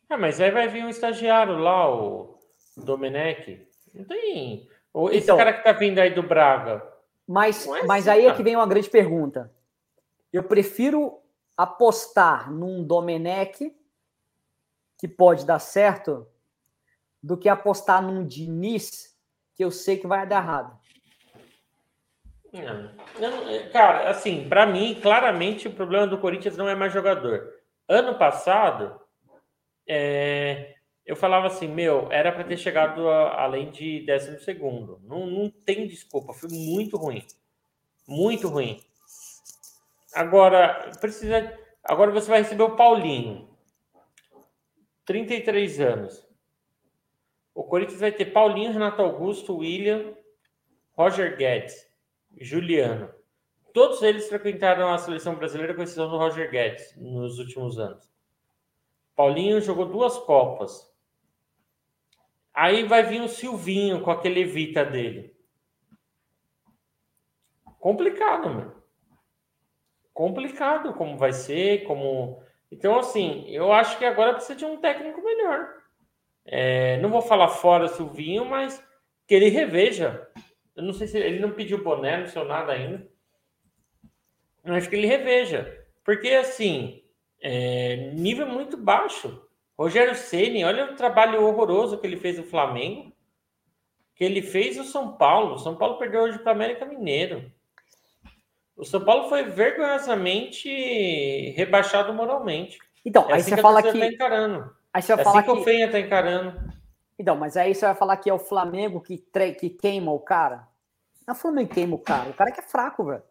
Ah, 0.09 0.17
mas 0.17 0.41
aí 0.41 0.49
vai 0.49 0.67
vir 0.67 0.83
um 0.83 0.89
estagiário 0.89 1.55
lá, 1.55 1.87
o 1.87 2.39
Domenech. 2.75 3.63
Não 3.93 4.03
tem. 4.05 4.67
Esse 5.11 5.23
então, 5.23 5.37
cara 5.37 5.53
que 5.53 5.63
tá 5.63 5.71
vindo 5.71 5.99
aí 5.99 6.11
do 6.13 6.23
Braga. 6.23 6.83
Mas, 7.27 7.67
é 7.67 7.83
mas 7.83 8.07
assim, 8.07 8.19
aí 8.19 8.25
é 8.25 8.33
que 8.33 8.41
vem 8.41 8.55
uma 8.55 8.65
grande 8.65 8.89
pergunta. 8.89 9.53
Eu 10.33 10.43
prefiro 10.43 11.21
apostar 11.55 12.51
num 12.51 12.83
Domenech 12.83 13.77
que 14.97 15.07
pode 15.07 15.45
dar 15.45 15.59
certo 15.59 16.27
do 17.21 17.37
que 17.37 17.47
apostar 17.47 18.01
num 18.01 18.25
Diniz 18.25 19.15
que 19.53 19.63
eu 19.63 19.69
sei 19.69 19.97
que 19.97 20.07
vai 20.07 20.25
dar 20.25 20.41
errado. 20.41 20.80
Não, 22.53 23.71
cara, 23.71 24.09
assim, 24.09 24.47
para 24.49 24.65
mim, 24.65 24.99
claramente 25.01 25.67
o 25.67 25.73
problema 25.73 26.05
do 26.05 26.17
Corinthians 26.17 26.57
não 26.57 26.67
é 26.67 26.75
mais 26.75 26.91
jogador. 26.91 27.49
Ano 27.87 28.17
passado, 28.17 28.99
é, 29.87 30.75
eu 31.05 31.15
falava 31.15 31.47
assim, 31.47 31.67
meu, 31.67 32.11
era 32.11 32.31
para 32.31 32.43
ter 32.43 32.57
chegado 32.57 33.09
a, 33.09 33.41
além 33.43 33.71
de 33.71 34.05
décimo 34.05 34.39
segundo. 34.39 34.99
Não, 35.03 35.25
não 35.25 35.49
tem 35.49 35.87
desculpa, 35.87 36.33
foi 36.33 36.49
muito 36.49 36.97
ruim. 36.97 37.25
Muito 38.07 38.47
ruim. 38.47 38.83
Agora, 40.13 40.91
precisa. 40.99 41.57
Agora 41.83 42.11
você 42.11 42.29
vai 42.29 42.41
receber 42.41 42.63
o 42.63 42.75
Paulinho. 42.75 43.49
33 45.05 45.79
anos. 45.79 46.27
O 47.53 47.63
Corinthians 47.63 47.99
vai 47.99 48.11
ter 48.11 48.25
Paulinho, 48.25 48.71
Renato 48.71 49.01
Augusto, 49.01 49.57
William, 49.57 50.13
Roger 50.93 51.35
Guedes, 51.37 51.85
Juliano. 52.39 53.09
Todos 53.73 54.01
eles 54.01 54.27
frequentaram 54.27 54.91
a 54.91 54.97
seleção 54.97 55.35
brasileira 55.35 55.73
com 55.73 55.81
exceção 55.81 56.09
do 56.09 56.17
Roger 56.17 56.49
Guedes 56.49 56.95
nos 56.97 57.39
últimos 57.39 57.79
anos. 57.79 58.11
Paulinho 59.15 59.61
jogou 59.61 59.85
duas 59.85 60.17
Copas. 60.17 60.91
Aí 62.53 62.83
vai 62.83 63.03
vir 63.03 63.21
o 63.21 63.29
Silvinho 63.29 64.01
com 64.01 64.11
aquele 64.11 64.41
Evita 64.41 64.83
dele. 64.83 65.35
Complicado, 67.79 68.49
meu. 68.49 68.75
Complicado 70.13 70.93
como 70.93 71.17
vai 71.17 71.33
ser, 71.33 71.83
como. 71.85 72.43
Então, 72.69 72.99
assim, 72.99 73.45
eu 73.47 73.71
acho 73.71 73.97
que 73.97 74.05
agora 74.05 74.33
precisa 74.33 74.55
de 74.55 74.65
um 74.65 74.77
técnico 74.77 75.21
melhor. 75.23 75.81
É, 76.45 76.97
não 76.97 77.09
vou 77.09 77.21
falar 77.21 77.47
fora 77.47 77.87
Silvinho, 77.87 78.45
mas 78.45 78.83
que 79.27 79.33
ele 79.33 79.49
reveja. 79.49 80.27
Eu 80.81 80.87
não 80.87 80.93
sei 80.93 81.05
se 81.05 81.15
ele 81.15 81.39
não 81.39 81.51
pediu 81.51 81.83
boné, 81.83 82.17
não 82.17 82.25
sei 82.25 82.43
nada 82.43 82.71
ainda. 82.71 83.07
Mas 84.63 84.87
que 84.87 84.95
ele 84.95 85.05
reveja. 85.05 85.85
Porque, 86.03 86.29
assim, 86.29 87.03
é, 87.39 88.11
nível 88.15 88.47
muito 88.47 88.77
baixo. 88.77 89.47
Rogério 89.77 90.15
Ceni, 90.15 90.63
olha 90.63 90.91
o 90.91 90.95
trabalho 90.95 91.45
horroroso 91.45 91.99
que 91.99 92.07
ele 92.07 92.17
fez 92.17 92.39
no 92.39 92.43
Flamengo, 92.43 93.13
que 94.15 94.23
ele 94.23 94.41
fez 94.41 94.79
o 94.79 94.83
São 94.83 95.13
Paulo. 95.13 95.53
O 95.53 95.59
São 95.59 95.75
Paulo 95.75 95.99
perdeu 95.99 96.21
hoje 96.21 96.39
para 96.39 96.51
América 96.51 96.83
Mineiro. 96.83 97.51
O 98.75 98.83
São 98.83 99.05
Paulo 99.05 99.29
foi 99.29 99.43
vergonhosamente 99.43 100.67
rebaixado 101.51 102.11
moralmente. 102.11 102.79
Então, 103.05 103.29
é 103.29 103.33
aí 103.33 103.41
assim 103.41 103.51
você 103.51 103.61
fala 103.61 103.83
que. 103.83 103.99
Tá 103.99 104.07
encarando. 104.07 104.75
Aí 104.91 105.03
você 105.03 105.13
é 105.13 105.21
assim 105.21 105.37
que, 105.37 105.43
que 105.43 105.51
o 105.51 105.63
Fenha 105.63 105.85
está 105.85 105.99
encarando. 105.99 106.59
Então, 107.19 107.35
mas 107.35 107.55
aí 107.55 107.75
você 107.75 107.85
vai 107.85 107.93
falar 107.93 108.17
que 108.17 108.31
é 108.31 108.33
o 108.33 108.39
Flamengo 108.39 108.99
que, 108.99 109.19
tre... 109.19 109.53
que 109.53 109.69
queima 109.69 110.11
o 110.11 110.19
cara? 110.19 110.70
É 111.31 111.33
o 111.33 111.35
Flamengo 111.35 111.69
que 111.69 111.75
queima 111.75 111.95
o 111.95 111.99
cara, 111.99 112.29
o 112.29 112.33
cara 112.33 112.51
que 112.51 112.59
é 112.59 112.63
fraco, 112.63 113.05
velho. 113.05 113.23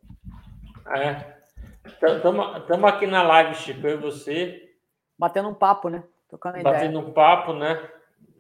É. 0.89 1.37
Estamos 1.85 2.91
aqui 2.91 3.07
na 3.07 3.23
live, 3.23 3.55
Chico, 3.55 3.87
eu 3.87 3.99
e 3.99 4.01
você. 4.01 4.75
Batendo 5.19 5.51
um 5.51 5.55
papo, 5.55 5.91
né? 5.91 6.03
Tocando 6.27 6.63
Batendo 6.63 6.99
ideia. 6.99 6.99
um 6.99 7.13
papo, 7.13 7.53
né? 7.53 7.91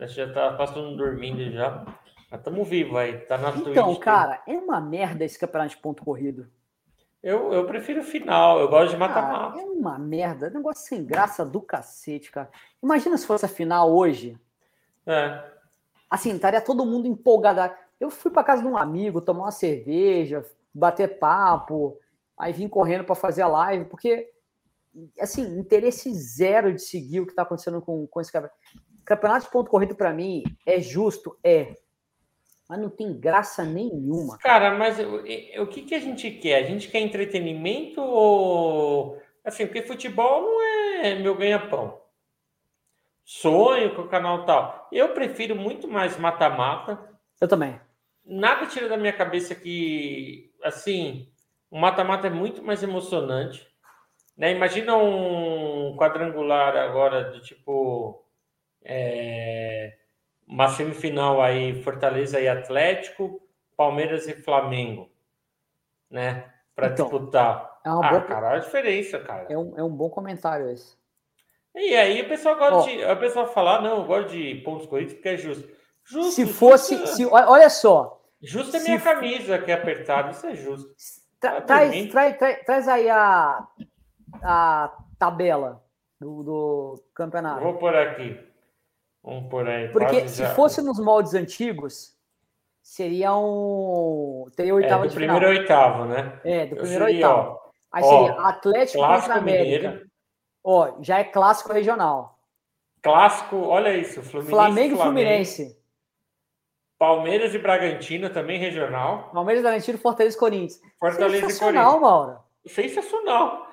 Já 0.00 0.32
tá 0.32 0.54
passando 0.54 0.96
dormindo 0.96 1.50
já. 1.52 1.84
Mas 2.30 2.40
estamos 2.40 2.66
vivos 2.66 2.96
aí, 2.96 3.18
tá 3.18 3.36
na 3.36 3.50
Então, 3.50 3.88
Twitch, 3.88 4.00
cara, 4.00 4.42
é 4.46 4.54
uma 4.54 4.80
merda 4.80 5.26
esse 5.26 5.38
campeonato 5.38 5.74
de 5.74 5.82
ponto 5.82 6.02
corrido. 6.02 6.48
Eu, 7.22 7.52
eu 7.52 7.66
prefiro 7.66 8.00
o 8.00 8.04
final, 8.04 8.60
eu 8.60 8.68
gosto 8.68 8.92
de 8.92 8.96
mata-mata. 8.96 9.60
É 9.60 9.62
uma 9.62 9.98
merda, 9.98 10.46
é 10.46 10.50
um 10.50 10.54
negócio 10.54 10.88
sem 10.88 11.04
graça 11.04 11.44
do 11.44 11.60
cacete, 11.60 12.30
cara. 12.30 12.48
Imagina 12.82 13.18
se 13.18 13.26
fosse 13.26 13.44
a 13.44 13.48
final 13.48 13.94
hoje. 13.94 14.40
É. 15.06 15.44
Assim, 16.08 16.34
estaria 16.34 16.62
todo 16.62 16.86
mundo 16.86 17.06
empolgado. 17.06 17.74
Eu 18.00 18.10
fui 18.10 18.30
para 18.30 18.42
casa 18.42 18.62
de 18.62 18.68
um 18.68 18.76
amigo 18.76 19.20
tomar 19.20 19.44
uma 19.44 19.50
cerveja, 19.52 20.44
bater 20.74 21.18
papo, 21.18 21.98
aí 22.36 22.52
vim 22.52 22.66
correndo 22.66 23.04
para 23.04 23.14
fazer 23.14 23.42
a 23.42 23.46
live, 23.46 23.84
porque 23.84 24.30
assim, 25.20 25.58
interesse 25.58 26.12
zero 26.14 26.72
de 26.72 26.80
seguir 26.80 27.20
o 27.20 27.26
que 27.26 27.32
está 27.32 27.42
acontecendo 27.42 27.80
com, 27.80 28.06
com 28.06 28.20
esse 28.20 28.32
campeonato. 28.32 28.58
Campeonato 29.04 29.44
de 29.44 29.52
ponto 29.52 29.70
corrido 29.70 29.94
para 29.94 30.12
mim 30.12 30.42
é 30.64 30.80
justo, 30.80 31.36
é, 31.44 31.74
mas 32.68 32.78
não 32.78 32.88
tem 32.88 33.18
graça 33.18 33.64
nenhuma. 33.64 34.38
Cara, 34.38 34.78
mas 34.78 34.98
o, 35.00 35.62
o 35.62 35.66
que, 35.66 35.82
que 35.82 35.94
a 35.94 35.98
gente 35.98 36.30
quer? 36.30 36.62
A 36.62 36.66
gente 36.66 36.88
quer 36.88 37.00
entretenimento 37.00 38.00
ou 38.00 39.20
assim, 39.44 39.66
porque 39.66 39.82
futebol 39.82 40.42
não 40.42 40.62
é 40.62 41.16
meu 41.16 41.36
ganha-pão. 41.36 42.00
Sonho 43.24 43.94
com 43.94 44.02
o 44.02 44.08
canal 44.08 44.44
tal. 44.44 44.88
Eu 44.92 45.14
prefiro 45.14 45.56
muito 45.56 45.88
mais 45.88 46.16
mata-mata. 46.16 46.98
Eu 47.40 47.48
também. 47.48 47.80
Nada 48.24 48.66
tira 48.66 48.88
da 48.88 48.96
minha 48.96 49.12
cabeça 49.12 49.54
que 49.54 50.50
assim, 50.62 51.28
o 51.70 51.78
mata-mata 51.78 52.26
é 52.26 52.30
muito 52.30 52.62
mais 52.62 52.82
emocionante. 52.82 53.66
Né? 54.36 54.52
Imagina 54.52 54.96
um 54.96 55.96
quadrangular 55.96 56.76
agora 56.76 57.30
do 57.30 57.40
tipo 57.40 58.24
é, 58.82 59.96
uma 60.46 60.68
semifinal 60.68 61.40
aí 61.40 61.82
Fortaleza 61.82 62.40
e 62.40 62.48
Atlético, 62.48 63.40
Palmeiras 63.76 64.26
e 64.26 64.34
Flamengo, 64.34 65.10
né? 66.10 66.52
Para 66.74 66.88
então, 66.88 67.06
disputar. 67.06 67.78
É 67.84 67.90
uma 67.90 68.06
ah, 68.06 68.10
boa... 68.10 68.22
cara, 68.22 68.54
a 68.54 68.58
diferença, 68.58 69.18
cara. 69.18 69.46
É 69.50 69.56
um, 69.56 69.78
é 69.78 69.82
um 69.82 69.90
bom 69.90 70.10
comentário 70.10 70.70
esse. 70.70 70.98
E 71.74 71.94
aí 71.94 72.20
o 72.22 72.28
pessoal 72.28 72.56
gosta 72.56 72.76
oh. 72.76 72.82
de. 72.82 73.04
O 73.04 73.16
pessoal 73.16 73.46
fala, 73.46 73.76
ah, 73.76 73.80
não, 73.80 73.98
eu 73.98 74.04
gosto 74.04 74.30
de 74.30 74.56
pontos 74.56 74.86
corridos 74.86 75.14
porque 75.14 75.28
é 75.28 75.36
justo. 75.36 75.68
Justo. 76.10 76.32
Se 76.32 76.46
fosse. 76.46 76.96
Justo, 76.96 77.16
se, 77.16 77.26
olha 77.26 77.70
só. 77.70 78.20
Justo 78.42 78.76
é 78.76 78.80
minha 78.80 78.98
se, 78.98 79.04
camisa 79.04 79.58
que 79.58 79.70
é 79.70 79.74
apertada, 79.74 80.30
isso 80.30 80.46
é 80.46 80.56
justo. 80.56 80.90
Tra, 81.38 81.60
traz, 81.60 82.10
traz, 82.10 82.38
traz, 82.38 82.64
traz 82.64 82.88
aí 82.88 83.08
a, 83.08 83.66
a 84.42 84.92
tabela 85.18 85.82
do, 86.18 86.42
do 86.42 87.04
campeonato. 87.14 87.62
Vou 87.62 87.74
por 87.74 87.94
aqui. 87.94 88.38
Vamos 89.22 89.50
por 89.50 89.68
aí. 89.68 89.88
Porque 89.88 90.28
se 90.28 90.42
já... 90.42 90.54
fosse 90.54 90.82
nos 90.82 90.98
moldes 90.98 91.34
antigos, 91.34 92.16
seria 92.82 93.36
um. 93.36 94.46
Teria 94.56 94.74
oitava 94.74 95.04
é, 95.04 95.08
do 95.08 95.14
primeiro 95.14 95.46
final. 95.46 95.60
oitavo, 95.60 96.04
né? 96.06 96.40
É, 96.44 96.66
do 96.66 96.76
primeiro 96.76 97.04
seria, 97.04 97.28
oitavo. 97.28 97.50
Ó, 97.50 97.70
aí 97.92 98.02
seria 98.02 98.34
ó, 98.34 98.40
Atlético 98.46 99.06
contra 99.06 99.34
América. 99.34 100.02
Ó, 100.64 101.02
já 101.02 101.18
é 101.18 101.24
clássico 101.24 101.72
regional. 101.72 102.38
Clássico, 103.02 103.56
olha 103.56 103.94
isso. 103.94 104.22
Fluminense, 104.22 104.50
Flamengo 104.50 104.94
e 104.94 104.98
Fluminense. 104.98 105.79
Palmeiras 107.00 107.54
e 107.54 107.58
Bragantino, 107.58 108.28
também 108.28 108.58
regional. 108.58 109.30
Palmeiras, 109.32 109.62
Bragantino, 109.62 109.96
Fortaleza 109.96 110.36
e 110.36 110.38
Corinthians. 110.38 110.82
Fortaleza 110.98 111.46
Sensacional, 111.46 111.72
e 111.72 111.86
Corinthians. 111.86 112.00
Mauro. 112.02 112.38
Sensacional. 112.66 113.70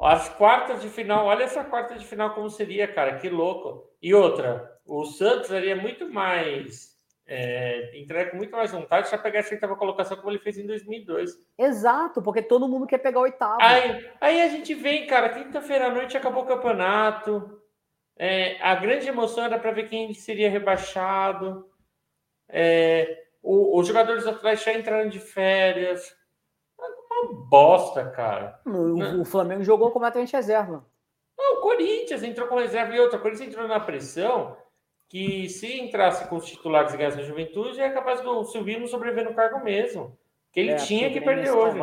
As 0.00 0.28
quartas 0.28 0.80
de 0.80 0.88
final, 0.88 1.26
olha 1.26 1.42
essa 1.42 1.64
quarta 1.64 1.96
de 1.96 2.06
final 2.06 2.32
como 2.36 2.48
seria, 2.48 2.86
cara, 2.86 3.16
que 3.16 3.28
louco. 3.28 3.90
E 4.00 4.14
outra, 4.14 4.78
o 4.86 5.04
Santos 5.04 5.48
seria 5.48 5.74
muito 5.74 6.08
mais 6.08 6.96
é, 7.26 7.98
entrega 7.98 8.30
com 8.30 8.36
muito 8.36 8.52
mais 8.52 8.70
vontade 8.70 9.10
já 9.10 9.18
pegar 9.18 9.40
essa 9.40 9.54
oitava 9.54 9.74
colocação 9.74 10.16
como 10.16 10.30
ele 10.30 10.38
fez 10.38 10.56
em 10.56 10.66
2002. 10.66 11.32
Exato, 11.58 12.22
porque 12.22 12.42
todo 12.42 12.68
mundo 12.68 12.86
quer 12.86 12.98
pegar 12.98 13.18
o 13.18 13.22
oitavo. 13.24 13.58
Aí, 13.60 14.08
aí 14.20 14.40
a 14.40 14.48
gente 14.48 14.72
vem, 14.72 15.08
cara, 15.08 15.30
quinta-feira 15.30 15.86
à 15.86 15.90
noite 15.90 16.16
acabou 16.16 16.44
o 16.44 16.46
campeonato. 16.46 17.60
É, 18.16 18.56
a 18.62 18.76
grande 18.76 19.08
emoção 19.08 19.42
era 19.42 19.58
para 19.58 19.72
ver 19.72 19.88
quem 19.88 20.14
seria 20.14 20.48
rebaixado. 20.48 21.71
É, 22.52 23.24
o, 23.42 23.80
os 23.80 23.88
jogadores 23.88 24.26
atrás 24.26 24.62
já 24.62 24.74
entraram 24.74 25.08
de 25.08 25.18
férias. 25.18 26.14
Uma 26.78 27.32
bosta, 27.48 28.04
cara. 28.10 28.60
O, 28.66 28.96
né? 28.96 29.14
o 29.14 29.24
Flamengo 29.24 29.64
jogou 29.64 29.90
completamente 29.90 30.34
reserva. 30.34 30.84
Não, 31.36 31.58
o 31.58 31.60
Corinthians 31.62 32.22
entrou 32.22 32.46
com 32.46 32.56
reserva 32.56 32.94
e 32.94 33.00
outra. 33.00 33.18
O 33.18 33.22
Corinthians 33.22 33.48
entrou 33.48 33.66
na 33.66 33.80
pressão 33.80 34.56
que 35.08 35.48
se 35.48 35.78
entrasse 35.78 36.26
com 36.26 36.36
os 36.36 36.46
titulares 36.46 36.94
e 36.94 36.96
ganhasse 36.96 37.18
na 37.18 37.22
juventude, 37.22 37.78
é 37.78 37.90
capaz 37.90 38.22
do 38.22 38.44
Silvino 38.44 38.88
sobreviver 38.88 39.24
no 39.24 39.34
cargo 39.34 39.62
mesmo. 39.62 40.16
Que 40.50 40.60
ele 40.60 40.70
é, 40.70 40.76
tinha 40.76 41.10
que 41.10 41.20
perder 41.20 41.50
hoje. 41.50 41.76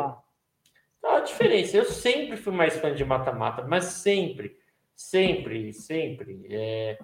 Então, 0.97 1.15
a 1.15 1.20
diferença, 1.20 1.78
eu 1.78 1.86
sempre 1.86 2.38
fui 2.38 2.51
mais 2.51 2.78
fã 2.78 2.93
de 2.93 3.05
mata-mata, 3.05 3.63
mas 3.67 3.86
sempre, 3.86 4.57
sempre, 4.95 5.72
sempre. 5.74 6.47
É, 6.49 6.97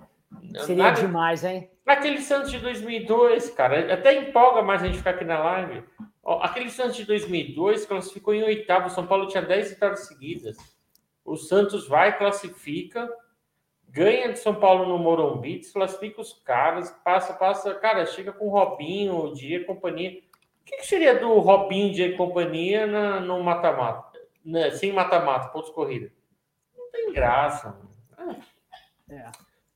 Seria 0.65 0.83
na, 0.83 0.91
demais, 0.91 1.43
hein? 1.43 1.69
Naquele 1.85 2.19
Santos 2.21 2.51
de 2.51 2.59
2002, 2.59 3.49
cara, 3.51 3.93
até 3.93 4.13
empolga 4.13 4.61
mais 4.61 4.81
a 4.81 4.87
gente 4.87 4.97
ficar 4.97 5.11
aqui 5.11 5.23
na 5.23 5.39
live. 5.39 5.83
Ó, 6.23 6.41
aquele 6.41 6.69
Santos 6.69 6.95
de 6.95 7.05
2002 7.05 7.85
classificou 7.85 8.33
em 8.33 8.43
oitavo. 8.43 8.89
São 8.89 9.05
Paulo 9.05 9.27
tinha 9.27 9.43
10 9.43 9.71
vitórias 9.71 10.07
seguidas. 10.07 10.57
O 11.23 11.37
Santos 11.37 11.87
vai, 11.87 12.17
classifica, 12.17 13.09
ganha 13.89 14.31
de 14.31 14.39
São 14.39 14.55
Paulo 14.55 14.87
no 14.87 14.97
Morumbi, 14.97 15.61
classifica 15.71 16.21
os 16.21 16.33
caras, 16.33 16.91
passa, 17.03 17.33
passa. 17.33 17.73
Cara, 17.75 18.05
chega 18.05 18.33
com 18.33 18.47
o 18.47 18.51
Robinho, 18.51 19.17
o 19.17 19.33
Dia 19.33 19.63
companhia. 19.65 20.19
O 20.61 20.65
que, 20.65 20.77
que, 20.77 20.87
seria 20.87 21.19
do 21.19 21.39
Robinho, 21.39 21.93
Dia 21.93 22.07
e 22.07 22.17
companhia 22.17 22.87
na, 22.87 23.19
no 23.19 23.43
mata-mata? 23.43 24.19
Né? 24.43 24.71
Sem 24.71 24.91
mata-mata, 24.91 25.49
pontos 25.49 25.69
corrida. 25.69 26.11
Não 26.75 26.91
tem 26.91 27.13
graça. 27.13 27.79
É. 28.17 28.55
É, 29.15 29.31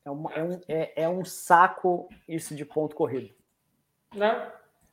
uma, 0.08 0.32
é, 0.32 0.42
um, 0.42 0.60
é, 0.66 1.02
é, 1.02 1.08
um 1.08 1.24
saco 1.24 2.08
isso 2.26 2.54
de 2.54 2.64
ponto 2.64 2.96
corrido. 2.96 3.34
Né? 4.14 4.50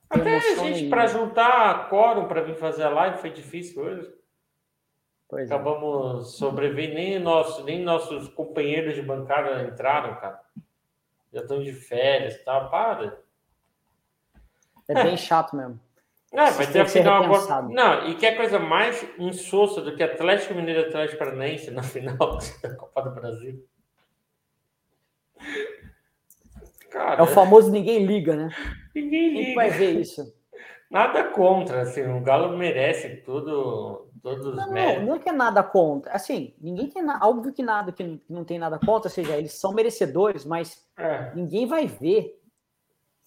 Até 0.10 0.38
a 0.38 0.56
gente, 0.56 0.90
para 0.90 1.08
juntar 1.08 1.90
quórum 1.90 2.28
para 2.28 2.42
vir 2.42 2.56
fazer 2.56 2.84
a 2.84 2.90
live, 2.90 3.20
foi 3.20 3.30
difícil 3.30 3.82
hoje. 3.82 4.14
Pois 5.30 5.50
é. 5.50 5.54
Acabamos 5.54 6.28
é. 6.28 6.38
sobrevivendo, 6.38 6.96
nem, 6.96 7.20
nosso, 7.20 7.64
nem 7.64 7.84
nossos 7.84 8.30
companheiros 8.30 8.96
de 8.96 9.02
bancada 9.02 9.64
entraram, 9.64 10.16
cara. 10.16 10.42
Já 11.34 11.42
estão 11.42 11.62
de 11.62 11.74
férias 11.74 12.36
e 12.36 12.40
tá? 12.40 12.60
tal. 12.60 12.70
Para. 12.70 13.20
É 14.88 15.04
bem 15.04 15.18
chato 15.18 15.56
mesmo. 15.56 15.80
É, 16.32 16.52
vai 16.52 16.68
ter 16.68 16.82
a 16.82 16.86
final 16.86 17.24
agora. 17.24 17.62
Não, 17.64 18.08
e 18.08 18.16
que 18.16 18.26
é 18.26 18.36
coisa 18.36 18.60
mais 18.60 19.06
insossa 19.18 19.82
do 19.82 19.96
que 19.96 20.04
Atlético 20.04 20.54
Mineiro 20.54 20.82
e 20.82 20.86
Atlético 20.86 21.20
Paranaense 21.20 21.72
na 21.72 21.84
final 21.84 22.18
da 22.62 22.76
Copa 22.76 23.02
do 23.02 23.12
Brasil. 23.12 23.66
Cara, 26.90 27.20
é 27.20 27.24
o 27.24 27.28
famoso 27.28 27.72
ninguém 27.72 28.06
liga, 28.06 28.36
né? 28.36 28.50
Ninguém 28.96 29.30
liga. 29.30 29.46
Quem 29.46 29.56
vai 29.56 29.70
ver 29.70 30.00
isso? 30.00 30.34
Nada 30.90 31.26
contra, 31.26 31.82
assim, 31.82 32.02
o 32.02 32.22
Galo 32.22 32.58
merece 32.58 33.18
tudo, 33.18 34.10
todos 34.24 34.46
os 34.46 34.56
não, 34.56 34.72
méritos. 34.72 35.00
Não, 35.02 35.08
não 35.08 35.16
é 35.16 35.20
que 35.20 35.30
é 35.30 35.34
nada 35.34 35.62
contra. 35.62 36.14
Assim, 36.14 36.54
ninguém 36.62 36.90
tem 36.90 37.04
nada. 37.04 37.26
Óbvio 37.26 37.52
que 37.52 37.62
nada, 37.62 37.92
que 37.92 38.22
não 38.30 38.46
tem 38.46 38.58
nada 38.58 38.80
contra, 38.80 39.10
ou 39.10 39.14
seja, 39.14 39.36
eles 39.36 39.54
são 39.54 39.74
merecedores, 39.74 40.46
mas 40.46 40.88
é. 40.98 41.32
ninguém 41.36 41.66
vai 41.66 41.88
ver. 41.88 42.40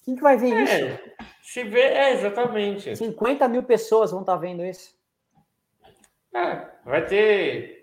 Quem 0.02 0.16
que 0.16 0.22
vai 0.22 0.38
ver 0.38 0.54
é, 0.54 0.62
isso? 0.62 1.00
Se 1.42 1.64
vê, 1.64 1.82
é, 1.82 2.12
exatamente. 2.14 2.96
50 2.96 3.46
mil 3.48 3.62
pessoas 3.62 4.10
vão 4.10 4.20
estar 4.20 4.32
tá 4.32 4.38
vendo 4.38 4.64
isso. 4.64 4.94
É, 6.34 6.66
vai 6.84 7.04
ter 7.04 7.79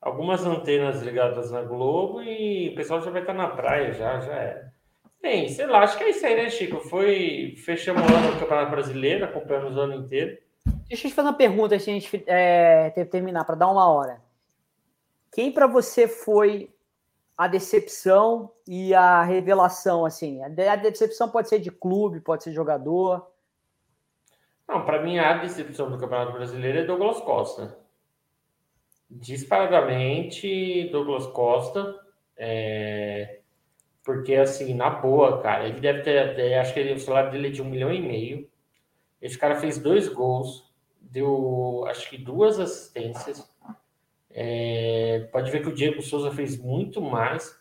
algumas 0.00 0.44
antenas 0.44 1.02
ligadas 1.02 1.50
na 1.50 1.62
Globo 1.62 2.22
e 2.22 2.70
o 2.70 2.74
pessoal 2.74 3.00
já 3.00 3.10
vai 3.10 3.20
estar 3.20 3.34
na 3.34 3.48
praia, 3.48 3.92
já, 3.92 4.20
já 4.20 4.34
é. 4.34 4.68
Bem, 5.20 5.48
sei 5.48 5.66
lá, 5.66 5.80
acho 5.80 5.98
que 5.98 6.04
é 6.04 6.10
isso 6.10 6.24
aí, 6.24 6.36
né, 6.36 6.48
Chico? 6.48 6.78
Foi. 6.80 7.54
Fechamos 7.64 8.02
o 8.02 8.14
ano 8.14 8.32
no 8.32 8.38
Campeonato 8.38 8.70
Brasileiro, 8.70 9.24
acompanhamos 9.24 9.76
o 9.76 9.80
ano 9.80 9.94
inteiro. 9.94 10.38
Deixa 10.88 11.06
eu 11.06 11.10
te 11.10 11.14
fazer 11.14 11.28
uma 11.28 11.36
pergunta 11.36 11.74
antes 11.74 11.84
de 11.84 11.90
a 11.90 11.94
gente 11.94 12.24
é, 12.26 12.90
terminar, 13.10 13.44
para 13.44 13.56
dar 13.56 13.68
uma 13.68 13.90
hora. 13.90 14.22
Quem 15.32 15.50
para 15.50 15.66
você 15.66 16.06
foi 16.06 16.72
a 17.36 17.46
decepção 17.46 18.50
e 18.66 18.94
a 18.94 19.22
revelação, 19.22 20.04
assim? 20.04 20.40
A 20.42 20.76
decepção 20.76 21.28
pode 21.28 21.48
ser 21.48 21.58
de 21.58 21.70
clube, 21.70 22.20
pode 22.20 22.44
ser 22.44 22.52
jogador. 22.52 23.26
Não, 24.68 24.84
para 24.84 25.02
mim 25.02 25.18
a 25.18 25.34
decepção 25.38 25.90
do 25.90 25.98
Campeonato 25.98 26.32
Brasileiro 26.32 26.78
é 26.78 26.84
Douglas 26.84 27.20
Costa. 27.20 27.78
Disparadamente, 29.10 30.88
Douglas 30.90 31.26
Costa. 31.26 31.98
É... 32.36 33.40
Porque, 34.04 34.34
assim, 34.34 34.74
na 34.74 34.88
boa, 34.90 35.40
cara, 35.42 35.68
ele 35.68 35.80
deve 35.80 36.02
ter. 36.02 36.54
Acho 36.54 36.72
que 36.72 36.80
ele, 36.80 36.94
o 36.94 37.00
salário 37.00 37.30
dele 37.30 37.48
é 37.48 37.50
de 37.50 37.60
um 37.60 37.68
milhão 37.68 37.92
e 37.92 38.00
meio. 38.00 38.48
Esse 39.20 39.36
cara 39.36 39.56
fez 39.56 39.78
dois 39.78 40.08
gols, 40.08 40.72
deu 41.00 41.84
acho 41.88 42.08
que 42.08 42.16
duas 42.16 42.58
assistências. 42.58 43.50
É, 44.30 45.28
pode 45.32 45.50
ver 45.50 45.62
que 45.62 45.68
o 45.68 45.74
Diego 45.74 46.00
Souza 46.00 46.30
fez 46.30 46.56
muito 46.56 47.00
mais 47.00 47.58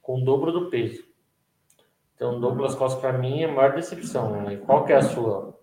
com 0.00 0.20
o 0.20 0.24
dobro 0.24 0.52
do 0.52 0.70
peso. 0.70 1.04
Então, 2.14 2.40
Douglas 2.40 2.74
Costa, 2.74 3.00
para 3.00 3.12
mim, 3.12 3.42
é 3.42 3.46
a 3.46 3.52
maior 3.52 3.74
decepção. 3.74 4.30
Né? 4.42 4.56
Qual 4.64 4.84
que 4.84 4.92
é 4.92 4.96
a 4.96 5.02
sua? 5.02 5.58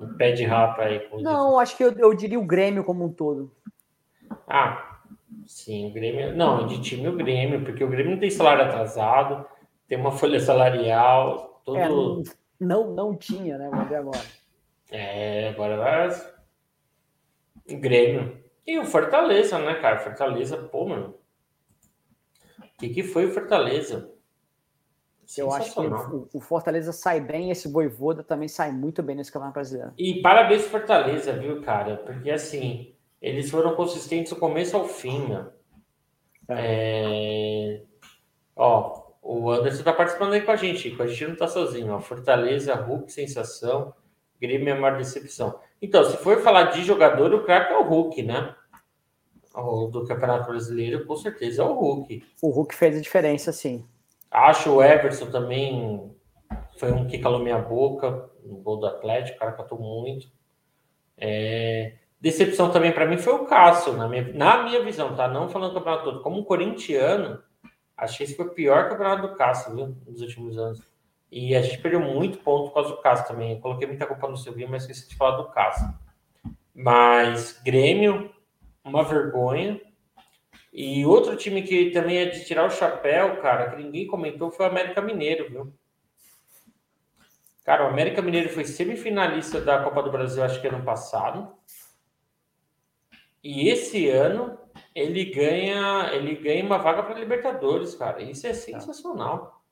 O 0.00 0.08
pé 0.16 0.32
de 0.32 0.44
rapa 0.44 0.82
aí. 0.82 1.06
Não, 1.20 1.58
acho 1.58 1.76
que 1.76 1.84
eu, 1.84 1.92
eu 1.92 2.14
diria 2.14 2.40
o 2.40 2.46
Grêmio 2.46 2.82
como 2.82 3.04
um 3.04 3.12
todo. 3.12 3.52
Ah, 4.46 4.90
Sim, 5.46 5.90
o 5.90 5.92
Grêmio. 5.92 6.36
Não, 6.36 6.66
de 6.66 6.80
time 6.80 7.08
o 7.08 7.16
Grêmio, 7.16 7.64
porque 7.64 7.82
o 7.82 7.88
Grêmio 7.88 8.12
não 8.12 8.20
tem 8.20 8.30
salário 8.30 8.64
atrasado, 8.64 9.44
tem 9.88 9.98
uma 9.98 10.12
folha 10.12 10.38
salarial. 10.40 11.60
Todo... 11.64 11.76
É, 11.76 11.88
não, 12.58 12.94
não 12.94 13.16
tinha, 13.16 13.58
né? 13.58 13.68
Vamos 13.70 13.88
ver 13.88 13.96
agora. 13.96 14.20
É, 14.90 15.48
agora 15.48 15.76
vai. 15.76 16.08
O 17.68 17.80
Grêmio. 17.80 18.40
E 18.66 18.78
o 18.78 18.84
Fortaleza, 18.84 19.58
né, 19.58 19.74
cara? 19.74 19.98
Fortaleza, 19.98 20.56
pô, 20.56 20.86
mano. 20.86 21.14
O 22.58 22.78
que, 22.78 22.88
que 22.88 23.02
foi 23.02 23.26
o 23.26 23.32
Fortaleza? 23.32 24.12
Eu 25.36 25.52
acho 25.52 25.74
que 25.74 25.80
o, 25.80 26.28
o, 26.34 26.40
Fortaleza 26.40 26.92
sai 26.92 27.20
bem, 27.20 27.50
esse 27.50 27.70
Voivoda 27.70 28.24
também 28.24 28.48
sai 28.48 28.72
muito 28.72 29.00
bem 29.00 29.14
nesse 29.14 29.30
Campeonato 29.30 29.54
Brasileiro. 29.54 29.92
E 29.96 30.20
parabéns 30.20 30.66
Fortaleza, 30.66 31.32
viu, 31.32 31.62
cara? 31.62 31.98
Porque 31.98 32.30
assim, 32.30 32.96
eles 33.20 33.50
foram 33.50 33.74
consistentes 33.74 34.32
do 34.32 34.38
começo 34.38 34.76
ao 34.76 34.86
fim, 34.86 35.28
né? 35.28 35.46
É... 36.48 37.82
Ó, 38.56 39.10
o 39.22 39.50
Anderson 39.50 39.82
tá 39.82 39.92
participando 39.92 40.32
aí 40.32 40.42
com 40.42 40.50
a 40.50 40.56
gente, 40.56 40.96
a 41.00 41.06
gente 41.06 41.26
não 41.26 41.36
tá 41.36 41.46
sozinho, 41.46 41.92
ó. 41.92 42.00
Fortaleza, 42.00 42.74
Hulk, 42.74 43.12
sensação, 43.12 43.94
Grêmio 44.40 44.70
é 44.70 44.72
a 44.72 44.80
maior 44.80 44.96
decepção. 44.96 45.60
Então, 45.82 46.02
se 46.04 46.16
for 46.16 46.40
falar 46.40 46.64
de 46.64 46.82
jogador, 46.82 47.32
o 47.34 47.44
craque 47.44 47.72
é 47.72 47.76
o 47.76 47.82
Hulk, 47.82 48.22
né? 48.22 48.54
O 49.54 49.86
do 49.86 50.06
Campeonato 50.06 50.48
Brasileiro, 50.48 51.04
com 51.04 51.16
certeza 51.16 51.62
é 51.62 51.64
o 51.64 51.74
Hulk. 51.74 52.24
O 52.40 52.50
Hulk 52.50 52.74
fez 52.74 52.96
a 52.96 53.00
diferença, 53.00 53.52
sim. 53.52 53.84
Acho 54.30 54.76
o 54.76 54.82
Everson 54.82 55.30
também 55.30 56.10
foi 56.78 56.92
um 56.92 57.06
que 57.06 57.18
calou 57.18 57.40
minha 57.40 57.58
boca 57.58 58.30
no 58.44 58.56
gol 58.58 58.78
do 58.78 58.86
Atlético, 58.86 59.36
o 59.36 59.40
cara 59.40 59.52
catou 59.52 59.78
muito. 59.78 60.28
É... 61.18 61.94
Decepção 62.20 62.70
também 62.70 62.92
para 62.92 63.06
mim 63.06 63.16
foi 63.16 63.32
o 63.32 63.46
Cássio, 63.46 63.94
na 63.94 64.06
minha, 64.06 64.30
na 64.34 64.62
minha 64.62 64.84
visão, 64.84 65.14
tá? 65.16 65.26
Não 65.26 65.48
falando 65.48 65.72
do 65.72 65.78
campeonato 65.78 66.04
todo. 66.04 66.22
Como 66.22 66.38
um 66.38 66.44
corintiano, 66.44 67.42
achei 67.96 68.18
que 68.18 68.32
esse 68.32 68.36
foi 68.36 68.46
o 68.46 68.50
pior 68.50 68.90
campeonato 68.90 69.22
do 69.22 69.34
Cássio, 69.36 69.74
viu? 69.74 69.96
Nos 70.06 70.20
últimos 70.20 70.58
anos. 70.58 70.82
E 71.32 71.54
a 71.54 71.62
gente 71.62 71.78
perdeu 71.78 72.00
muito 72.00 72.38
ponto 72.38 72.68
por 72.68 72.74
causa 72.74 72.90
do 72.90 73.00
Cássio 73.00 73.28
também. 73.28 73.52
Eu 73.52 73.60
coloquei 73.60 73.86
muita 73.86 74.06
culpa 74.06 74.28
no 74.28 74.36
Silvinho, 74.36 74.68
mas 74.68 74.82
esqueci 74.82 75.08
de 75.08 75.16
falar 75.16 75.38
do 75.38 75.48
Cássio. 75.50 75.88
Mas 76.74 77.58
Grêmio, 77.64 78.30
uma 78.84 79.02
vergonha. 79.02 79.80
E 80.72 81.06
outro 81.06 81.36
time 81.36 81.62
que 81.62 81.90
também 81.90 82.18
é 82.18 82.26
de 82.26 82.44
tirar 82.44 82.66
o 82.66 82.70
chapéu, 82.70 83.40
cara, 83.40 83.70
que 83.70 83.82
ninguém 83.82 84.06
comentou, 84.06 84.50
foi 84.50 84.66
o 84.66 84.68
América 84.68 85.00
Mineiro, 85.00 85.48
viu? 85.48 85.72
Cara, 87.64 87.84
o 87.84 87.88
América 87.88 88.20
Mineiro 88.20 88.48
foi 88.50 88.64
semifinalista 88.64 89.60
da 89.60 89.82
Copa 89.82 90.02
do 90.02 90.10
Brasil, 90.10 90.42
acho 90.42 90.60
que 90.60 90.68
ano 90.68 90.84
passado. 90.84 91.52
E 93.42 93.68
esse 93.68 94.08
ano 94.08 94.58
ele 94.94 95.24
ganha, 95.26 96.10
ele 96.12 96.36
ganha 96.36 96.64
uma 96.64 96.78
vaga 96.78 97.02
para 97.02 97.18
Libertadores, 97.18 97.94
cara. 97.94 98.22
Isso 98.22 98.46
é 98.46 98.52
sensacional. 98.52 99.62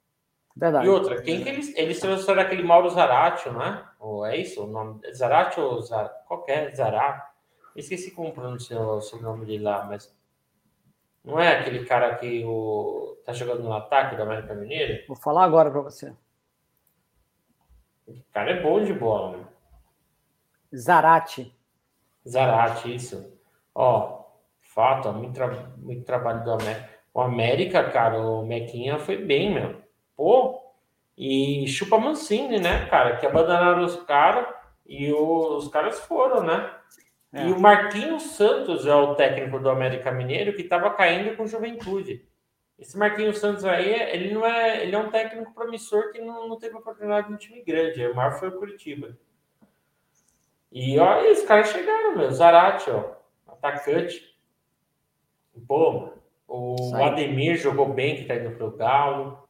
Verdade. 0.57 0.87
E 0.87 0.91
outra, 0.91 1.23
quem 1.23 1.43
que 1.43 1.49
eles, 1.49 1.77
eles 1.77 2.01
trouxeram 2.01 2.43
aquele 2.43 2.62
Mauro 2.64 2.91
Zaratio, 2.91 3.53
né? 3.53 3.87
Ou 4.01 4.27
é 4.27 4.37
isso? 4.37 4.64
O 4.64 4.66
nome 4.66 5.01
Zaratio 5.12 5.62
ou 5.62 5.81
Zar, 5.81 6.09
qualquer 6.27 6.75
Zaratio? 6.75 7.29
Esqueci 7.77 8.11
como 8.11 8.33
pronunciar 8.33 8.81
o 8.81 9.01
sobrenome 9.01 9.47
dele 9.47 9.62
lá, 9.62 9.85
mas 9.85 10.12
não 11.25 11.39
é 11.39 11.59
aquele 11.59 11.85
cara 11.85 12.16
que 12.16 12.45
o 12.45 13.16
tá 13.25 13.33
jogando 13.33 13.62
no 13.62 13.73
ataque 13.73 14.16
do 14.16 14.23
América 14.23 14.55
Mineiro? 14.55 15.05
Vou 15.07 15.16
falar 15.16 15.45
agora 15.45 15.71
para 15.71 15.83
você. 15.83 16.12
O 18.07 18.16
cara 18.33 18.51
é 18.51 18.62
bom 18.62 18.83
de 18.83 18.93
bola, 18.93 19.37
né? 19.37 19.47
Zarate. 20.75 21.55
Zarate, 22.27 22.93
isso. 22.95 23.38
Ó, 23.81 24.24
fato, 24.61 25.12
muito, 25.12 25.35
tra 25.35 25.47
muito 25.76 26.05
trabalho 26.05 26.43
do 26.43 26.51
América. 26.51 26.89
O 27.14 27.20
América, 27.20 27.85
cara, 27.91 28.18
o 28.18 28.45
Mequinha 28.45 28.99
foi 28.99 29.16
bem, 29.16 29.55
meu. 29.55 29.76
Pô, 30.16 30.61
e 31.16 31.64
chupa 31.68 31.97
Mancini, 31.97 32.59
né, 32.59 32.87
cara? 32.87 33.18
Que 33.18 33.26
abandonaram 33.26 33.85
os 33.85 33.95
caras 34.03 34.53
e 34.85 35.12
os 35.12 35.68
caras 35.68 36.01
foram, 36.01 36.43
né? 36.43 36.74
É. 37.33 37.47
E 37.47 37.53
o 37.53 37.61
Marquinhos 37.61 38.24
Santos 38.24 38.85
é 38.85 38.93
o 38.93 39.14
técnico 39.14 39.61
do 39.61 39.70
América 39.70 40.11
Mineiro 40.11 40.57
que 40.57 40.62
estava 40.62 40.91
caindo 40.91 41.37
com 41.37 41.47
juventude. 41.47 42.26
Esse 42.76 42.99
Marquinhos 42.99 43.39
Santos 43.39 43.64
aí, 43.64 43.93
ele 43.93 44.35
não 44.35 44.45
é, 44.45 44.83
ele 44.83 44.97
é 44.97 44.99
um 44.99 45.11
técnico 45.11 45.55
promissor 45.55 46.11
que 46.11 46.20
não, 46.20 46.49
não 46.49 46.59
teve 46.59 46.74
oportunidade 46.74 47.31
no 47.31 47.39
time 47.39 47.62
grande. 47.62 48.05
O 48.09 48.14
maior 48.16 48.33
foi 48.41 48.49
o 48.49 48.59
Curitiba. 48.59 49.16
E 50.72 50.99
olha, 50.99 51.31
os 51.31 51.43
caras 51.43 51.68
chegaram, 51.68 52.16
meu. 52.16 52.33
Zarate, 52.33 52.91
ó 52.91 53.18
atacante. 53.59 54.37
Pô, 55.67 56.13
o 56.47 56.95
Ademir 56.95 57.57
jogou 57.57 57.93
bem, 57.93 58.17
que 58.17 58.25
tá 58.25 58.37
indo 58.37 58.57
pro 58.57 58.77
Galo. 58.77 59.43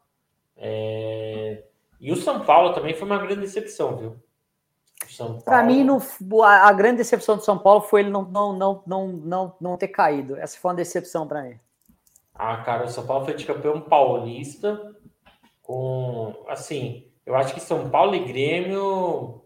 É... 0.56 1.64
E 2.00 2.10
o 2.10 2.16
São 2.16 2.44
Paulo 2.44 2.72
também 2.72 2.94
foi 2.94 3.06
uma 3.06 3.18
grande 3.18 3.42
decepção, 3.42 3.96
viu? 3.96 4.16
Para 5.44 5.62
mim, 5.62 5.84
no, 5.84 6.00
a, 6.42 6.68
a, 6.68 6.72
grande 6.72 6.98
decepção 6.98 7.36
do 7.36 7.44
São 7.44 7.56
Paulo 7.56 7.82
foi 7.82 8.00
ele 8.00 8.10
não, 8.10 8.22
não, 8.22 8.52
não, 8.52 8.82
não, 8.86 9.06
não, 9.06 9.56
não 9.60 9.76
ter 9.76 9.88
caído. 9.88 10.36
Essa 10.36 10.58
foi 10.58 10.70
uma 10.70 10.76
decepção 10.76 11.26
para 11.26 11.42
mim. 11.42 11.58
Ah, 12.34 12.58
cara, 12.58 12.84
o 12.84 12.88
São 12.88 13.06
Paulo 13.06 13.24
foi 13.24 13.34
de 13.34 13.44
campeão 13.44 13.80
paulista 13.80 14.94
com, 15.62 16.34
assim, 16.48 17.06
eu 17.24 17.36
acho 17.36 17.54
que 17.54 17.60
São 17.60 17.90
Paulo 17.90 18.14
e 18.14 18.24
Grêmio 18.24 19.42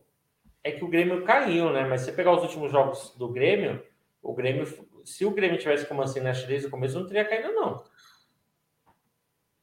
é 0.64 0.70
que 0.70 0.84
o 0.84 0.88
Grêmio 0.88 1.24
caiu, 1.24 1.70
né? 1.70 1.84
Mas 1.84 2.00
se 2.00 2.06
você 2.06 2.12
pegar 2.12 2.32
os 2.32 2.42
últimos 2.42 2.70
jogos 2.70 3.14
do 3.16 3.28
Grêmio, 3.28 3.82
o 4.22 4.32
Grêmio, 4.32 4.64
se 5.04 5.24
o 5.24 5.32
Grêmio 5.32 5.58
tivesse 5.58 5.84
como 5.86 6.00
assim 6.00 6.20
na 6.20 6.30
desde 6.30 6.68
o 6.68 6.70
começo, 6.70 6.98
não 6.98 7.06
teria 7.06 7.24
caído, 7.24 7.52
não. 7.52 7.84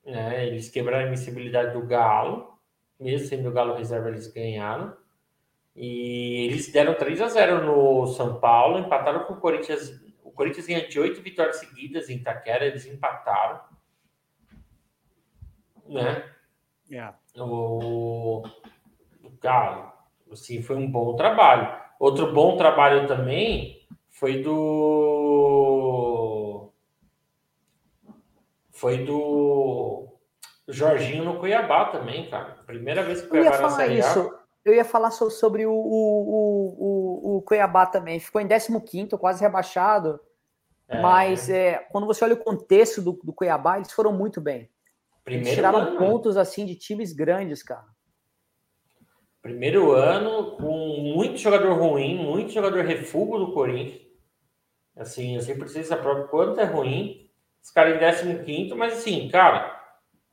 Né? 0.06 0.48
Eles 0.48 0.70
quebraram 0.70 1.06
a 1.06 1.08
invencibilidade 1.08 1.74
do 1.74 1.86
Galo, 1.86 2.60
mesmo 3.00 3.28
sendo 3.28 3.48
o 3.48 3.54
Galo 3.54 3.76
reserva, 3.76 4.10
eles 4.10 4.28
ganharam. 4.28 4.96
E 5.76 6.48
eles 6.48 6.70
deram 6.72 6.94
3 6.94 7.22
a 7.22 7.28
0 7.30 7.64
no 7.64 8.08
São 8.08 8.40
Paulo, 8.40 8.80
empataram 8.80 9.24
com 9.24 9.34
o 9.34 9.40
Corinthians. 9.40 9.98
O 10.22 10.32
Corinthians 10.32 10.68
ganha 10.68 10.88
de 10.88 11.00
oito 11.00 11.22
vitórias 11.22 11.58
seguidas 11.58 12.10
em 12.10 12.18
Itaquera, 12.18 12.66
eles 12.66 12.86
empataram. 12.86 13.62
Né? 15.88 16.30
Yeah. 16.92 17.18
O, 17.38 18.44
o 19.24 19.30
Galo, 19.42 19.94
assim, 20.32 20.62
foi 20.62 20.76
um 20.76 20.92
bom 20.92 21.16
trabalho. 21.16 21.80
Outro 21.98 22.34
bom 22.34 22.58
trabalho 22.58 23.08
também 23.08 23.79
foi 24.20 24.44
do. 24.44 25.80
Foi 28.72 29.06
do 29.06 30.10
Jorginho 30.68 31.24
no 31.24 31.40
Cuiabá 31.40 31.86
também, 31.86 32.30
cara. 32.30 32.58
Primeira 32.66 33.02
vez 33.02 33.22
que 33.22 33.28
o 33.28 33.30
Cuiabá 33.30 33.62
na 33.62 33.70
Série 33.70 34.00
isso. 34.00 34.38
Eu 34.66 34.74
ia 34.74 34.84
falar 34.84 35.12
sobre 35.12 35.66
o, 35.66 35.72
o, 35.72 36.76
o, 36.78 37.38
o 37.38 37.42
Cuiabá 37.44 37.86
também. 37.86 38.20
Ficou 38.20 38.42
em 38.42 38.48
15, 38.48 39.18
quase 39.18 39.42
rebaixado. 39.42 40.20
É. 40.90 41.02
Mas 41.02 41.50
é, 41.50 41.78
quando 41.90 42.06
você 42.06 42.26
olha 42.26 42.34
o 42.34 42.44
contexto 42.44 43.02
do, 43.02 43.14
do 43.24 43.32
Cuiabá, 43.32 43.78
eles 43.78 43.94
foram 43.94 44.12
muito 44.12 44.42
bem. 44.42 44.70
Primeiro 45.24 45.48
eles 45.48 45.56
tiraram 45.56 45.80
ano. 45.80 45.98
pontos 45.98 46.36
assim 46.36 46.66
de 46.66 46.76
times 46.76 47.14
grandes, 47.14 47.64
cara. 47.64 47.88
Primeiro 49.42 49.94
ano 49.94 50.58
com 50.58 51.14
muito 51.16 51.38
jogador 51.38 51.74
ruim, 51.80 52.18
muito 52.18 52.52
jogador 52.52 52.84
refúgio 52.84 53.46
do 53.46 53.54
Corinthians. 53.54 54.09
Assim, 55.00 55.36
eu 55.38 55.42
sempre 55.42 55.70
sei 55.70 55.82
própria 55.96 56.28
quanto 56.28 56.60
é 56.60 56.66
ruim. 56.66 57.32
Os 57.64 57.72
caras 57.72 57.96
em 58.28 58.44
15, 58.44 58.76
mas 58.76 58.98
assim, 58.98 59.30
cara, 59.30 59.80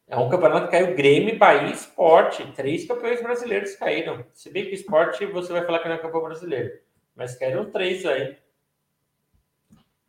é 0.09 0.17
um 0.17 0.29
campeonato 0.29 0.67
que 0.67 0.73
caiu 0.73 0.97
Grêmio, 0.97 1.39
Bahia 1.39 1.71
Esporte. 1.71 2.45
Três 2.53 2.85
campeões 2.85 3.23
brasileiros 3.23 3.77
caíram. 3.77 4.27
Se 4.33 4.51
bem 4.51 4.64
que 4.64 4.75
esporte 4.75 5.25
você 5.27 5.53
vai 5.53 5.64
falar 5.64 5.79
que 5.79 5.89
não 5.89 5.95
é 5.95 5.99
campeão 5.99 6.23
brasileiro. 6.23 6.81
Mas 7.14 7.37
caíram 7.39 7.71
três 7.71 8.05
aí. 8.05 8.37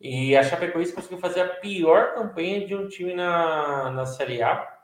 E 0.01 0.35
a 0.35 0.41
Chapecoense 0.41 0.93
conseguiu 0.93 1.19
fazer 1.19 1.41
a 1.41 1.49
pior 1.49 2.15
campanha 2.15 2.65
de 2.65 2.73
um 2.73 2.87
time 2.87 3.13
na, 3.13 3.91
na 3.91 4.05
Série 4.07 4.41
A. 4.41 4.75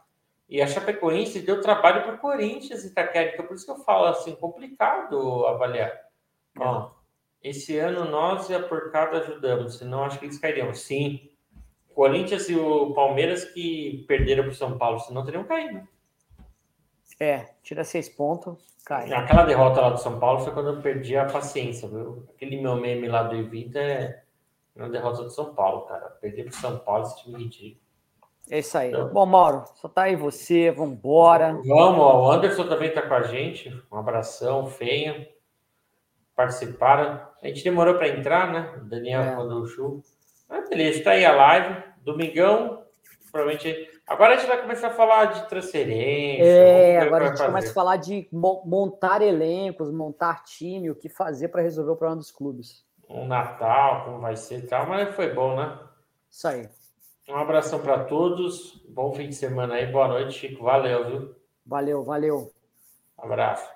E 0.47 0.61
a 0.61 0.67
Chapecoense 0.67 1.39
deu 1.39 1.61
trabalho 1.61 2.03
para 2.03 2.13
o 2.13 2.19
Corinthians 2.19 2.83
e 2.83 2.89
Itaquera. 2.89 3.41
Por 3.41 3.55
isso 3.55 3.65
que 3.65 3.71
eu 3.71 3.83
falo 3.83 4.05
assim, 4.05 4.35
complicado 4.35 5.47
avaliar. 5.47 5.99
Ó, 6.59 6.91
esse 7.43 7.77
ano 7.77 8.05
nós 8.05 8.49
e 8.49 8.55
a 8.55 8.61
Porcada 8.61 9.17
ajudamos, 9.17 9.77
senão 9.77 10.05
acho 10.05 10.17
que 10.17 10.25
eles 10.25 10.39
cairiam. 10.39 10.73
Sim. 10.73 11.29
Corinthians 11.93 12.49
e 12.49 12.55
o 12.55 12.93
Palmeiras 12.93 13.43
que 13.45 14.05
perderam 14.07 14.43
para 14.43 14.51
o 14.51 14.55
São 14.55 14.77
Paulo, 14.77 14.99
senão 14.99 15.25
teriam 15.25 15.43
caído. 15.43 15.87
É, 17.19 17.49
tira 17.61 17.83
seis 17.83 18.09
pontos, 18.09 18.57
cai. 18.85 19.11
Aquela 19.13 19.43
derrota 19.43 19.81
lá 19.81 19.89
do 19.89 19.99
São 19.99 20.19
Paulo 20.19 20.39
foi 20.39 20.53
quando 20.53 20.69
eu 20.69 20.81
perdi 20.81 21.15
a 21.15 21.25
paciência, 21.25 21.87
viu? 21.87 22.27
Aquele 22.33 22.59
meu 22.59 22.75
meme 22.75 23.07
lá 23.07 23.23
do 23.23 23.35
Evita 23.35 23.79
é 23.79 24.23
uma 24.75 24.89
derrota 24.89 25.23
do 25.23 25.29
São 25.29 25.53
Paulo, 25.53 25.81
cara. 25.81 26.09
Perder 26.21 26.45
para 26.45 26.51
o 26.51 26.55
São 26.55 26.79
Paulo, 26.79 27.03
esse 27.03 27.23
time 27.23 27.43
ridículo. 27.43 27.83
É 28.49 28.59
isso 28.59 28.77
aí. 28.77 28.89
Então, 28.89 29.09
Bom, 29.09 29.25
Mauro, 29.25 29.63
só 29.75 29.87
tá 29.87 30.03
aí 30.03 30.15
você, 30.15 30.71
vambora. 30.71 31.53
Vamos, 31.65 31.99
ó, 31.99 32.23
o 32.23 32.31
Anderson 32.31 32.67
também 32.67 32.91
tá 32.91 33.01
com 33.03 33.13
a 33.13 33.21
gente. 33.21 33.69
Um 33.91 33.97
abração, 33.97 34.67
feio 34.67 35.27
participaram. 36.35 37.21
A 37.43 37.47
gente 37.49 37.63
demorou 37.63 37.95
para 37.95 38.07
entrar, 38.07 38.53
né? 38.53 38.73
O 38.81 38.85
Daniel 38.85 39.21
é. 39.21 39.35
mandou 39.35 39.63
o 39.63 39.67
show. 39.67 40.01
Mas 40.49 40.69
beleza, 40.69 40.99
Está 40.99 41.11
aí 41.11 41.25
a 41.25 41.35
live. 41.35 41.83
Domingão, 42.01 42.83
provavelmente. 43.29 43.89
Agora 44.07 44.33
a 44.33 44.37
gente 44.37 44.47
vai 44.47 44.61
começar 44.61 44.87
a 44.87 44.93
falar 44.93 45.25
de 45.25 45.49
transferência. 45.49 46.43
É, 46.43 46.99
agora 46.99 47.25
a 47.25 47.27
gente 47.27 47.37
fazer. 47.37 47.49
começa 47.49 47.71
a 47.71 47.73
falar 47.73 47.97
de 47.97 48.29
montar 48.31 49.21
elencos, 49.21 49.91
montar 49.91 50.43
time, 50.45 50.89
o 50.89 50.95
que 50.95 51.09
fazer 51.09 51.49
para 51.49 51.61
resolver 51.61 51.91
o 51.91 51.95
problema 51.97 52.17
dos 52.17 52.31
clubes. 52.31 52.85
Um 53.09 53.27
Natal, 53.27 54.05
como 54.05 54.19
vai 54.19 54.37
ser 54.37 54.59
e 54.59 54.67
tal, 54.67 54.87
mas 54.87 55.13
foi 55.13 55.33
bom, 55.33 55.55
né? 55.55 55.77
Isso 56.31 56.47
aí. 56.47 56.69
Um 57.27 57.35
abração 57.35 57.79
para 57.79 58.05
todos. 58.05 58.81
Bom 58.87 59.11
fim 59.13 59.27
de 59.27 59.35
semana 59.35 59.75
aí. 59.75 59.91
Boa 59.91 60.07
noite, 60.07 60.33
Chico. 60.33 60.63
Valeu, 60.63 61.05
viu? 61.09 61.35
Valeu, 61.65 62.03
valeu. 62.03 62.51
Abraço. 63.17 63.67